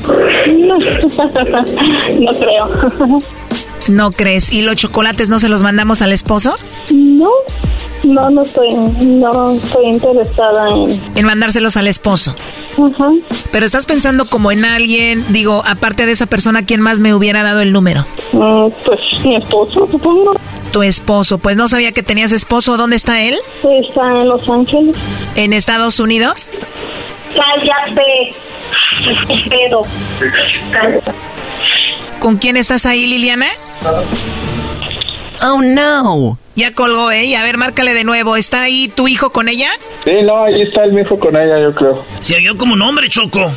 [0.48, 0.78] No,
[2.20, 3.18] no creo.
[3.89, 4.52] ¿No crees?
[4.52, 6.55] ¿Y los chocolates no se los mandamos al esposo?
[6.93, 7.31] No,
[8.05, 11.01] no, no estoy, no estoy interesada en...
[11.16, 12.35] En mandárselos al esposo.
[12.74, 13.10] Ajá.
[13.52, 17.43] Pero estás pensando como en alguien, digo, aparte de esa persona, ¿quién más me hubiera
[17.43, 18.06] dado el número?
[18.32, 20.36] Mm, pues mi esposo, supongo.
[20.72, 22.77] Tu esposo, pues no sabía que tenías esposo.
[22.77, 23.36] ¿Dónde está él?
[23.82, 24.97] Está en Los Ángeles.
[25.35, 26.51] ¿En Estados Unidos?
[27.35, 28.35] Cállate.
[29.48, 29.82] Pedo.
[32.20, 33.48] ¿Con quién estás ahí, Liliana?
[35.43, 36.39] Oh, no.
[36.61, 37.35] Ya colgó, ¿eh?
[37.39, 38.37] A ver, márcale de nuevo.
[38.37, 39.70] ¿Está ahí tu hijo con ella?
[40.05, 42.05] Sí, no, ahí está el hijo con ella, yo creo.
[42.19, 43.51] Se oyó como un hombre, Choco.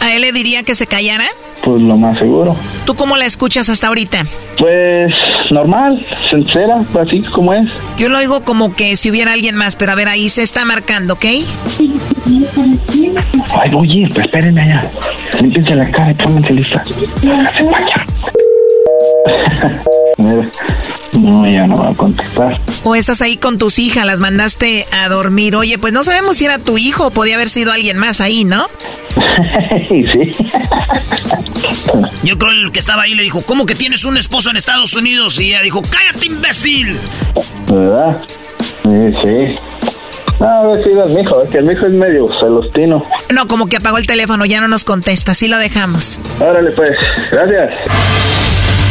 [0.00, 1.26] ¿A él le diría que se callara?
[1.64, 2.54] Pues lo más seguro.
[2.86, 4.24] ¿Tú cómo la escuchas hasta ahorita?
[4.56, 5.12] Pues
[5.50, 7.68] normal, sincera, así como es.
[7.98, 10.64] Yo lo oigo como que si hubiera alguien más, pero a ver, ahí se está
[10.64, 11.24] marcando, ¿ok?
[11.24, 11.44] Ay,
[13.76, 14.88] oye, pues espérenme allá.
[15.40, 16.84] Límpiense la cara y pónganse lista.
[17.24, 17.64] Háganse
[21.18, 22.60] No, ya no va a contestar.
[22.82, 25.56] O estás ahí con tus hijas, las mandaste a dormir.
[25.56, 28.44] Oye, pues no sabemos si era tu hijo o podía haber sido alguien más ahí,
[28.44, 28.66] ¿no?
[29.88, 30.30] sí.
[32.24, 34.56] Yo creo que el que estaba ahí le dijo, ¿cómo que tienes un esposo en
[34.56, 35.38] Estados Unidos?
[35.38, 36.98] Y ella dijo, cállate, imbécil.
[37.70, 38.22] ¿Verdad?
[38.82, 39.58] Sí, sí.
[40.40, 43.06] No, a ver si es mi hijo, es que el hijo es medio celostino.
[43.32, 46.20] No, como que apagó el teléfono, ya no nos contesta, sí lo dejamos.
[46.40, 46.96] Órale pues,
[47.30, 47.70] gracias.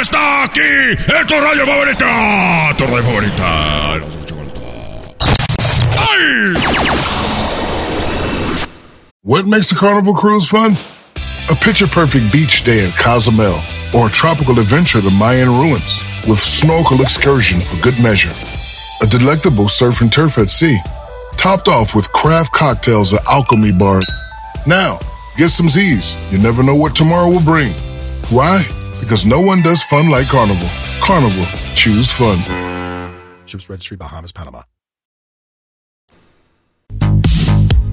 [0.00, 0.92] ¡Está aquí!
[0.92, 2.74] ¡Es tu radio favorita!
[2.76, 4.00] ¡Tu radio favorita!
[5.98, 6.54] ¡Ay!
[9.22, 10.76] What makes a carnival cruise fun?
[11.50, 13.58] A picture perfect beach day in Cozumel
[13.94, 18.32] or a tropical adventure to Mayan ruins with snorkel excursion for good measure.
[19.02, 20.78] A delectable surf and turf at sea,
[21.36, 24.00] topped off with craft cocktails at Alchemy Bar.
[24.66, 24.98] Now,
[25.36, 26.16] get some Z's.
[26.32, 27.72] You never know what tomorrow will bring.
[28.28, 28.66] Why?
[29.00, 30.68] Because no one does fun like Carnival.
[31.00, 32.38] Carnival, choose fun.
[33.46, 34.64] Ships Registry, Bahamas, Panama.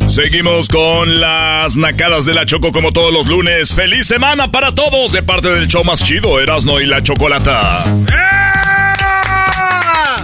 [0.07, 3.73] Seguimos con las nacadas de la Choco como todos los lunes.
[3.73, 5.11] ¡Feliz semana para todos!
[5.11, 7.83] De parte del show más chido, Erasno y la Chocolata.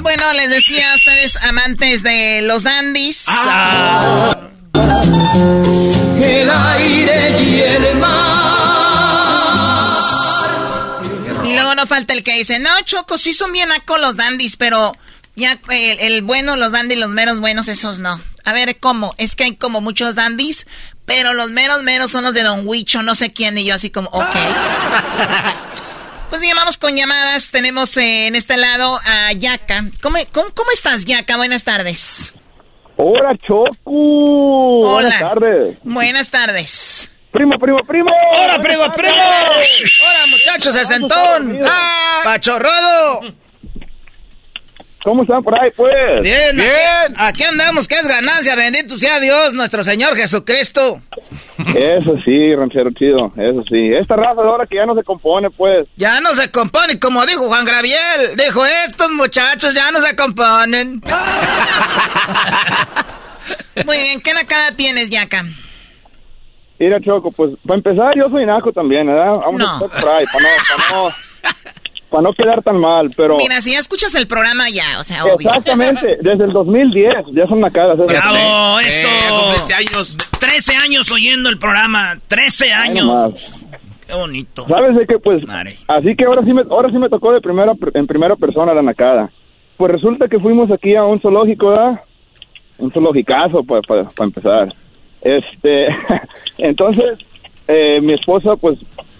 [0.01, 3.25] Bueno, les decía a ustedes, amantes de los dandies.
[3.29, 4.37] Ah.
[4.75, 8.28] El aire y el mar.
[11.89, 14.93] Falta el que dice, no, Choco, sí son bien aco los dandies, pero
[15.35, 18.21] ya el, el bueno, los dandies, los meros buenos, esos no.
[18.45, 19.13] A ver, ¿cómo?
[19.17, 20.65] Es que hay como muchos dandies,
[21.05, 23.89] pero los meros meros son los de Don Huicho, no sé quién, y yo así
[23.89, 24.35] como, ok.
[26.29, 27.49] Pues llamamos con llamadas.
[27.49, 29.85] Tenemos eh, en este lado a Yaka.
[29.99, 31.37] ¿Cómo, cómo, cómo estás, Yaka?
[31.37, 32.35] Buenas tardes.
[32.97, 33.71] Hola, Choco.
[33.85, 35.09] Hola.
[35.09, 35.77] Buenas tardes.
[35.83, 37.11] Buenas tardes.
[37.31, 38.09] Primo, primo, primo.
[38.31, 39.13] ¡Hola, primo, primo!
[39.13, 41.59] ¡Hola, muchachos, el sentón!
[41.63, 42.21] ¡Ah!
[42.23, 43.21] ¡Pachorrado!
[45.03, 46.21] ¿Cómo están por ahí, pues?
[46.21, 47.15] Bien, bien.
[47.17, 51.01] Aquí, andamos, que es ganancia, bendito sea Dios, nuestro Señor Jesucristo.
[51.75, 53.93] Eso sí, ranchero chido, eso sí.
[53.93, 55.87] Esta raza de ahora que ya no se compone, pues.
[55.95, 58.35] Ya no se compone, como dijo Juan Graviel.
[58.35, 61.01] Dijo, estos muchachos ya no se componen.
[63.85, 65.45] Muy bien, ¿qué nacada tienes, Yaka?
[66.79, 69.33] Mira, Choco, pues para empezar, yo soy naco también, ¿verdad?
[69.33, 71.09] Vamos a empezar por ahí, para no, para no,
[72.09, 73.37] para no quedar tan mal, pero...
[73.37, 75.49] Mira, si ya escuchas el programa ya, o sea, obvio.
[75.49, 77.97] Exactamente, desde el 2010 ya son nacadas.
[77.97, 78.79] ¡Bravo!
[78.79, 79.07] ¡Eso!
[79.07, 80.15] Eh, este años.
[80.39, 82.17] 13 años oyendo el programa.
[82.27, 83.51] 13 Ay, años.
[84.07, 84.65] Qué bonito.
[84.65, 85.19] ¿Sabes de qué?
[85.19, 85.43] Pues,
[85.87, 88.81] así que ahora sí me, ahora sí me tocó de primera, en primera persona la
[88.81, 89.29] nacada.
[89.75, 92.01] Pues resulta que fuimos aquí a un zoológico, ¿verdad?
[92.77, 94.73] Un zoologicazo, para empezar.
[95.21, 95.87] Este,
[96.57, 97.19] entonces,
[97.67, 98.77] eh, mi esposa, pues,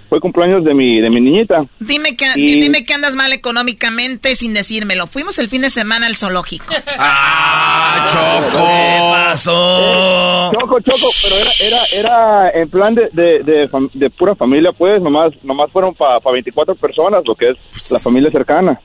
[0.10, 1.64] fue cumpleaños de mi, de mi niñita.
[1.80, 5.06] Dime que, Y- dime que andas mal económicamente sin decírmelo.
[5.06, 6.74] Fuimos el fin de semana al zoológico.
[6.98, 8.66] ¡Ah, Choco!
[8.66, 9.00] ¿Qué
[9.30, 10.52] pasó?
[10.52, 11.52] Choco, choco, pero era,
[11.94, 16.74] era, era en plan de, de, de, pura familia, pues, nomás, nomás fueron para 24
[16.76, 18.80] personas, lo que es la familia cercana.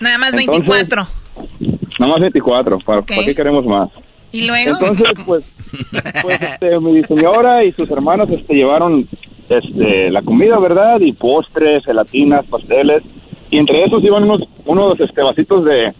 [0.00, 1.08] Nada más Entonces- 24.
[1.98, 3.08] Nomás 24, ¿para, Ok.
[3.08, 3.88] ¿para qué queremos más?
[4.32, 4.76] ¿Y luego?
[4.78, 5.56] Entonces, pues,
[6.22, 9.06] pues este, mi señora y sus hermanos este, llevaron
[9.48, 11.00] este, la comida, ¿verdad?
[11.00, 13.02] Y postres, gelatinas, pasteles.
[13.50, 15.92] Y entre esos iban unos, unos este, vasitos de,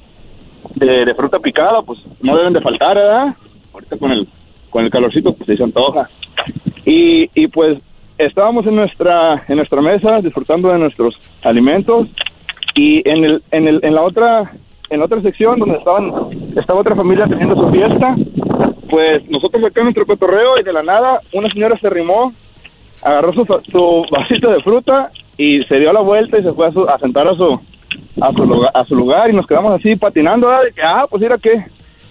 [0.75, 3.35] de, de fruta picada, pues no deben de faltar, ¿verdad?
[3.73, 4.29] Ahorita con el,
[4.71, 6.09] con el calorcito, pues se antoja.
[6.85, 7.79] Y, y pues
[8.19, 12.09] estábamos en nuestra, en nuestra mesa disfrutando de nuestros alimentos
[12.75, 14.53] y en el, en el, en la otra,
[14.90, 16.10] en otra sección donde estaban,
[16.56, 18.16] estaba otra familia teniendo su fiesta,
[18.90, 22.32] pues nosotros acá en nuestro cotorreo y de la nada una señora se arrimó,
[23.02, 26.73] agarró su, su vasito de fruta y se dio la vuelta y se fue a,
[26.73, 27.60] su- a sentar a su,
[28.20, 30.65] a su lugar, a su lugar y nos quedamos así patinando, ¿verdad?
[30.65, 31.65] De que, ah, pues mira qué.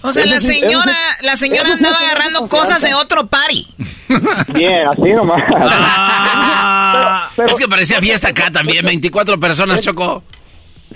[0.04, 3.66] O sea, Eso la señora, sí- la señora andaba agarrando cosas de otro party.
[4.54, 5.42] Bien, así nomás.
[7.50, 10.24] es que parecía fiesta acá también, 24 personas, Choco.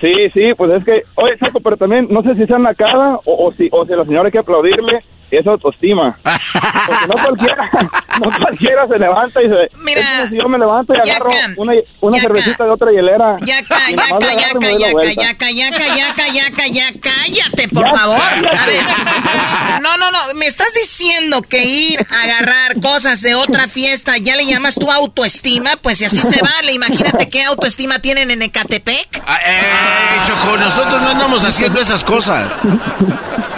[0.01, 3.45] Sí, sí, pues es que, oye, Chaco, pero también no sé si sea nacada o,
[3.45, 5.03] o si, o si la señora hay que aplaudirle
[5.39, 6.17] esa autoestima.
[6.23, 7.69] Porque no cualquiera,
[8.19, 9.69] no cualquiera se levanta y se...
[9.83, 12.27] Mira, es como si yo me levanto y agarro Yaca, una, una Yaca.
[12.27, 13.35] cervecita de otra hielera.
[13.41, 15.21] Yaca, y nomás yaca, la agarro y me yaca, doy la yaca, vuelta.
[15.21, 18.19] yaca, yaca, yaca, yaca, yaca, cállate, por Ya, favor.
[18.19, 18.57] cállate.
[18.57, 19.81] A ver.
[19.81, 24.35] No, no, no, me estás diciendo que ir a agarrar cosas de otra fiesta ya
[24.35, 29.21] le llamas tu autoestima, pues si así se vale, imagínate qué autoestima tienen en Ecatepec.
[29.25, 30.57] Ah, ¡Eh, Choco!
[30.57, 32.51] Nosotros no andamos haciendo esas cosas.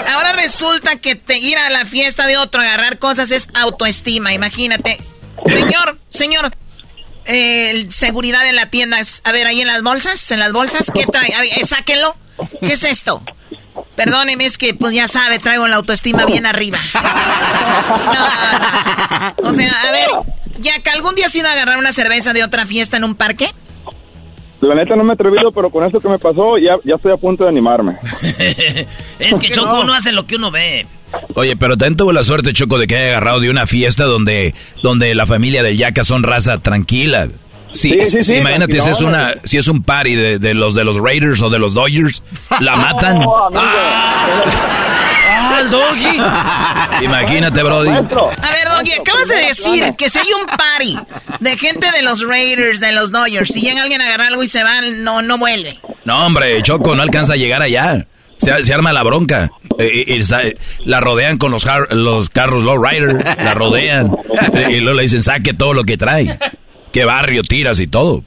[0.07, 4.97] Ahora resulta que te ir a la fiesta de otro agarrar cosas es autoestima, imagínate.
[5.47, 6.55] Señor, señor,
[7.89, 11.34] seguridad en la tienda, a ver, ahí en las bolsas, en las bolsas, ¿qué trae?
[11.34, 12.15] A eh, sáquenlo.
[12.59, 13.23] ¿Qué es esto?
[13.95, 16.80] Perdóneme, es que pues ya sabe, traigo la autoestima bien arriba.
[19.43, 20.07] No, o sea, a ver,
[20.59, 23.15] ya que algún día has ido a agarrar una cerveza de otra fiesta en un
[23.15, 23.53] parque.
[24.68, 27.11] La neta no me he atrevido, pero con esto que me pasó ya, ya estoy
[27.11, 27.98] a punto de animarme.
[29.19, 30.85] Es que Choco uno hace lo que uno ve.
[31.35, 34.53] Oye, pero también tuvo la suerte, Choco, de que haya agarrado de una fiesta donde,
[34.81, 37.27] donde la familia del Yaca son raza tranquila.
[37.72, 40.76] Sí, Sí, sí, sí, imagínate si es, una, si es un party de, de los
[40.76, 42.23] de los Raiders o de los Dodgers,
[42.60, 43.19] la matan.
[43.19, 43.61] No, amigo.
[43.64, 47.06] ¡Ah, el doggy!
[47.06, 47.90] Imagínate, Brody.
[47.90, 50.98] A ver, Doggy, acabas de decir que si hay un party
[51.39, 54.47] de gente de los Raiders, de los Dodgers, si llega alguien a agarrar algo y
[54.47, 55.69] se va, no, no vuelve.
[56.05, 58.07] No, hombre, Choco, no alcanza a llegar allá.
[58.38, 59.51] Se, se arma la bronca.
[59.80, 60.22] Eh,
[60.85, 63.23] la rodean con los, carros Low Rider.
[63.38, 64.11] La rodean.
[64.69, 66.38] Y luego le dicen, saque todo lo que trae.
[66.91, 68.23] ¿Qué barrio tiras y todo?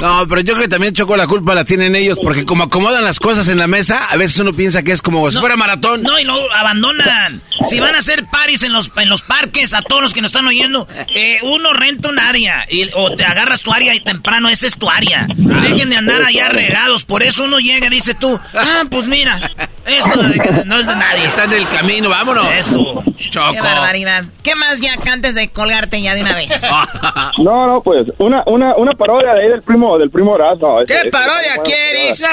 [0.00, 3.02] No, pero yo creo que también, Choco, la culpa la tienen ellos, porque como acomodan
[3.04, 6.02] las cosas en la mesa, a veces uno piensa que es como si fuera maratón.
[6.02, 7.40] No, y lo abandonan.
[7.64, 10.30] Si van a hacer paris en los, en los parques, a todos los que nos
[10.30, 14.48] están oyendo, eh, uno renta un área y, o te agarras tu área y temprano,
[14.48, 15.26] esa es tu área.
[15.34, 17.04] Dejen de andar allá regados.
[17.04, 19.50] Por eso uno llega y dice tú, ah, pues mira,
[19.84, 21.24] esto de- no es de nadie.
[21.26, 22.46] Está en el camino, vámonos.
[22.52, 23.02] Eso.
[23.30, 23.52] Choco.
[23.52, 24.24] Qué barbaridad.
[24.44, 26.62] ¿Qué más ya antes de colgarte ya de una vez?
[27.38, 30.78] No, no, pues, una, una, una parodia de ahí del primo, del primo Horacio.
[30.86, 32.26] ¿Qué parodia quieres?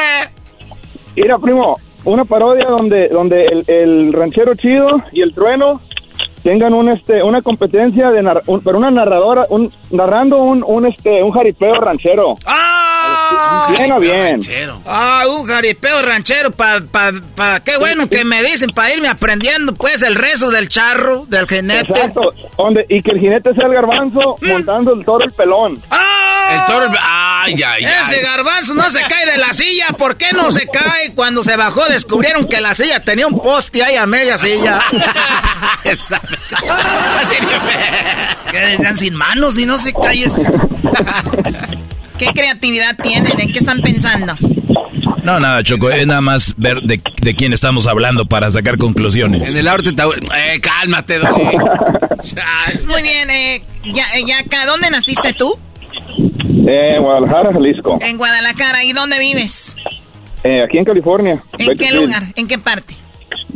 [1.16, 5.82] Mira, primo, una parodia donde, donde el, el ranchero chido y el trueno
[6.44, 11.24] tengan un este una competencia de un- pero una narradora un narrando un, un este
[11.24, 12.85] un jaripeo ranchero ¡Ah!
[13.70, 14.42] Bien o bien
[14.86, 19.74] Ah, un jaripeo ranchero, pa, pa, pa, qué bueno que me dicen, para irme aprendiendo,
[19.74, 21.92] pues, el rezo del charro, del jinete.
[21.92, 26.54] exacto donde y que el jinete sea el garbanzo montando el toro el pelón ¡Ah!
[26.54, 27.94] El toro, ah, Ay, ay, ay.
[28.04, 29.88] Ese garbanzo no se cae de la silla.
[29.98, 31.14] ¿Por qué no se cae?
[31.14, 34.80] Cuando se bajó descubrieron que la silla tenía un poste ahí a media silla.
[38.52, 40.42] que decían sin manos y no se cae este.
[42.18, 43.40] ¿Qué creatividad tienen?
[43.40, 44.36] ¿En qué están pensando?
[45.24, 49.50] No, nada, Choco, es nada más ver de, de quién estamos hablando para sacar conclusiones.
[49.50, 51.58] En el arte eh, cálmate, Doggy.
[52.88, 53.62] Muy bien, eh,
[53.94, 55.58] ya, eh, ya acá, ¿dónde naciste tú?
[56.68, 57.98] Eh, Guadalajara, Jalisco.
[58.02, 59.76] En Guadalajara, ¿y dónde vives?
[60.44, 61.44] Eh, aquí en California.
[61.58, 62.24] ¿En qué lugar?
[62.36, 62.94] ¿En qué parte?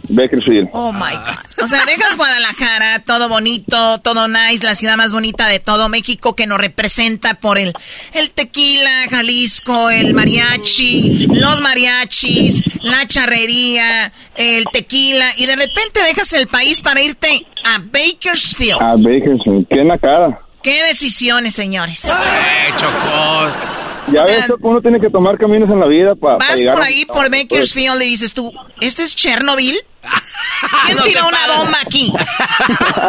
[0.09, 0.69] Bakersfield.
[0.73, 1.63] Oh my God.
[1.63, 6.35] O sea, dejas Guadalajara, todo bonito, todo nice, la ciudad más bonita de todo México
[6.35, 7.73] que nos representa por el,
[8.13, 16.33] el tequila, Jalisco, el mariachi, los mariachis, la charrería, el tequila, y de repente dejas
[16.33, 18.81] el país para irte a Bakersfield.
[18.81, 20.39] A Bakersfield, ¿qué en la cara?
[20.61, 22.05] ¿Qué decisiones, señores?
[22.05, 23.88] Eh, Chocó.
[24.13, 27.29] Ya ves, uno tiene que tomar caminos en la vida para Vas por ahí, por
[27.29, 29.79] Bakersfield, y dices tú, ¿este es Chernobyl?
[30.85, 32.13] ¿Quién tiró una bomba aquí?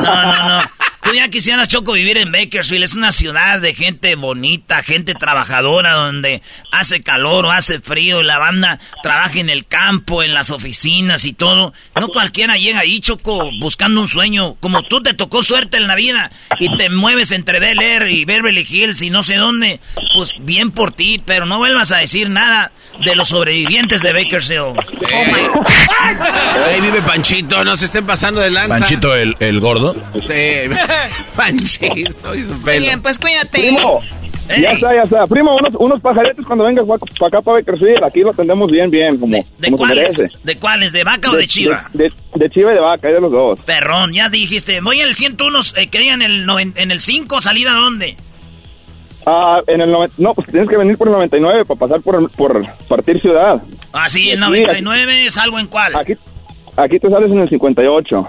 [0.02, 0.62] No, no, no.
[1.02, 2.84] Tú ya quisieras, Choco, vivir en Bakersfield.
[2.84, 8.24] Es una ciudad de gente bonita, gente trabajadora, donde hace calor o hace frío y
[8.24, 11.72] la banda trabaja en el campo, en las oficinas y todo.
[11.98, 14.56] No cualquiera llega ahí, Choco, buscando un sueño.
[14.60, 18.24] Como tú te tocó suerte en la vida y te mueves entre Bel Air y
[18.24, 19.80] Beverly Hills y no sé dónde,
[20.14, 22.72] pues bien por ti, pero no vuelvas a decir nada
[23.04, 24.78] de los sobrevivientes de Bakersfield.
[26.66, 28.80] Ahí vive Panchito, no se estén pasando de lanza.
[28.80, 29.94] Panchito el, el gordo.
[30.26, 30.68] Sí,
[31.36, 32.80] Panchito y su Muy pelo.
[32.80, 33.48] bien, pues cuídate.
[33.60, 34.00] Primo,
[34.48, 35.26] ya está, ya está.
[35.26, 38.04] Primo, unos, unos pajaritos cuando vengas para acá para Bakersfield.
[38.04, 40.14] Aquí lo atendemos bien, bien, como, ¿De como se merece.
[40.28, 40.42] cuáles?
[40.44, 40.92] ¿De cuáles?
[40.92, 41.84] ¿De vaca o de chiva?
[41.92, 43.60] De, de- de chiva y de vaca, hay de los dos.
[43.60, 44.80] Perrón, ya dijiste.
[44.80, 48.16] Voy al 101, eh, que digan el noven- en el 5, ¿salida dónde?
[49.26, 52.30] Ah, en el noven- no, pues tienes que venir por el 99 para pasar por,
[52.32, 53.60] por partir ciudad.
[53.92, 55.94] Ah, sí, el Sí, 99, ¿salgo en cuál?
[55.96, 56.14] Aquí,
[56.76, 58.28] aquí te sales en el 58.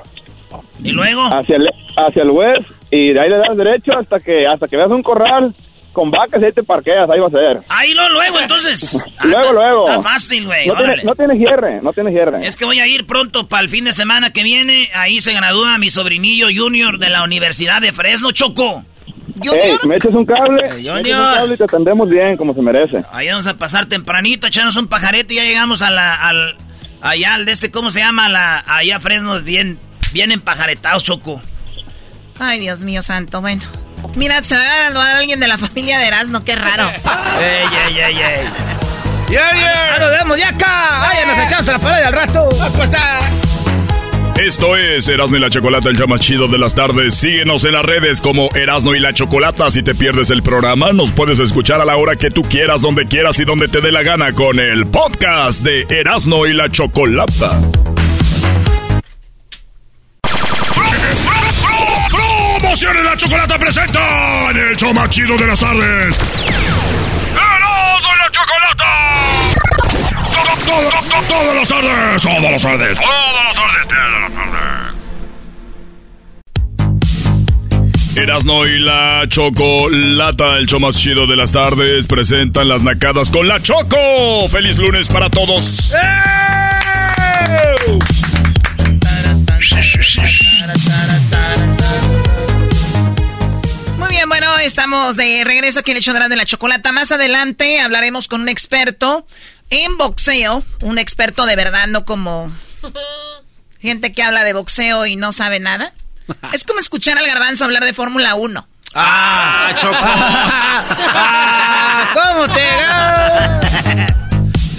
[0.83, 1.23] ¿Y luego?
[1.25, 4.77] Hacia el, hacia el west y de ahí le das derecho hasta que hasta que
[4.77, 5.53] veas un corral
[5.93, 7.63] con vacas y ahí te parqueas, ahí va a ser.
[7.67, 9.05] Ahí lo luego, entonces.
[9.21, 9.87] Ah, luego, luego.
[9.87, 10.67] Está fácil, güey.
[10.67, 10.73] No
[11.03, 12.45] no tiene cierre, no tiene cierre.
[12.45, 14.89] Es que voy a ir pronto para el fin de semana que viene.
[14.95, 18.83] Ahí se gradúa mi sobrinillo Junior de la Universidad de Fresno, Choco.
[19.43, 21.35] Ey, me echas un cable, Ey, me echas un Junior.
[21.35, 23.03] cable y te atendemos bien, como se merece.
[23.11, 26.55] Ahí vamos a pasar tempranito, echarnos un pajarete y ya llegamos a la, al,
[27.01, 28.27] allá al de este, ¿cómo se llama?
[28.29, 29.77] La, allá a Fresno, bien,
[30.11, 31.41] bien empajaretados, Choco.
[32.39, 33.61] Ay, Dios mío santo, bueno.
[34.15, 36.89] Mira, se va a graduar alguien de la familia de Erasmo, qué raro.
[37.39, 38.71] ey, ey, ey, ey.
[39.29, 39.97] ¡Yeah, yeah!
[39.99, 41.07] nos vemos ya acá!
[41.07, 42.49] ¡Vaya, nos echamos a la pared al rato!
[44.45, 47.15] Esto es Erasmo y la Chocolata, el show más chido de las tardes.
[47.15, 49.69] Síguenos en las redes como Erasmo y la Chocolata.
[49.69, 53.05] Si te pierdes el programa, nos puedes escuchar a la hora que tú quieras, donde
[53.05, 57.61] quieras y donde te dé la gana con el podcast de Erasmo y la Chocolata.
[63.21, 66.17] Chocolata presenta en el show más chido de las tardes!
[67.35, 68.89] ¡Erasmo y la Chocolata!
[70.31, 74.57] Todo, todo, todo, todas las tardes, todas las tardes, todas las tardes, todas las tardes.
[78.17, 83.47] Erasno y la Chocolata, el show más chido de las tardes, presentan las nacadas con
[83.47, 84.49] la Choco.
[84.49, 85.93] ¡Feliz lunes para todos!
[91.91, 92.10] Muy
[94.21, 96.91] bien, bueno, estamos de regreso aquí en el show de la- de la chocolata.
[96.91, 99.25] Más adelante hablaremos con un experto
[99.71, 102.51] en boxeo, un experto de verdad, no como
[103.79, 105.93] gente que habla de boxeo y no sabe nada.
[106.53, 108.67] Es como escuchar al garbanzo hablar de Fórmula 1.
[108.93, 109.95] ¡Ah, Choco!
[111.13, 112.67] Ah, ¿Cómo te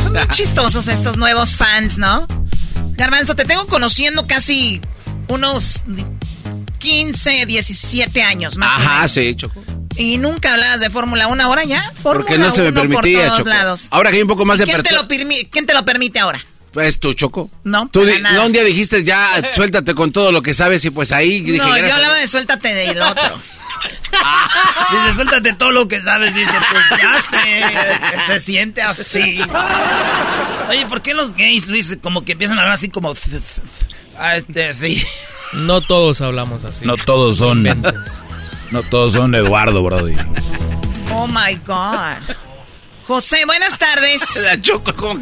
[0.02, 2.26] Son muy chistosos estos nuevos fans, ¿no?
[2.96, 4.80] Garbanzo, te tengo conociendo casi
[5.28, 5.82] unos
[6.82, 9.12] 15, 17 años más o Ajá, menos.
[9.12, 9.62] sí, Choco.
[9.96, 11.82] Y nunca hablabas de Fórmula 1, ahora ya.
[12.02, 13.48] Fórmula Porque no se me 1 permitía, por todos Choco.
[13.50, 13.86] lados.
[13.90, 15.06] Ahora que hay un poco más ¿Y de ¿Quién te, lo
[15.50, 16.44] ¿Quién te lo permite ahora?
[16.72, 17.50] Pues tú, Choco.
[17.64, 18.36] No, Tú para di- nada.
[18.36, 21.58] no, un día dijiste ya, suéltate con todo lo que sabes y pues ahí dije...
[21.58, 23.22] no, yo hablaba de suéltate del otro.
[24.92, 26.34] Dice, suéltate todo lo que sabes.
[26.34, 29.40] Dice, pues ya sé, se siente así.
[30.68, 33.14] Oye, ¿por qué los gays, Luis, como que empiezan a hablar así como...
[34.18, 35.04] Ah, este, sí.
[35.52, 36.86] No todos hablamos así.
[36.86, 37.62] No todos son.
[37.62, 40.14] No todos son Eduardo, Brody.
[41.12, 42.34] Oh my God.
[43.06, 44.46] José, buenas tardes.
[44.48, 45.20] La Choco, ¿cómo?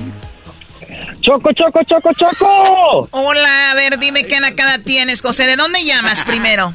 [1.21, 3.09] Choco, choco, choco, choco.
[3.11, 5.47] Hola, a ver, dime qué nacada tienes, José.
[5.47, 6.75] ¿De dónde llamas primero?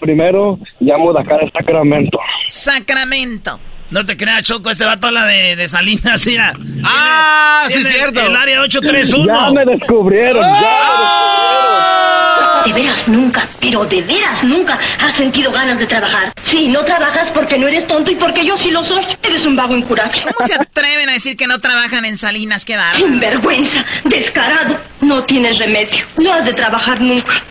[0.00, 2.18] Primero, llamo de acá de Sacramento.
[2.48, 3.60] Sacramento.
[3.92, 6.54] No te creas, Choco, este va toda la de, de Salinas, mira.
[6.82, 8.20] Ah, sí, es cierto.
[8.22, 9.26] El área 831.
[9.26, 12.62] Ya me descubrieron, ya me ¡Ah!
[12.64, 16.32] De veras nunca, pero de veras nunca has sentido ganas de trabajar.
[16.44, 19.04] Sí, no trabajas porque no eres tonto y porque yo sí lo soy.
[19.22, 20.22] Eres un vago incurable.
[20.22, 22.64] ¿Cómo se atreven a decir que no trabajan en Salinas?
[22.64, 23.18] Qué bárbaro.
[23.18, 24.78] Vergüenza, descarado.
[25.02, 26.02] No tienes remedio.
[26.16, 27.42] No has de trabajar nunca.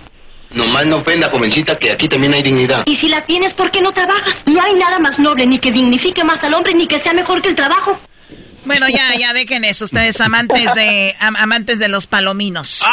[0.54, 2.84] Nomás no ofenda, jovencita, que aquí también hay dignidad.
[2.86, 4.34] Y si la tienes, ¿por qué no trabajas?
[4.46, 7.42] No hay nada más noble, ni que dignifique más al hombre, ni que sea mejor
[7.42, 7.98] que el trabajo.
[8.64, 12.84] Bueno, ya, ya dejen eso, ustedes amantes de am- amantes de los palominos.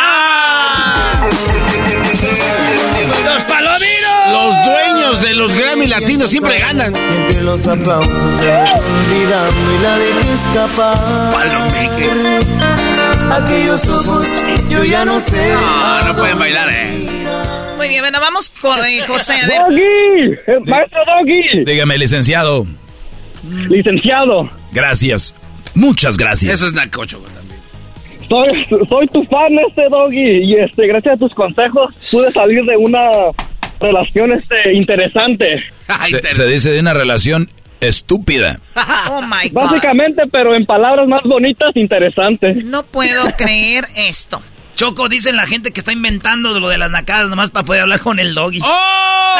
[3.24, 4.14] ¡Los palominos!
[4.32, 6.94] Los dueños de los Grammy Latinos siempre ganan.
[6.96, 11.58] Entre los aplausos olvidando y la dejé escapar.
[13.42, 14.26] Aquellos ojos,
[14.70, 15.52] yo ya no sé.
[15.52, 17.17] No, no pueden bailar, eh.
[17.88, 19.32] Muy bien, bueno, vamos con eh, José.
[19.32, 19.60] A ver.
[19.62, 20.38] ¡Doggy!
[20.46, 21.64] ¡El ¡Maestro Doggy!
[21.64, 22.66] Dígame, licenciado.
[23.70, 25.34] Licenciado, Gracias.
[25.74, 26.54] Muchas gracias.
[26.54, 27.58] Eso es nacocho también.
[28.28, 32.76] soy, soy tu fan, este Doggy, y este, gracias a tus consejos pude salir de
[32.76, 33.08] una
[33.80, 35.64] relación este, interesante.
[36.10, 37.48] Se, se dice de una relación
[37.80, 38.60] estúpida.
[39.10, 39.62] Oh my God.
[39.62, 42.52] Básicamente, pero en palabras más bonitas, interesante.
[42.64, 44.42] No puedo creer esto.
[44.78, 47.98] Choco, dicen la gente que está inventando lo de las nacadas nomás para poder hablar
[47.98, 48.60] con el doggy.
[48.62, 49.34] ¡Oh!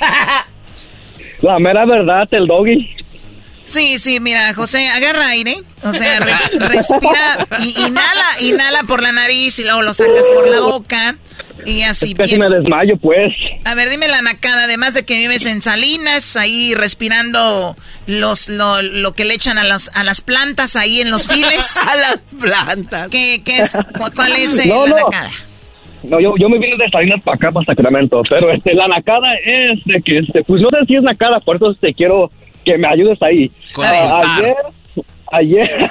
[1.42, 2.90] La mera verdad, el Doggy.
[3.70, 5.58] Sí, sí, mira, José, agarra aire.
[5.84, 10.48] O sea, res- respira, y, inhala, inhala por la nariz y luego lo sacas por
[10.48, 11.16] la boca.
[11.64, 12.50] Y así Casi bien.
[12.50, 13.32] me desmayo, pues.
[13.64, 17.76] A ver, dime la nacada, además de que vives en Salinas, ahí respirando
[18.08, 21.76] los lo, lo que le echan a las a las plantas ahí en los files.
[21.88, 23.08] a las plantas.
[23.08, 23.76] ¿Qué, qué es?
[23.96, 24.96] ¿Cu- ¿Cuál es eh, No, la no.
[24.96, 25.30] nacada?
[26.02, 29.28] No, yo, yo me vine de Salinas para acá, para Sacramento, pero este, la nacada
[29.44, 32.30] es de que, este, pues no sé si es nacada, por eso te quiero
[32.72, 33.50] que me ayudes ahí.
[33.78, 34.56] Ah, ayer,
[35.32, 35.90] ayer,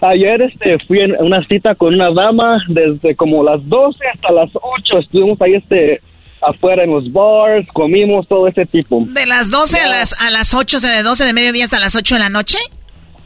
[0.02, 4.50] ayer este, fui en una cita con una dama desde como las 12 hasta las
[4.54, 6.00] 8, estuvimos ahí este,
[6.42, 9.04] afuera en los bars, comimos todo ese tipo.
[9.08, 11.78] De las 12 a las a las 8, o sea, de 12 de mediodía hasta
[11.78, 12.58] las 8 de la noche.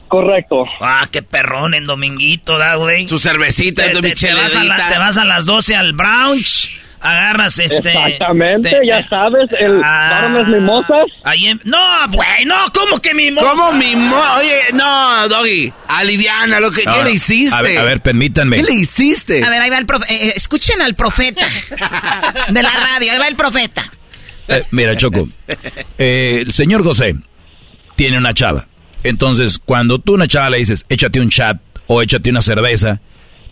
[0.09, 0.65] Correcto.
[0.81, 3.09] Ah, qué perrón en dominguito, da, güey.
[3.09, 6.81] Su cervecita, te, te- te vas a la- te vas a las 12 al brunch,
[7.05, 7.77] agarras este...
[7.79, 10.43] Exactamente, te- ya te- sabes, el Ah.
[10.49, 11.05] mimosas.
[11.23, 11.79] Ahí en- No,
[12.11, 13.47] güey, no, ¿cómo que mimosa?
[13.49, 14.17] ¿Cómo mimo?
[14.39, 17.55] Oye, no, Doggy, aliviana, lo que, ¿qué le hiciste?
[17.57, 18.57] A ver, a ver, permítanme.
[18.57, 19.45] ¿Qué le hiciste?
[19.45, 21.47] A ver, ahí va el profe- eh, eh, escuchen al profeta
[22.49, 23.85] de la radio, ahí va el profeta.
[24.49, 25.29] Eh, mira, Choco.
[25.99, 27.15] eh, el señor José
[27.97, 28.67] tiene una chava.
[29.03, 33.01] Entonces, cuando tú a una chava le dices, échate un chat o échate una cerveza,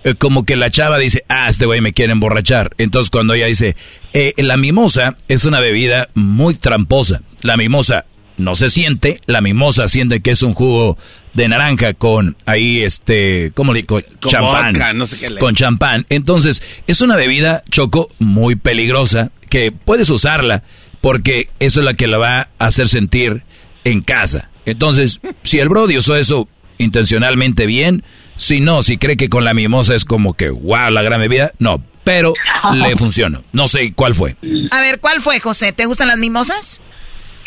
[0.05, 2.71] eh, como que la chava dice, ah, este güey me quiere emborrachar.
[2.79, 3.77] Entonces, cuando ella dice,
[4.13, 7.23] eh, la mimosa es una bebida muy tramposa.
[7.43, 8.07] La mimosa
[8.37, 10.97] no se siente, la mimosa siente que es un jugo
[11.35, 14.01] de naranja con ahí, este, ¿cómo le digo?
[14.21, 14.73] Con Champán.
[14.73, 16.07] vodka, no sé qué le- Con champán.
[16.09, 20.63] Entonces, es una bebida, Choco, muy peligrosa, que puedes usarla
[21.01, 23.43] porque eso es la que la va a hacer sentir
[23.85, 24.51] en casa.
[24.67, 26.49] Entonces, si el Brody usó eso
[26.79, 28.03] intencionalmente bien,
[28.43, 31.53] si no, si cree que con la mimosa es como que, wow, la gran bebida,
[31.59, 32.35] no, pero
[32.75, 33.43] le funcionó.
[33.53, 34.37] No sé cuál fue.
[34.71, 35.73] A ver, ¿cuál fue, José?
[35.73, 36.83] ¿Te gustan las mimosas?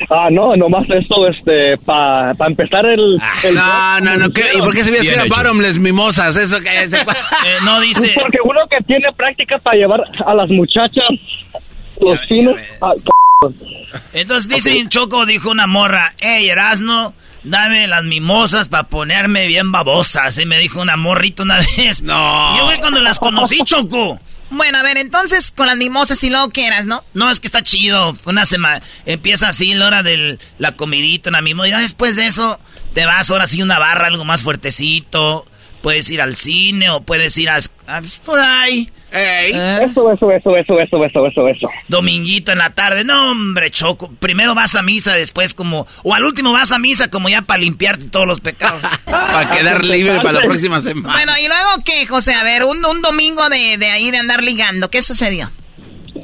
[0.10, 3.18] Ah, no, nomás esto, este, para empezar el...
[3.44, 4.44] el No, no, no, ¿qué?
[4.56, 6.36] ¿y por qué que era bottomless mimosas?
[6.36, 6.98] Eso que ese-
[7.46, 8.12] Eh, no dice...
[8.16, 11.06] Porque uno que tiene práctica para llevar a las muchachas
[12.02, 12.56] los fines...
[12.82, 12.92] ah,
[14.14, 17.14] Entonces dice Choco, dijo una morra, hey Erasno,
[17.46, 20.24] dame las mimosas para ponerme bien babosa.
[20.24, 22.02] Así me dijo una morrita una vez.
[22.02, 22.58] No.
[22.58, 24.20] Yo fue cuando las conocí, Choco.
[24.50, 27.04] Bueno, a ver, entonces con las mimosas y luego quieras, ¿no?
[27.14, 28.16] No, es que está chido.
[28.26, 31.68] Una semana, empieza así la hora de la comidita, una mimosa.
[31.68, 32.60] Y ya después de eso,
[32.94, 35.48] te vas ahora sí a una barra, algo más fuertecito.
[35.86, 38.90] Puedes ir al cine o puedes ir a, a- por ahí.
[39.12, 41.70] Eso, eso, eso, eso, eso, eso, eso, eso.
[41.90, 43.04] Dominguito en la tarde.
[43.04, 44.10] No, hombre, Choco.
[44.20, 45.86] Primero vas a misa, después como...
[46.02, 48.82] O al último vas a misa como ya para limpiarte todos los pecados.
[49.06, 51.14] Para quedar libre para la próxima semana.
[51.14, 52.34] Bueno, ¿y luego qué, José?
[52.34, 55.52] A ver, un, un domingo de, de ahí de andar ligando, ¿qué sucedió?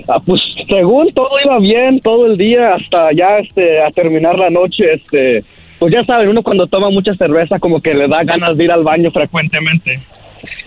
[0.09, 4.49] Ah, pues según todo iba bien todo el día hasta ya este a terminar la
[4.49, 5.43] noche este
[5.81, 8.71] pues ya saben uno cuando toma mucha cerveza como que le da ganas de ir
[8.71, 9.99] al baño frecuentemente.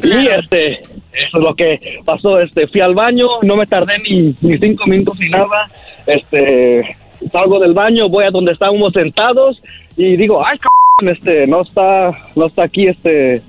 [0.02, 4.34] Y este eso es lo que pasó este fui al baño no me tardé ni,
[4.40, 5.70] ni cinco minutos ni nada
[6.08, 6.96] este
[7.30, 9.62] salgo del baño voy a donde estábamos sentados
[9.96, 13.40] y digo ay cabrón, este no está no está aquí este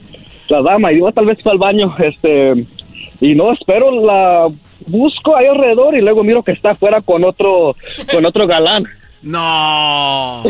[0.50, 2.64] la dama y digo tal vez fue al baño este
[3.22, 4.50] y no espero la
[4.86, 7.76] busco ahí alrededor y luego miro que está afuera con otro
[8.12, 8.86] con otro galán
[9.26, 10.44] No.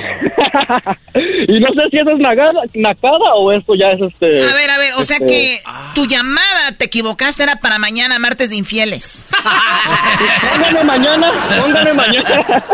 [1.47, 4.25] y no sé si eso es nacada, nacada o esto ya es este.
[4.51, 5.59] A ver, a ver, o sea este- que
[5.95, 9.25] tu llamada, te equivocaste, era para mañana, martes de infieles.
[10.51, 11.31] Póngame mañana,
[11.61, 12.65] póngame mañana.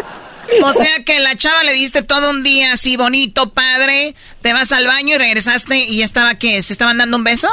[0.63, 4.71] O sea que la chava le diste todo un día así bonito, padre, te vas
[4.71, 7.47] al baño y regresaste y estaba que se estaban dando un beso.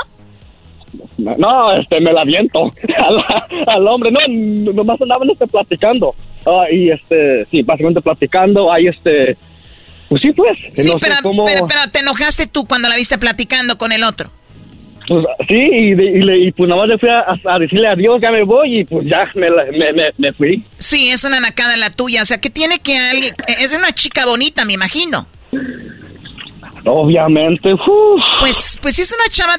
[1.18, 2.60] No, este, me la viento
[2.96, 3.24] al,
[3.66, 4.10] al hombre.
[4.10, 6.14] No, nomás andaban este, platicando.
[6.46, 8.72] Ah, y este, sí, básicamente platicando.
[8.72, 9.36] Ahí este,
[10.08, 10.58] pues sí, pues.
[10.74, 14.02] Sí, no pero, cómo- pero, pero te enojaste tú cuando la viste platicando con el
[14.04, 14.30] otro.
[15.06, 17.24] Pues, sí, y, de- y, le- y pues nada más le fui a,
[17.54, 20.62] a decirle adiós, ya me voy y pues ya me, me, me, me fui.
[20.78, 22.20] Sí, es una nacada la tuya.
[22.22, 23.34] O sea, que tiene que alguien.
[23.58, 25.26] Es una chica bonita, me imagino.
[26.84, 27.80] Obviamente, uf.
[28.40, 29.54] Pues, pues si es una chava,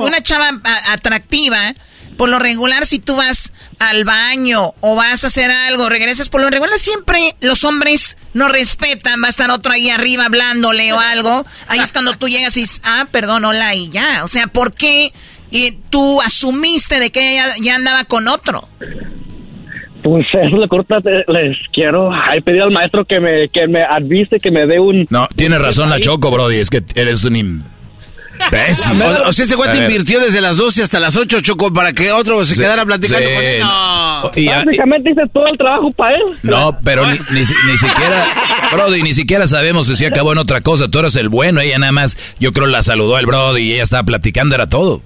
[0.00, 0.50] una chava
[0.90, 1.72] atractiva.
[2.16, 6.40] Por lo regular, si tú vas al baño o vas a hacer algo, regresas, por
[6.40, 11.00] lo regular siempre los hombres no respetan, va a estar otro ahí arriba hablándole o
[11.00, 11.44] algo.
[11.68, 14.22] Ahí es cuando tú llegas y dices, ah, perdón, hola y ya.
[14.24, 15.12] O sea, ¿por qué
[15.50, 18.68] eh, tú asumiste de que ella ya andaba con otro?
[20.02, 24.38] Pues eso le corta, les quiero ay, pedir al maestro que me, que me advise,
[24.38, 25.06] que me dé un...
[25.10, 26.56] No, tiene razón la Choco, Brody.
[26.56, 27.73] Es que eres un imbécil.
[29.24, 31.92] O, o sea, este güey te invirtió desde las 12 hasta las 8, Choco, para
[31.92, 33.60] que otro se Sí, quedara platicando sí, con él.
[33.60, 34.30] no.
[34.36, 36.22] Y- Básicamente hice todo el trabajo para él.
[36.42, 38.24] No, pero ni, ni, si- ni siquiera,
[38.72, 40.88] Brody, ni siquiera sabemos si se acabó en otra cosa.
[40.88, 43.82] Tú eres el bueno, ella nada más, yo creo la saludó al Brody y ella
[43.82, 45.02] estaba platicando, era todo.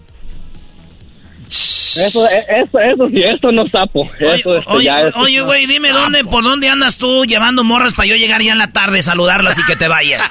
[1.48, 4.08] Eso, e- eso, eso sí, esto no sapo.
[4.20, 7.94] Eso este, Oye, ya es- oye, güey, dime dónde, por dónde andas tú llevando morras
[7.94, 10.22] para yo llegar ya en la tarde, saludarlas y que te vayas.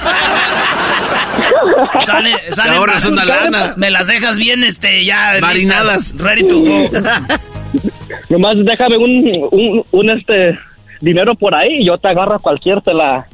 [2.06, 2.72] sale, sale.
[2.72, 3.73] Te ahorras una lana.
[3.76, 5.35] Me las dejas bien, este, ya.
[5.41, 6.11] Marinadas.
[6.14, 6.89] listas, ready to go.
[8.30, 10.57] Nomás déjame un, un, un, este
[11.02, 13.27] dinero por ahí y yo te agarro a cualquier, te la,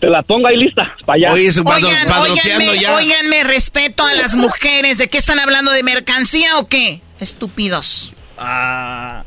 [0.00, 1.32] te la pongo ahí lista, para allá.
[1.32, 2.94] Oye, Oigan, padroteando óiganme, ya.
[2.94, 4.98] óiganme, respeto a las mujeres.
[4.98, 5.70] ¿De qué están hablando?
[5.72, 7.00] ¿De mercancía o qué?
[7.20, 8.12] Estúpidos.
[8.38, 9.24] Ah.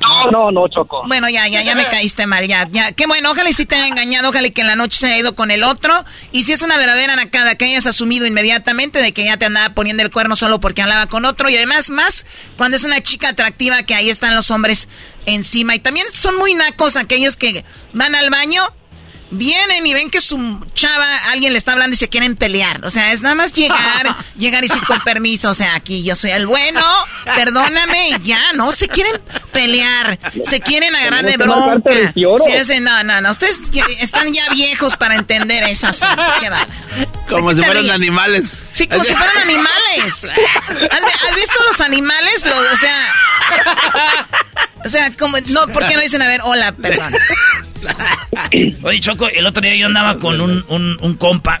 [0.00, 1.02] No, no, no, Choco.
[1.06, 2.92] Bueno, ya, ya, ya me caíste mal, ya, ya.
[2.92, 5.06] Qué bueno, ojalá y sí te haya engañado, ojalá y que en la noche se
[5.06, 5.92] haya ido con el otro.
[6.32, 9.74] Y si es una verdadera nacada, que hayas asumido inmediatamente de que ya te andaba
[9.74, 11.48] poniendo el cuerno solo porque hablaba con otro.
[11.50, 12.26] Y además, más
[12.56, 14.88] cuando es una chica atractiva que ahí están los hombres
[15.26, 15.74] encima.
[15.74, 18.72] Y también son muy nacos aquellos que van al baño,
[19.30, 22.84] vienen y ven que su chava, alguien le está hablando y se quieren pelear.
[22.84, 26.14] O sea, es nada más llegar, llegar y decir con permiso, o sea, aquí yo
[26.14, 26.82] soy el bueno,
[27.34, 29.20] perdóname, y ya, no, se quieren
[29.52, 31.90] pelear, se quieren agarrar de bronca.
[31.90, 32.44] 28.
[32.44, 33.60] Sí, ese, no, no, no, ustedes
[34.00, 36.00] están ya viejos para entender esas.
[36.00, 36.66] Qué bárbaro.
[37.28, 37.94] Como ¿De si fueran ríes?
[37.94, 38.52] animales.
[38.72, 40.30] Sí, como si fueran animales.
[40.90, 42.44] ¿Has, has visto los animales?
[42.44, 43.12] Lo- o sea,
[44.84, 47.14] o sea, como, no, ¿por qué no dicen, a ver, hola, perdón?
[48.82, 51.60] Oye, Choco, el otro día yo andaba con un, un, un compa.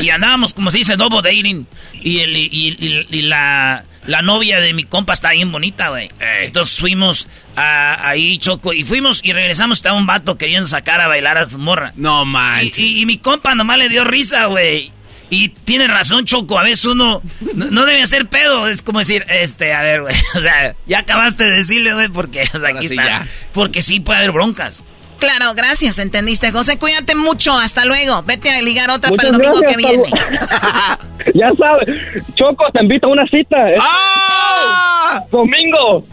[0.00, 1.66] Y andábamos, como se dice, double dating.
[2.02, 6.10] Y, el, y, y- y la, la novia de mi compa está bien bonita, güey.
[6.42, 9.78] Entonces fuimos a, ahí, Choco, y fuimos y regresamos.
[9.78, 11.92] Estaba un vato queriendo sacar a bailar a su morra.
[11.96, 12.78] No manches.
[12.78, 14.92] y- y mi compa nomás le dio risa, güey.
[15.28, 16.58] Y tiene razón, Choco.
[16.58, 17.20] A veces uno
[17.54, 18.68] no, no debe hacer pedo.
[18.68, 20.14] Es como decir, este, a ver, güey.
[20.36, 23.04] O sea, ya acabaste de decirle, güey, porque o sea, aquí sí, está.
[23.04, 23.26] ya.
[23.52, 24.84] Porque sí puede haber broncas.
[25.18, 26.78] Claro, gracias, entendiste, José.
[26.78, 28.22] Cuídate mucho, hasta luego.
[28.24, 30.10] Vete a ligar otra Muchas para el domingo gracias, que viene.
[30.10, 31.06] Pablo.
[31.34, 32.00] ya sabes,
[32.34, 33.70] Choco, te invito a una cita.
[33.72, 35.24] Es- ¡Ah!
[35.30, 36.04] Domingo.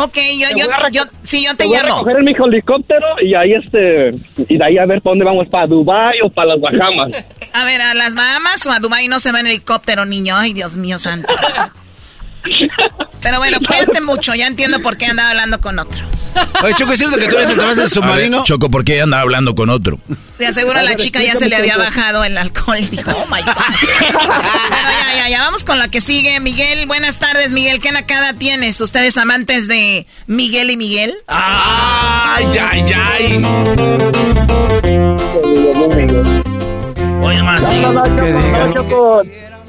[0.00, 1.96] Ok, yo, Te yo, voy a reco- yo, sí, yo te voy a llamo.
[2.04, 4.10] recoger en mi helicóptero y ahí este
[4.48, 7.10] y de ahí a ver para dónde vamos para Dubai o para las Bahamas.
[7.52, 10.36] A ver, a las Bahamas o a Dubái no se va en helicóptero, niño.
[10.36, 11.34] Ay, Dios mío santo.
[13.22, 14.34] Pero bueno, cuídate mucho.
[14.34, 15.98] Ya entiendo por qué andaba hablando con otro.
[16.62, 18.44] Oye, Choco, ¿es cierto que tú eres el del A ver, submarino?
[18.44, 19.98] Choco, ¿por qué ella andaba hablando con otro?
[20.38, 22.78] De aseguro a la chica ya se le había bajado el alcohol.
[22.90, 23.54] Dijo, oh my God.
[23.56, 24.32] Bueno,
[25.00, 25.40] ya, ya, ya.
[25.42, 26.38] Vamos con la que sigue.
[26.38, 27.80] Miguel, buenas tardes, Miguel.
[27.80, 28.80] ¿Qué nacada tienes?
[28.80, 31.14] ¿Ustedes amantes de Miguel y Miguel?
[31.26, 33.44] ¡Ay, ay, ay!
[37.20, 38.22] Oye, más, No, no, Choco,
[38.66, 39.22] no, Choco,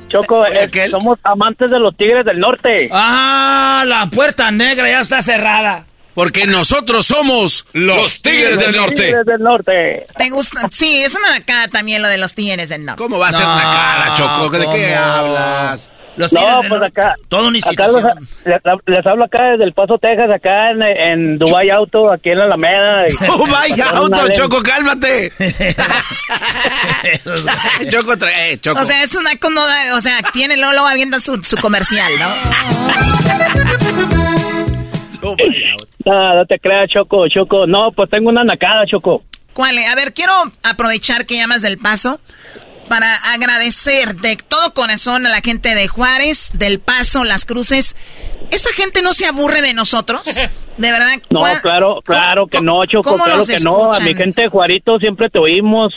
[0.10, 2.90] Choco, eh, somos amantes de los Tigres del Norte.
[2.92, 5.86] Ah, la puerta negra ya está cerrada.
[6.14, 8.96] Porque nosotros somos los Tigres del Norte.
[8.96, 10.06] Tigres del Norte.
[10.18, 10.68] ¿Te gusta?
[10.72, 13.02] Sí, es una nacada también lo de los tigres del norte.
[13.02, 14.50] ¿Cómo va a ser una cara, Choco?
[14.50, 15.90] ¿De qué hablas?
[16.20, 17.16] Los No, Tigres del pues acá.
[17.30, 18.04] Toda una Acá los-
[18.46, 22.40] les, les hablo acá desde El Paso, Texas, acá en, en Dubai Auto, aquí en
[22.40, 23.08] la Alameda.
[23.08, 24.30] y- ¡Oh, vaya auto.
[24.34, 25.32] Choco, cálmate!
[27.90, 28.82] Choco, trae, eh, Choco.
[28.82, 32.28] O sea, esto es una comoda, o sea, tiene luego avienta su, su comercial, ¿no?
[36.06, 37.68] No, no te creas, Choco, Choco.
[37.68, 39.24] No, pues tengo una nacada, Choco.
[39.54, 39.78] ¿Cuál?
[39.80, 40.32] A ver, quiero
[40.64, 42.20] aprovechar que llamas del paso
[42.90, 47.96] para agradecer de todo corazón a la gente de Juárez, del Paso, Las Cruces.
[48.52, 50.22] ¿Esa gente no se aburre de nosotros?
[50.78, 51.10] De verdad.
[51.30, 53.92] No, claro, claro que no, Choco, claro que no.
[53.92, 55.94] A mi gente de Juarito siempre te oímos.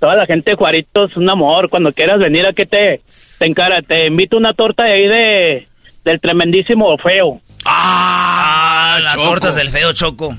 [0.00, 1.70] Toda la gente de Juarito es un amor.
[1.70, 3.00] Cuando quieras venir a que te,
[3.38, 5.68] te encara, te invito una torta de ahí de,
[6.04, 7.40] del tremendísimo feo.
[7.64, 10.36] Ah, las tortas del feo Choco.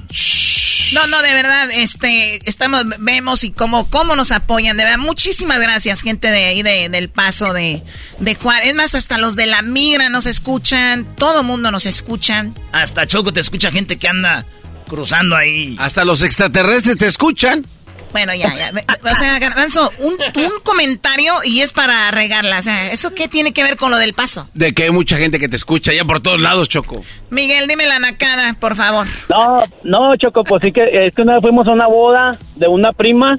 [0.93, 5.59] No, no, de verdad, este, estamos, vemos y cómo, cómo nos apoyan, de verdad, muchísimas
[5.59, 7.83] gracias, gente de ahí de, del paso de,
[8.19, 8.69] de Juárez.
[8.69, 12.45] Es más, hasta los de la migra nos escuchan, todo mundo nos escucha.
[12.71, 14.45] Hasta Choco te escucha gente que anda
[14.87, 15.75] cruzando ahí.
[15.79, 17.65] Hasta los extraterrestres te escuchan.
[18.15, 18.71] Bueno, ya, ya.
[19.11, 22.59] O sea, Garbanzo, un, un, comentario y es para regarla.
[22.59, 24.47] O sea, ¿eso qué tiene que ver con lo del paso?
[24.53, 27.03] De que hay mucha gente que te escucha ya por todos lados, Choco.
[27.29, 29.05] Miguel, dime la nacada, por favor.
[29.29, 32.69] No, no, Choco, pues sí que es que una vez fuimos a una boda de
[32.69, 33.37] una prima.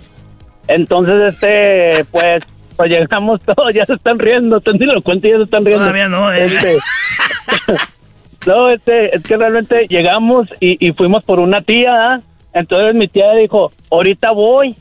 [0.68, 2.44] Entonces, este, pues,
[2.76, 4.60] pues llegamos todos, ya se están riendo.
[4.60, 5.84] Te lo cuento, ya se están riendo.
[5.84, 6.44] Todavía no, eh.
[6.44, 6.76] Este,
[8.46, 12.20] no, este, es que realmente llegamos y, y fuimos por una tía, ¿ah?
[12.56, 14.74] Entonces mi tía dijo, ahorita voy,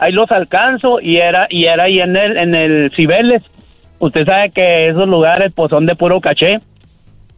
[0.00, 3.40] ahí los alcanzo y era y era ahí en el en el Cibeles.
[4.00, 6.58] Usted sabe que esos lugares pues son de puro caché.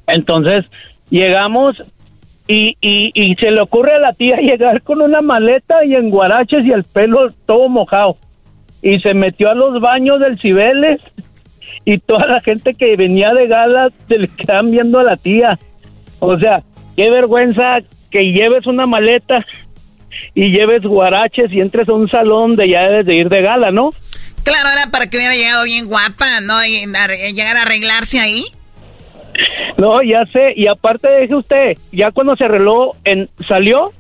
[0.07, 0.65] Entonces
[1.11, 1.77] llegamos
[2.49, 6.09] y, y, y se le ocurre a la tía llegar con una maleta y en
[6.09, 8.17] guaraches y el pelo todo mojado.
[8.81, 11.03] Y se metió a los baños del Cibeles
[11.85, 15.59] y toda la gente que venía de gala se le quedan viendo a la tía.
[16.19, 16.63] O sea,
[16.97, 19.45] qué vergüenza que lleves una maleta
[20.35, 23.71] y lleves guaraches y entres a un salón de ya debes de ir de gala,
[23.71, 23.91] ¿no?
[24.45, 26.65] Claro, era para que hubiera llegado bien guapa, ¿no?
[26.65, 26.85] Y
[27.33, 28.45] llegar a arreglarse ahí.
[29.79, 33.93] No, ya sé, y aparte deje usted, ya cuando se arregló, en, salió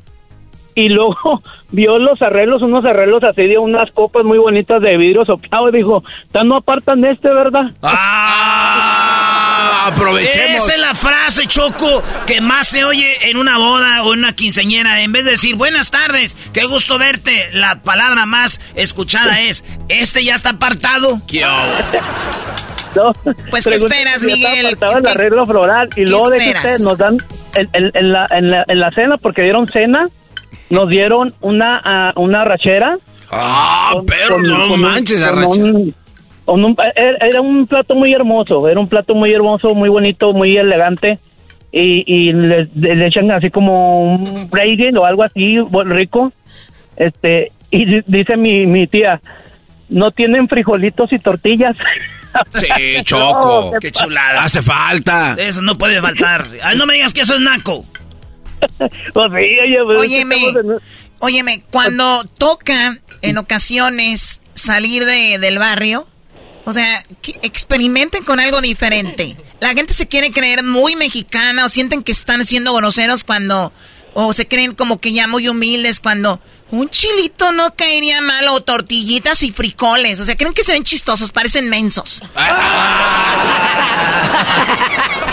[0.74, 1.42] y luego
[1.72, 5.72] vio los arreglos, unos arreglos así de unas copas muy bonitas de vidrio soplado y
[5.72, 6.02] dijo,
[6.44, 7.70] no apartan este, ¿verdad?
[7.82, 9.01] ¡Ah!
[9.86, 10.62] Aprovechemos.
[10.62, 14.34] Esa es la frase, Choco, que más se oye en una boda o en una
[14.34, 15.02] quinceñera.
[15.02, 20.24] En vez de decir, buenas tardes, qué gusto verte, la palabra más escuchada es, este
[20.24, 21.20] ya está apartado.
[22.94, 23.12] No,
[23.50, 24.66] pues, ¿qué esperas, Miguel?
[24.66, 27.16] Estaba el arreglo floral y luego de que ustedes nos dan
[27.54, 30.06] en, en, la, en, la, en la cena, porque dieron cena,
[30.68, 32.98] nos dieron una, uh, una rachera.
[33.30, 35.94] Ah, pero no manches, un,
[36.96, 41.18] era un plato muy hermoso, era un plato muy hermoso, muy bonito, muy elegante.
[41.74, 46.32] Y, y le, le echan así como un braiding o algo así rico.
[46.96, 49.20] Este, y dice mi, mi tía,
[49.88, 51.76] no tienen frijolitos y tortillas.
[52.54, 53.72] Sí, Choco.
[53.74, 54.44] No, qué chulada.
[54.44, 55.36] Hace falta.
[55.38, 56.46] Eso no puede faltar.
[56.62, 57.84] Ay, no me digas que eso es naco.
[58.78, 60.78] pues sí, oye, pues óyeme, en...
[61.18, 66.06] óyeme, cuando toca en ocasiones salir de, del barrio,
[66.64, 67.04] o sea,
[67.42, 69.36] experimenten con algo diferente.
[69.60, 73.72] La gente se quiere creer muy mexicana o sienten que están siendo groseros cuando,
[74.14, 76.40] o se creen como que ya muy humildes cuando
[76.70, 80.20] un chilito no caería mal o tortillitas y frijoles.
[80.20, 82.22] O sea, creen que se ven chistosos, parecen mensos.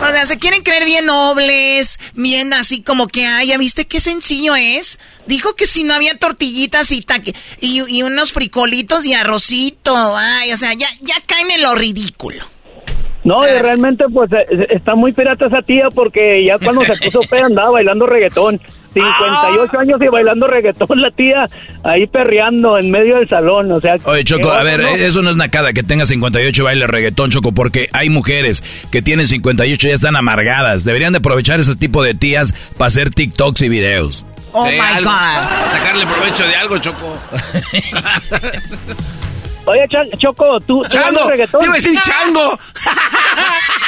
[0.00, 4.00] o sea, se quieren creer bien nobles, bien así como que, ay, ¿ya viste qué
[4.00, 4.98] sencillo es?
[5.26, 7.04] Dijo que si no había tortillitas y,
[7.60, 12.44] y, y unos frijolitos y arrocito, ay, o sea, ya, ya caen en lo ridículo.
[13.26, 17.28] No, y realmente pues eh, está muy pirata esa tía porque ya cuando se puso
[17.28, 18.60] peda andaba bailando reggaetón.
[19.00, 19.80] 58 ah.
[19.80, 21.42] años y bailando reggaetón la tía
[21.84, 23.96] ahí perreando en medio del salón, o sea...
[24.04, 27.52] Oye, Choco, a ver, eso no es nacada que tenga 58 y baile reggaetón, Choco,
[27.52, 30.84] porque hay mujeres que tienen 58 y ya están amargadas.
[30.84, 34.24] Deberían de aprovechar ese tipo de tías para hacer TikToks y videos.
[34.52, 35.70] Oh, my God.
[35.70, 37.18] Sacarle provecho de algo, Choco.
[39.66, 39.86] Oye,
[40.16, 40.82] Choco, tú.
[40.88, 41.28] ¡Chango!
[41.28, 42.58] ¡Te iba a decir chango!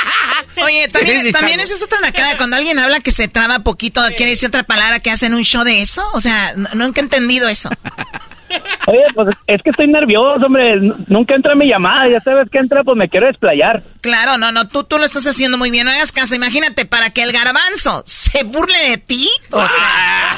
[0.64, 2.36] Oye, también, también esa es otra nacada.
[2.36, 5.64] Cuando alguien habla que se traba poquito, quiere decir otra palabra que hacen un show
[5.64, 6.02] de eso.
[6.12, 7.68] O sea, nunca he entendido eso.
[8.86, 10.80] Oye, pues es que estoy nervioso, hombre.
[11.06, 12.08] Nunca entra mi llamada.
[12.08, 13.82] Ya sabes que entra, pues me quiero desplayar.
[14.00, 14.68] Claro, no, no.
[14.68, 15.84] Tú, tú lo estás haciendo muy bien.
[15.84, 16.34] No hagas caso.
[16.34, 19.28] Imagínate, para que el garbanzo se burle de ti.
[19.50, 20.36] O sea.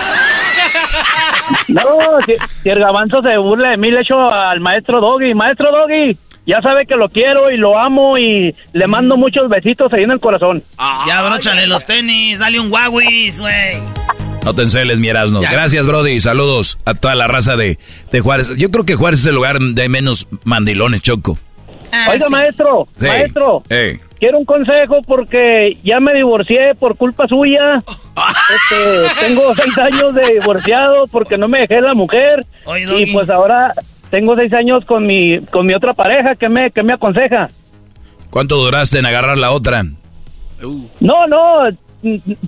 [1.69, 1.83] no,
[2.27, 5.35] si, si, el garbanzo se burle de mí, le echo al maestro Doggy.
[5.35, 6.19] Maestro Doggy,
[6.51, 10.11] ya sabe que lo quiero y lo amo y le mando muchos besitos ahí en
[10.11, 10.63] el corazón.
[11.07, 13.79] ya bróchale los tenis, dale un Huawei, güey.
[14.45, 15.41] No te enceles, mi Erasno.
[15.41, 16.19] Gracias, Brody.
[16.19, 17.79] Saludos a toda la raza de,
[18.11, 18.57] de, Juárez.
[18.57, 21.39] Yo creo que Juárez es el lugar de menos mandilones, Choco.
[21.93, 22.33] Ah, Oiga, sí.
[22.33, 23.07] maestro, Sí.
[23.07, 24.01] maestro, Ey.
[24.19, 27.83] quiero un consejo porque ya me divorcié por culpa suya.
[28.21, 32.45] Este, tengo seis años de divorciado porque no me dejé la mujer.
[32.67, 33.73] Oye, y pues ahora
[34.11, 36.35] tengo seis años con mi, con mi otra pareja.
[36.35, 37.49] ¿Qué me, qué me aconseja?
[38.31, 39.83] ¿Cuánto duraste en agarrar la otra?
[41.01, 41.69] No, no,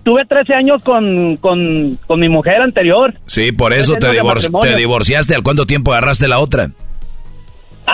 [0.04, 3.14] tuve 13 años con, con, con mi mujer anterior.
[3.26, 5.34] Sí, por eso te, divor- te divorciaste.
[5.34, 6.70] ¿Al cuánto tiempo agarraste la otra?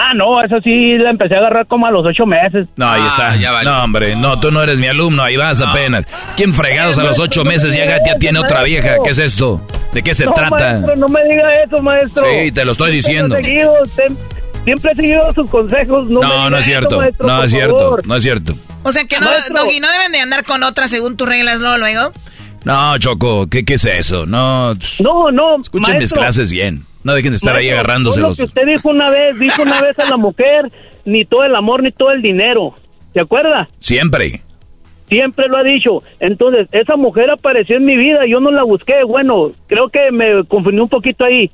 [0.00, 2.68] Ah, no, eso sí la empecé a agarrar como a los ocho meses.
[2.76, 3.34] No, ahí está.
[3.64, 6.06] No, hombre, no, tú no eres mi alumno, ahí vas apenas.
[6.36, 8.96] ¿Quién fregados a los ocho meses ya, ya tiene otra vieja?
[9.02, 9.60] ¿Qué es esto?
[9.92, 10.50] ¿De qué se no, trata?
[10.56, 12.24] Maestro, no me diga eso, maestro.
[12.30, 13.34] Sí, te lo estoy diciendo.
[13.36, 16.08] Siempre, he seguido, sem- siempre he seguido sus consejos.
[16.08, 16.96] No, No, no es eso, cierto.
[16.98, 17.78] maestro, No es cierto.
[17.78, 18.06] favor.
[18.06, 18.52] No es cierto.
[18.84, 19.26] O sea que no.
[19.52, 22.12] Doggy, no deben de andar con otra según tus reglas luego, luego.
[22.64, 24.26] No, Choco, ¿qué, qué es eso?
[24.26, 24.74] No.
[25.00, 26.20] No, no, Escuchen mis maestro.
[26.20, 26.82] clases bien.
[27.04, 28.36] No dejen de estar ahí agarrándose lo los.
[28.36, 30.70] que usted dijo una vez, dijo una vez a la mujer,
[31.04, 32.74] ni todo el amor ni todo el dinero.
[33.14, 33.68] ¿Se acuerda?
[33.80, 34.42] Siempre.
[35.08, 36.02] Siempre lo ha dicho.
[36.20, 39.04] Entonces, esa mujer apareció en mi vida, yo no la busqué.
[39.06, 41.50] Bueno, creo que me confundí un poquito ahí.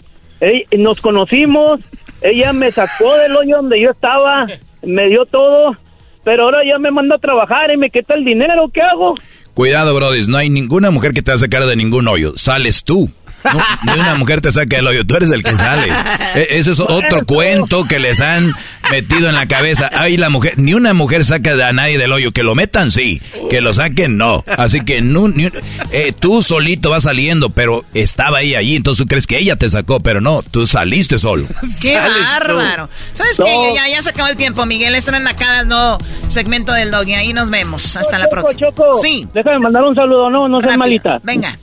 [0.76, 1.80] Nos conocimos,
[2.20, 4.46] ella me sacó del hoyo donde yo estaba,
[4.82, 5.76] me dio todo,
[6.24, 8.68] pero ahora ya me manda a trabajar y me quita el dinero.
[8.72, 9.14] ¿Qué hago?
[9.54, 12.32] Cuidado, Brody, no hay ninguna mujer que te va a sacar de ningún hoyo.
[12.36, 13.08] Sales tú.
[13.44, 13.60] No,
[13.94, 15.94] ni una mujer te saca del hoyo, tú eres el que sales.
[16.34, 18.54] E- Ese es otro cuento que les han
[18.90, 19.90] metido en la cabeza.
[19.92, 22.32] Ay, la mujer, ni una mujer saca a nadie del hoyo.
[22.32, 23.20] Que lo metan, sí.
[23.50, 24.44] Que lo saquen, no.
[24.58, 25.50] Así que ni
[25.92, 29.68] eh, tú solito vas saliendo, pero estaba ella allí, entonces tú crees que ella te
[29.68, 31.46] sacó, pero no, tú saliste solo.
[31.80, 32.88] ¡Qué bárbaro!
[33.12, 33.44] ¿Sabes No.
[33.46, 33.72] qué?
[33.76, 34.94] Ya, ya se acabó el tiempo, Miguel.
[34.94, 35.98] Esto en acá, no
[36.28, 37.14] segmento del Doggy.
[37.14, 37.96] Ahí nos vemos.
[37.96, 38.60] Hasta la Choco, próxima.
[38.70, 39.28] Choco, Sí.
[39.34, 41.20] Déjame mandar un saludo, no, no seas malita.
[41.22, 41.56] Venga.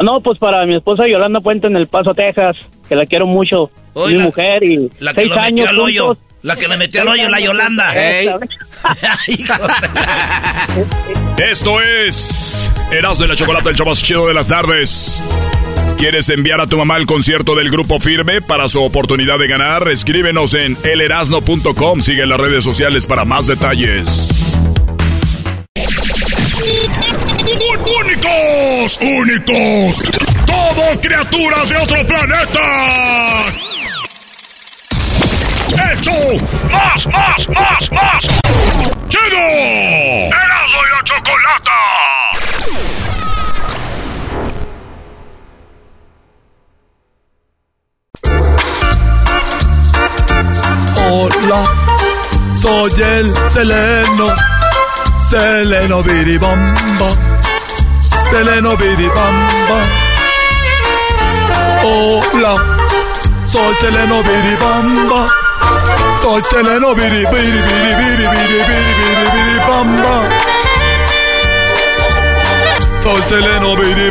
[0.00, 2.56] No, pues para mi esposa Yolanda Puente en El Paso, Texas,
[2.88, 3.70] que la quiero mucho.
[3.94, 6.06] Oye, mi la- mujer y La que seis lo años metió al hoyo.
[6.08, 6.24] juntos.
[6.42, 7.86] La que le metió al hoyo, la Yolanda.
[8.30, 8.48] juntos.
[9.28, 9.44] Ey.
[11.50, 15.20] Esto es Erasmo y la Chocolate, el show más chido de las tardes.
[15.98, 19.88] ¿Quieres enviar a tu mamá al concierto del Grupo Firme para su oportunidad de ganar?
[19.88, 22.00] Escríbenos en elerasno.com.
[22.02, 24.30] Sigue en las redes sociales para más detalles.
[27.50, 28.98] ¡Únicos!
[29.00, 29.98] ¡Únicos!
[30.44, 33.46] ¡Todo criaturas de otro planeta!
[35.92, 36.12] ¡Hecho!
[36.70, 38.26] ¡Más, más, más, más!
[39.08, 39.38] ¡Chido!
[40.28, 41.78] ¡Erasmo y la Chocolata!
[51.10, 51.60] Hola,
[52.60, 54.26] soy el Seleno,
[55.30, 57.37] Seleno Biribamba,
[58.30, 59.78] Seleno Biribamba.
[61.82, 62.54] Hola,
[63.46, 64.56] soy soy Biri
[66.94, 67.60] Biri Biri
[67.98, 70.14] Biri Biri Biri Biri Biribamba.
[73.02, 74.06] Soy Seleno Biri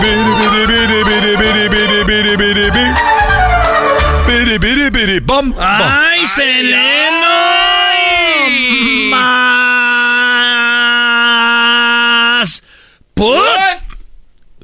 [4.90, 5.54] Biri Bam.
[5.60, 7.38] ¡Ay, Seleno!
[12.40, 12.62] ¡Más!
[13.14, 13.87] ¡Put!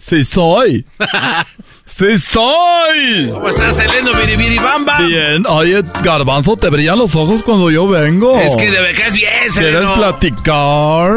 [0.07, 0.85] Sí soy.
[1.85, 3.29] Sí soy.
[3.31, 4.97] ¿Cómo estás, Seleno Biribiribamba?
[5.01, 8.35] Bien, oye, Garbanzo, te brillan los ojos cuando yo vengo.
[8.39, 9.93] Es que de verdad bien, ¿Quieres Seleno.
[9.93, 11.11] platicar?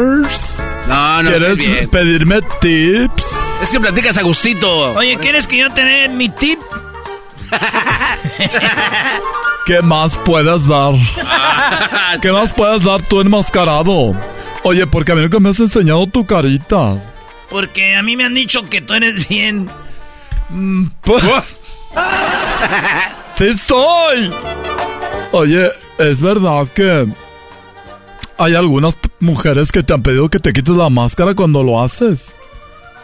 [0.87, 1.89] No, no, ¿Quieres bien.
[1.89, 3.23] pedirme tips?
[3.63, 4.93] Es que platicas a gustito.
[4.93, 6.59] Oye, ¿quieres que yo te dé mi tip?
[9.65, 10.93] ¿Qué más puedes dar?
[12.21, 14.15] ¿Qué más puedes dar tú enmascarado?
[14.63, 17.01] Oye, porque a mí nunca me has enseñado tu carita.
[17.49, 19.69] Porque a mí me han dicho que tú eres bien.
[20.49, 21.23] Mm, pues-
[23.37, 24.31] ¡Sí soy!
[25.31, 27.07] Oye, es verdad que
[28.37, 32.19] hay algunas mujeres que te han pedido que te quites la máscara cuando lo haces.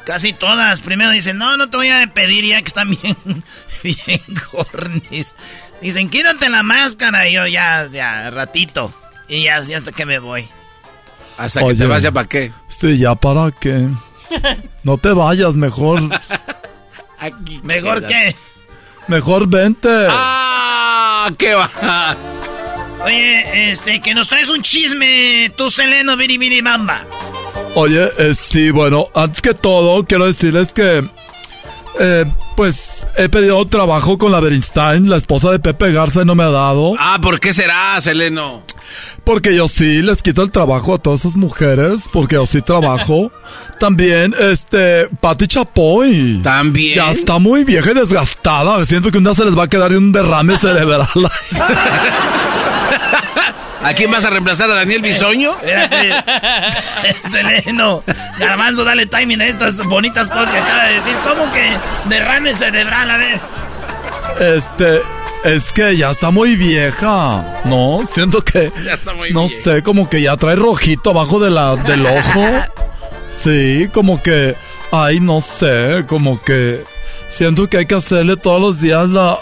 [0.06, 0.82] Casi todas.
[0.82, 3.18] Primero dicen, no, no te voy a pedir ya que están bien,
[3.84, 4.22] bien
[4.52, 5.34] cornis.
[5.82, 7.28] Dicen, quítate la máscara.
[7.30, 8.94] Y yo, ya, ya, ratito.
[9.30, 10.48] Y ya, ya hasta que me voy.
[11.38, 12.52] Hasta que te vas ya para qué.
[12.80, 13.88] Sí, ya para qué.
[14.84, 16.02] No te vayas, mejor.
[17.64, 18.36] ¿Mejor que
[19.08, 20.08] Mejor vente.
[20.10, 21.30] ¡Ah!
[21.38, 22.16] ¡Qué va!
[23.06, 27.06] Oye, este, que nos traes un chisme, tú, Seleno, Biribiri Bamba.
[27.76, 31.04] Oye, eh, sí, bueno, antes que todo, quiero decirles que.
[32.00, 36.35] eh, pues he pedido trabajo con la Bernstein, la esposa de Pepe Garza, y no
[36.35, 36.94] me ha dado.
[36.98, 38.64] Ah, ¿por qué será, Seleno?
[39.23, 43.31] Porque yo sí les quito el trabajo a todas esas mujeres, porque yo sí trabajo.
[43.80, 46.41] También, este, Patti Chapoy.
[46.44, 46.95] También.
[46.95, 48.85] Ya está muy vieja y desgastada.
[48.85, 51.07] Siento que un día se les va a quedar un derrame cerebral.
[53.84, 55.52] ¿A quién vas a reemplazar a Daniel Bisoño?
[55.62, 56.12] Espérate.
[57.32, 58.04] Seleno.
[58.40, 61.16] Garbanzo, dale timing a estas bonitas cosas que acaba de decir.
[61.24, 61.70] ¿Cómo que
[62.10, 63.12] derrame cerebral?
[63.12, 63.40] A ver.
[64.40, 65.02] Este,
[65.44, 67.44] es que ya está muy vieja.
[67.66, 68.72] No, siento que.
[68.86, 69.64] Ya está muy no vieja.
[69.64, 72.46] sé, como que ya trae rojito abajo de la, del ojo.
[73.44, 74.56] Sí, como que.
[74.92, 76.84] Ay, no sé, como que.
[77.30, 79.40] Siento que hay que hacerle todos los días la.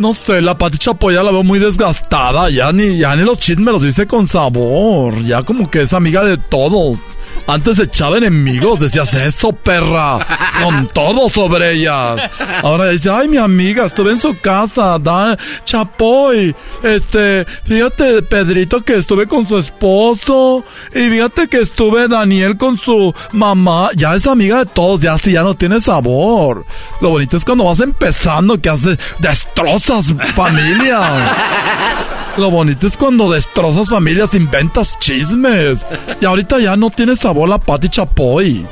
[0.00, 2.48] No sé, la Pati Chapoy la veo muy desgastada.
[2.48, 5.22] Ya ni, ya ni los chismes los dice con sabor.
[5.24, 6.98] Ya como que es amiga de todos.
[7.46, 10.18] Antes echaba enemigos, decías eso, perra.
[10.62, 12.30] Con todo sobre ellas.
[12.62, 16.54] Ahora dice, ay, mi amiga, estuve en su casa, da, Chapoy.
[16.82, 20.64] Este, fíjate, Pedrito, que estuve con su esposo.
[20.94, 23.90] Y fíjate que estuve Daniel con su mamá.
[23.96, 26.64] Ya es amiga de todos, ya sí, ya no tiene sabor.
[27.00, 31.00] Lo bonito es cuando vas empezando, que haces, destrozas familia.
[32.36, 35.84] Lo bonito es cuando destrozas familias, inventas chismes.
[36.20, 38.64] Y ahorita ya no tiene sabor la Pati Chapoy.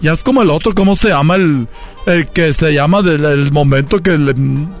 [0.00, 1.34] Ya es como el otro, ¿cómo se llama?
[1.34, 1.68] El,
[2.06, 4.34] el que se llama del el momento que le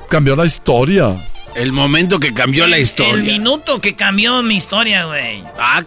[0.08, 1.14] cambió la historia.
[1.54, 3.32] El momento que cambió la El historia.
[3.32, 5.42] minuto que cambió mi historia, güey.
[5.58, 5.82] Ah.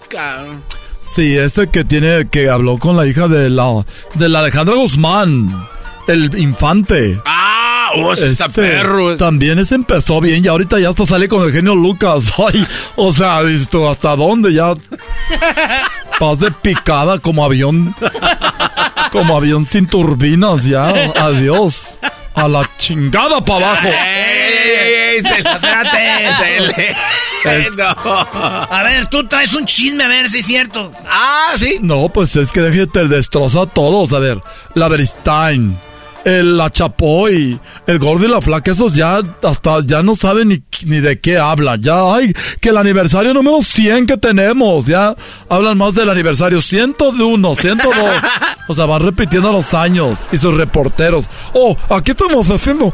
[1.15, 5.51] Sí, ese que tiene, que habló con la hija de la, de la Alejandra Guzmán.
[6.07, 7.17] El infante.
[7.25, 7.72] Ah,
[8.13, 9.15] ese está Este, perro.
[9.17, 12.33] También ese empezó bien y ahorita ya hasta sale con el genio Lucas.
[12.37, 12.65] Ay,
[12.95, 14.73] o sea, ¿hasta dónde ya?
[16.19, 17.95] Paz de picada como avión.
[19.11, 20.89] Como avión sin turbinas ya.
[20.89, 21.81] Adiós.
[22.35, 23.87] A la chingada para abajo.
[23.87, 25.21] ¡Ey, ey, ey!
[25.21, 26.95] Se se le-
[27.67, 27.85] Es- No.
[27.85, 30.91] A ver, tú traes un chisme, a ver si es cierto.
[31.11, 31.77] Ah, sí.
[31.81, 34.11] No, pues es que déjate destroza a todos.
[34.13, 34.41] A ver,
[34.73, 35.77] la Beristain,
[36.25, 40.63] el la Chapoy, el gordo y la flaca, esos ya hasta ya no saben ni,
[40.85, 41.81] ni de qué hablan.
[41.81, 45.15] Ya, ay, que el aniversario número 100 que tenemos, ya
[45.49, 47.95] hablan más del aniversario 101, 102.
[48.69, 51.25] O sea, van repitiendo los años y sus reporteros.
[51.53, 52.93] Oh, aquí estamos haciendo.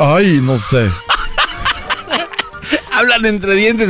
[0.00, 0.88] Ay, no sé.
[2.94, 3.86] Hablan entre dientes.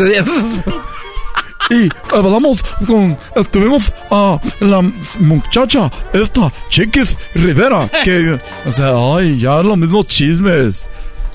[1.70, 3.16] Y hablamos con,
[3.52, 4.82] tuvimos a la
[5.20, 10.82] muchacha, esta, Chiquis Rivera, que, o sea, ay, ya los mismos chismes.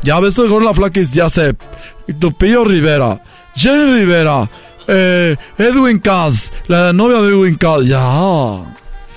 [0.02, 1.56] Ya ves con la flaquis, ya sé,
[2.20, 3.24] Tupillo Rivera,
[3.56, 4.50] Jenny Rivera,
[4.88, 8.02] eh, Edwin Cass, la novia de Edwin Cass, ya.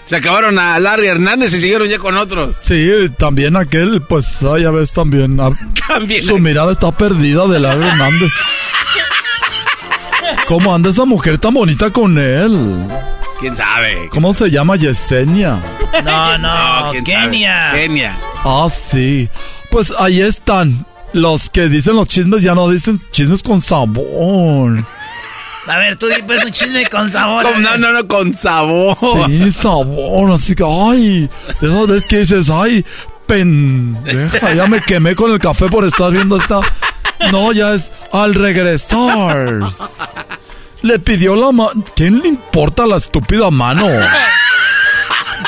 [0.07, 2.57] Se acabaron a Larry Hernández y siguieron ya con otros.
[2.63, 5.39] Sí, también aquel, pues, ay, ya ves también.
[5.39, 5.51] ah,
[5.89, 6.23] También.
[6.23, 8.31] Su mirada está perdida de Larry Hernández.
[10.49, 12.87] ¿Cómo anda esa mujer tan bonita con él?
[13.39, 14.09] ¿Quién sabe?
[14.11, 15.61] ¿Cómo se llama Yesenia?
[16.05, 17.69] No, no, ¿quién Kenia.
[17.71, 17.81] sabe?
[17.83, 18.19] Kenia.
[18.45, 19.29] Ah, sí.
[19.71, 20.87] Pues ahí están.
[21.13, 24.85] Los que dicen los chismes ya no dicen chismes con sabor.
[25.67, 27.45] A ver, tú di pues un chisme con sabor.
[27.45, 28.97] Con- no, no, no, con sabor.
[29.27, 30.33] Sí, sabor.
[30.33, 31.29] Así que, ay,
[31.61, 32.85] de esas veces que dices, ay,
[33.27, 36.61] pendeja, ya me quemé con el café por estar viendo esta.
[37.33, 39.61] No, ya es al regresar.
[40.83, 41.85] Le pidió la mano.
[41.95, 43.87] ¿Quién le importa la estúpida mano?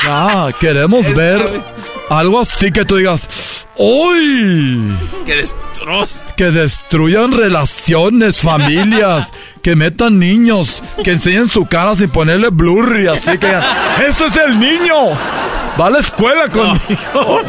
[0.02, 1.62] Ya, queremos ver
[2.08, 3.28] algo así que tú digas,
[3.76, 4.94] ¡Uy!
[5.24, 5.44] Que.
[6.36, 9.28] Que destruyan relaciones, familias,
[9.62, 13.50] que metan niños, que enseñen su cara sin ponerle blurry, así que
[14.06, 14.94] ¡Ese es el niño!
[15.80, 17.42] Va a la escuela conmigo.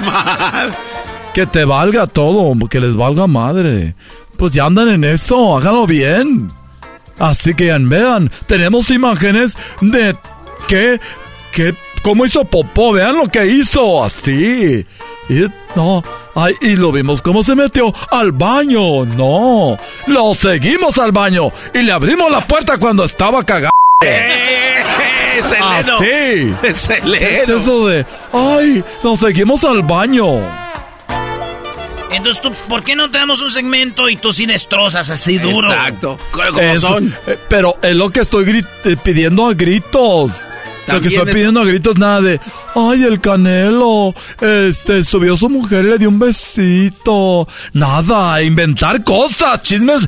[1.34, 3.96] que te valga todo, que les valga madre.
[4.38, 6.48] Pues ya andan en eso, háganlo bien.
[7.22, 10.16] Así que vean, tenemos imágenes de
[10.68, 11.00] que,
[11.52, 14.84] que, cómo hizo Popó, vean lo que hizo, así.
[15.30, 15.46] Y
[15.76, 16.02] no,
[16.34, 19.78] ay, y lo vimos cómo se metió al baño, no.
[20.08, 23.70] Lo seguimos al baño y le abrimos la puerta cuando estaba cagado.
[25.44, 25.98] Seleno.
[25.98, 26.56] Así.
[26.64, 27.26] Es Seleno.
[27.26, 28.04] Es eso de,
[28.34, 30.61] ay, nos seguimos al baño.
[32.12, 35.70] Entonces tú, ¿por qué no te damos un segmento y tú sí destrozas así duro?
[35.72, 36.18] Exacto.
[36.32, 37.16] Como Eso, son.
[37.28, 40.32] eh, Pero es lo que estoy eh, pidiendo a gritos.
[40.88, 42.40] Lo que estoy es- pidiendo a gritos nada de,
[42.76, 47.48] ay, el canelo, este, subió su mujer y le dio un besito.
[47.74, 50.08] Nada, inventar cosas, chismes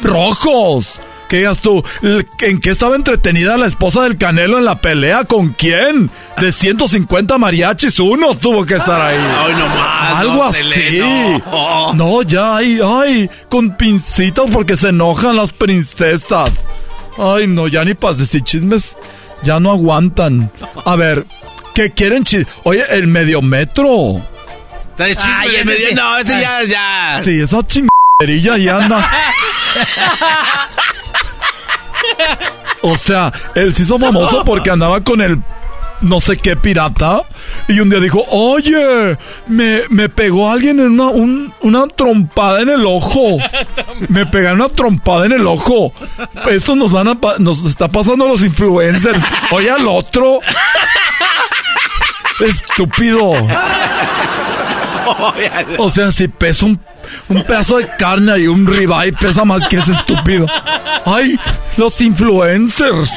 [0.00, 0.86] rojos.
[1.32, 1.82] ¿Qué digas tú?
[2.40, 5.24] ¿En qué estaba entretenida la esposa del Canelo en la pelea?
[5.24, 6.10] ¿Con quién?
[6.38, 9.16] De 150 mariachis, uno tuvo que estar ahí.
[9.16, 10.20] Ay, no más.
[10.20, 10.62] Algo no, así.
[10.62, 11.42] Seleno.
[11.94, 16.50] No, ya, ay, ay, con pincitas porque se enojan las princesas.
[17.16, 18.94] Ay, no, ya ni para decir chismes,
[19.42, 20.50] ya no aguantan.
[20.84, 21.24] A ver,
[21.74, 22.46] ¿qué quieren chismes?
[22.64, 24.20] Oye, el mediometro.
[24.98, 25.94] Trae chisme Ay, ese medio- sí.
[25.94, 27.22] No, ese ya, ya.
[27.24, 29.10] Sí, esa chingaderilla ya anda.
[32.84, 35.38] O sea, él se hizo famoso porque andaba con el
[36.00, 37.22] no sé qué pirata.
[37.68, 39.16] Y un día dijo, oye,
[39.46, 43.38] me, me pegó alguien en una, un- una trompada en el ojo.
[44.08, 45.92] Me pegaron una trompada en el ojo.
[46.50, 49.20] Eso nos van a nos está pasando a los influencers.
[49.52, 50.40] Oye al otro.
[52.40, 53.32] Estúpido.
[55.78, 56.80] O sea, si pesa un,
[57.28, 60.46] un pedazo de carne y un ribeye pesa más que ese estúpido.
[61.04, 61.38] Ay,
[61.76, 63.12] los influencers.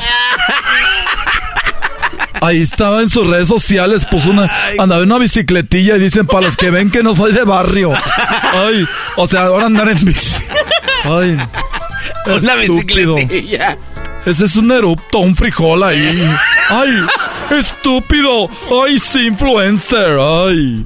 [2.41, 6.47] Ahí estaba en sus redes sociales, puso una, andaba en una bicicletilla y dicen para
[6.47, 7.93] los que ven que no soy de barrio.
[8.53, 8.85] Ay,
[9.15, 10.35] o sea, ahora andar en bici.
[11.05, 11.37] Ay,
[12.27, 13.15] Una estúpido.
[13.15, 13.77] bicicletilla.
[14.25, 16.27] Ese es un erupto, un frijol ahí.
[16.69, 17.05] Ay,
[17.57, 18.49] estúpido.
[18.83, 20.17] Ay, sí, influencer.
[20.19, 20.85] Ay.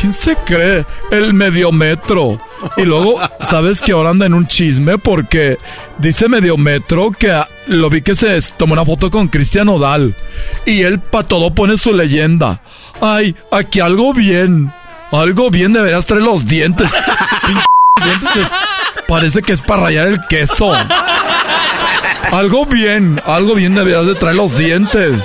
[0.00, 0.84] ¿Quién se cree?
[1.10, 2.38] El mediometro.
[2.76, 4.96] Y luego, ¿sabes que ahora anda en un chisme?
[4.98, 5.58] Porque
[5.98, 10.14] dice mediometro que lo vi que se tomó una foto con Cristian Odal.
[10.66, 12.60] Y él pa' todo pone su leyenda.
[13.00, 14.72] Ay, aquí algo bien.
[15.10, 16.90] Algo bien deberías traer los dientes.
[18.04, 20.72] Dientes es- parece que es para rayar el queso.
[22.30, 25.24] Algo bien, algo bien deberías de traer los dientes.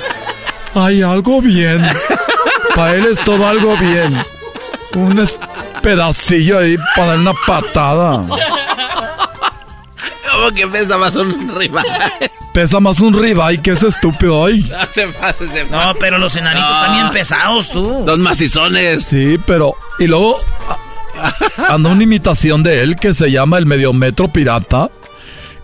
[0.73, 1.81] Ay, algo bien.
[2.75, 4.23] Para él es todo algo bien.
[4.95, 5.27] Un
[5.81, 8.25] pedacillo ahí para dar una patada.
[10.31, 11.85] ¿Cómo que pesa más un rival?
[12.53, 14.61] Pesa más un ribeye que ese estúpido ay.
[14.63, 16.75] No te pases de No, pero los enanitos No.
[16.75, 18.03] están bien pesados, tú.
[18.05, 19.03] Los macizones.
[19.05, 19.75] Sí, pero.
[19.99, 20.37] Y luego.
[21.69, 24.89] Anda una imitación de él que se llama el Mediometro Pirata.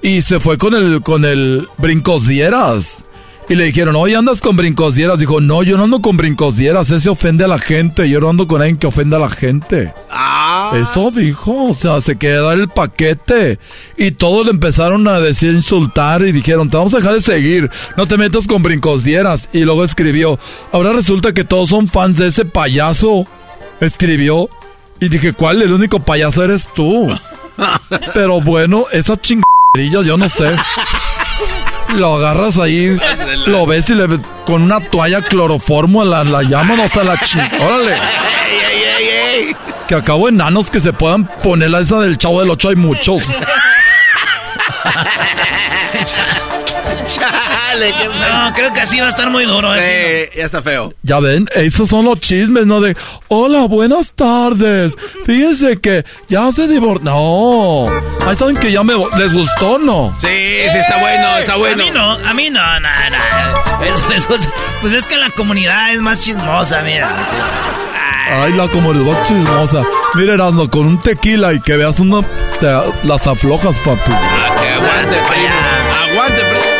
[0.01, 3.03] Y se fue con el, con el Brincos Dieras.
[3.49, 5.17] Y le dijeron, oye, andas con Brincos Dieras.
[5.17, 6.91] Dijo, no, yo no ando con Brincos Dieras.
[6.91, 8.07] Ese ofende a la gente.
[8.07, 9.91] Yo no ando con alguien que ofenda a la gente.
[10.11, 10.71] Ah.
[10.75, 13.57] Eso dijo, o sea, se queda el paquete.
[13.97, 17.71] Y todos le empezaron a decir, insultar y dijeron, te vamos a dejar de seguir,
[17.97, 19.49] no te metas con brincos dieras.
[19.51, 20.37] Y luego escribió,
[20.71, 23.25] ahora resulta que todos son fans de ese payaso.
[23.81, 24.47] Escribió.
[24.99, 25.63] Y dije, ¿cuál?
[25.63, 27.07] El único payaso eres tú.
[28.13, 30.55] Pero bueno, esa chingadilla, yo no sé.
[31.95, 32.97] Lo agarras ahí,
[33.47, 34.07] lo ves y le
[34.45, 37.41] con una toalla cloroformo la, la llaman, o sea, la ching...
[37.59, 37.93] Órale.
[37.93, 37.99] ¡Ey,
[38.71, 39.55] ey, ey, ey!
[39.87, 43.23] Que acabo enanos que se puedan poner la esa del chavo del 8 hay muchos.
[47.09, 49.73] Chale, qué No, creo que así va a estar muy duro.
[49.75, 49.79] ¿eh?
[49.81, 50.93] Eh, ya está feo.
[51.03, 52.81] Ya ven, esos son los chismes, ¿no?
[52.81, 52.95] De,
[53.27, 54.93] hola, buenas tardes.
[55.25, 57.03] Fíjense que ya se divorció.
[57.03, 57.85] No.
[58.27, 60.13] Ahí saben que ya me les gustó, ¿no?
[60.19, 61.83] Sí, sí, está bueno, está bueno.
[61.83, 63.85] A mí no, a mí no, no, no.
[63.85, 64.49] Eso les gusta.
[64.81, 67.09] Pues es que la comunidad es más chismosa, mira.
[68.31, 69.83] Ay, la comunidad chismosa.
[70.15, 72.23] Mira, Erasmo, con un tequila y que veas uno,
[72.59, 72.67] te,
[73.03, 74.11] las aflojas, papi.
[74.11, 76.11] Ah, que aguante, primo.
[76.11, 76.78] Aguante, primo.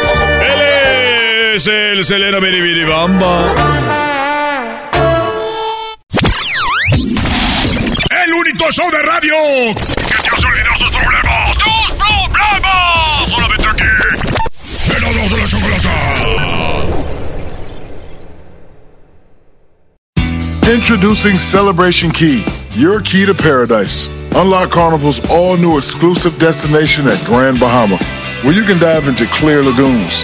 [1.49, 3.45] Él es el Selena Biribiribamba.
[8.11, 9.33] El único show de radio
[9.73, 11.57] que te hace olvidar tus problemas.
[11.57, 13.29] ¡Tus problemas!
[13.29, 13.83] Solamente aquí.
[14.95, 15.93] En la de la chocolata.
[20.71, 22.45] Introducing Celebration Key,
[22.75, 24.07] your key to paradise.
[24.35, 27.97] Unlock Carnival's all new exclusive destination at Grand Bahama,
[28.43, 30.23] where you can dive into clear lagoons,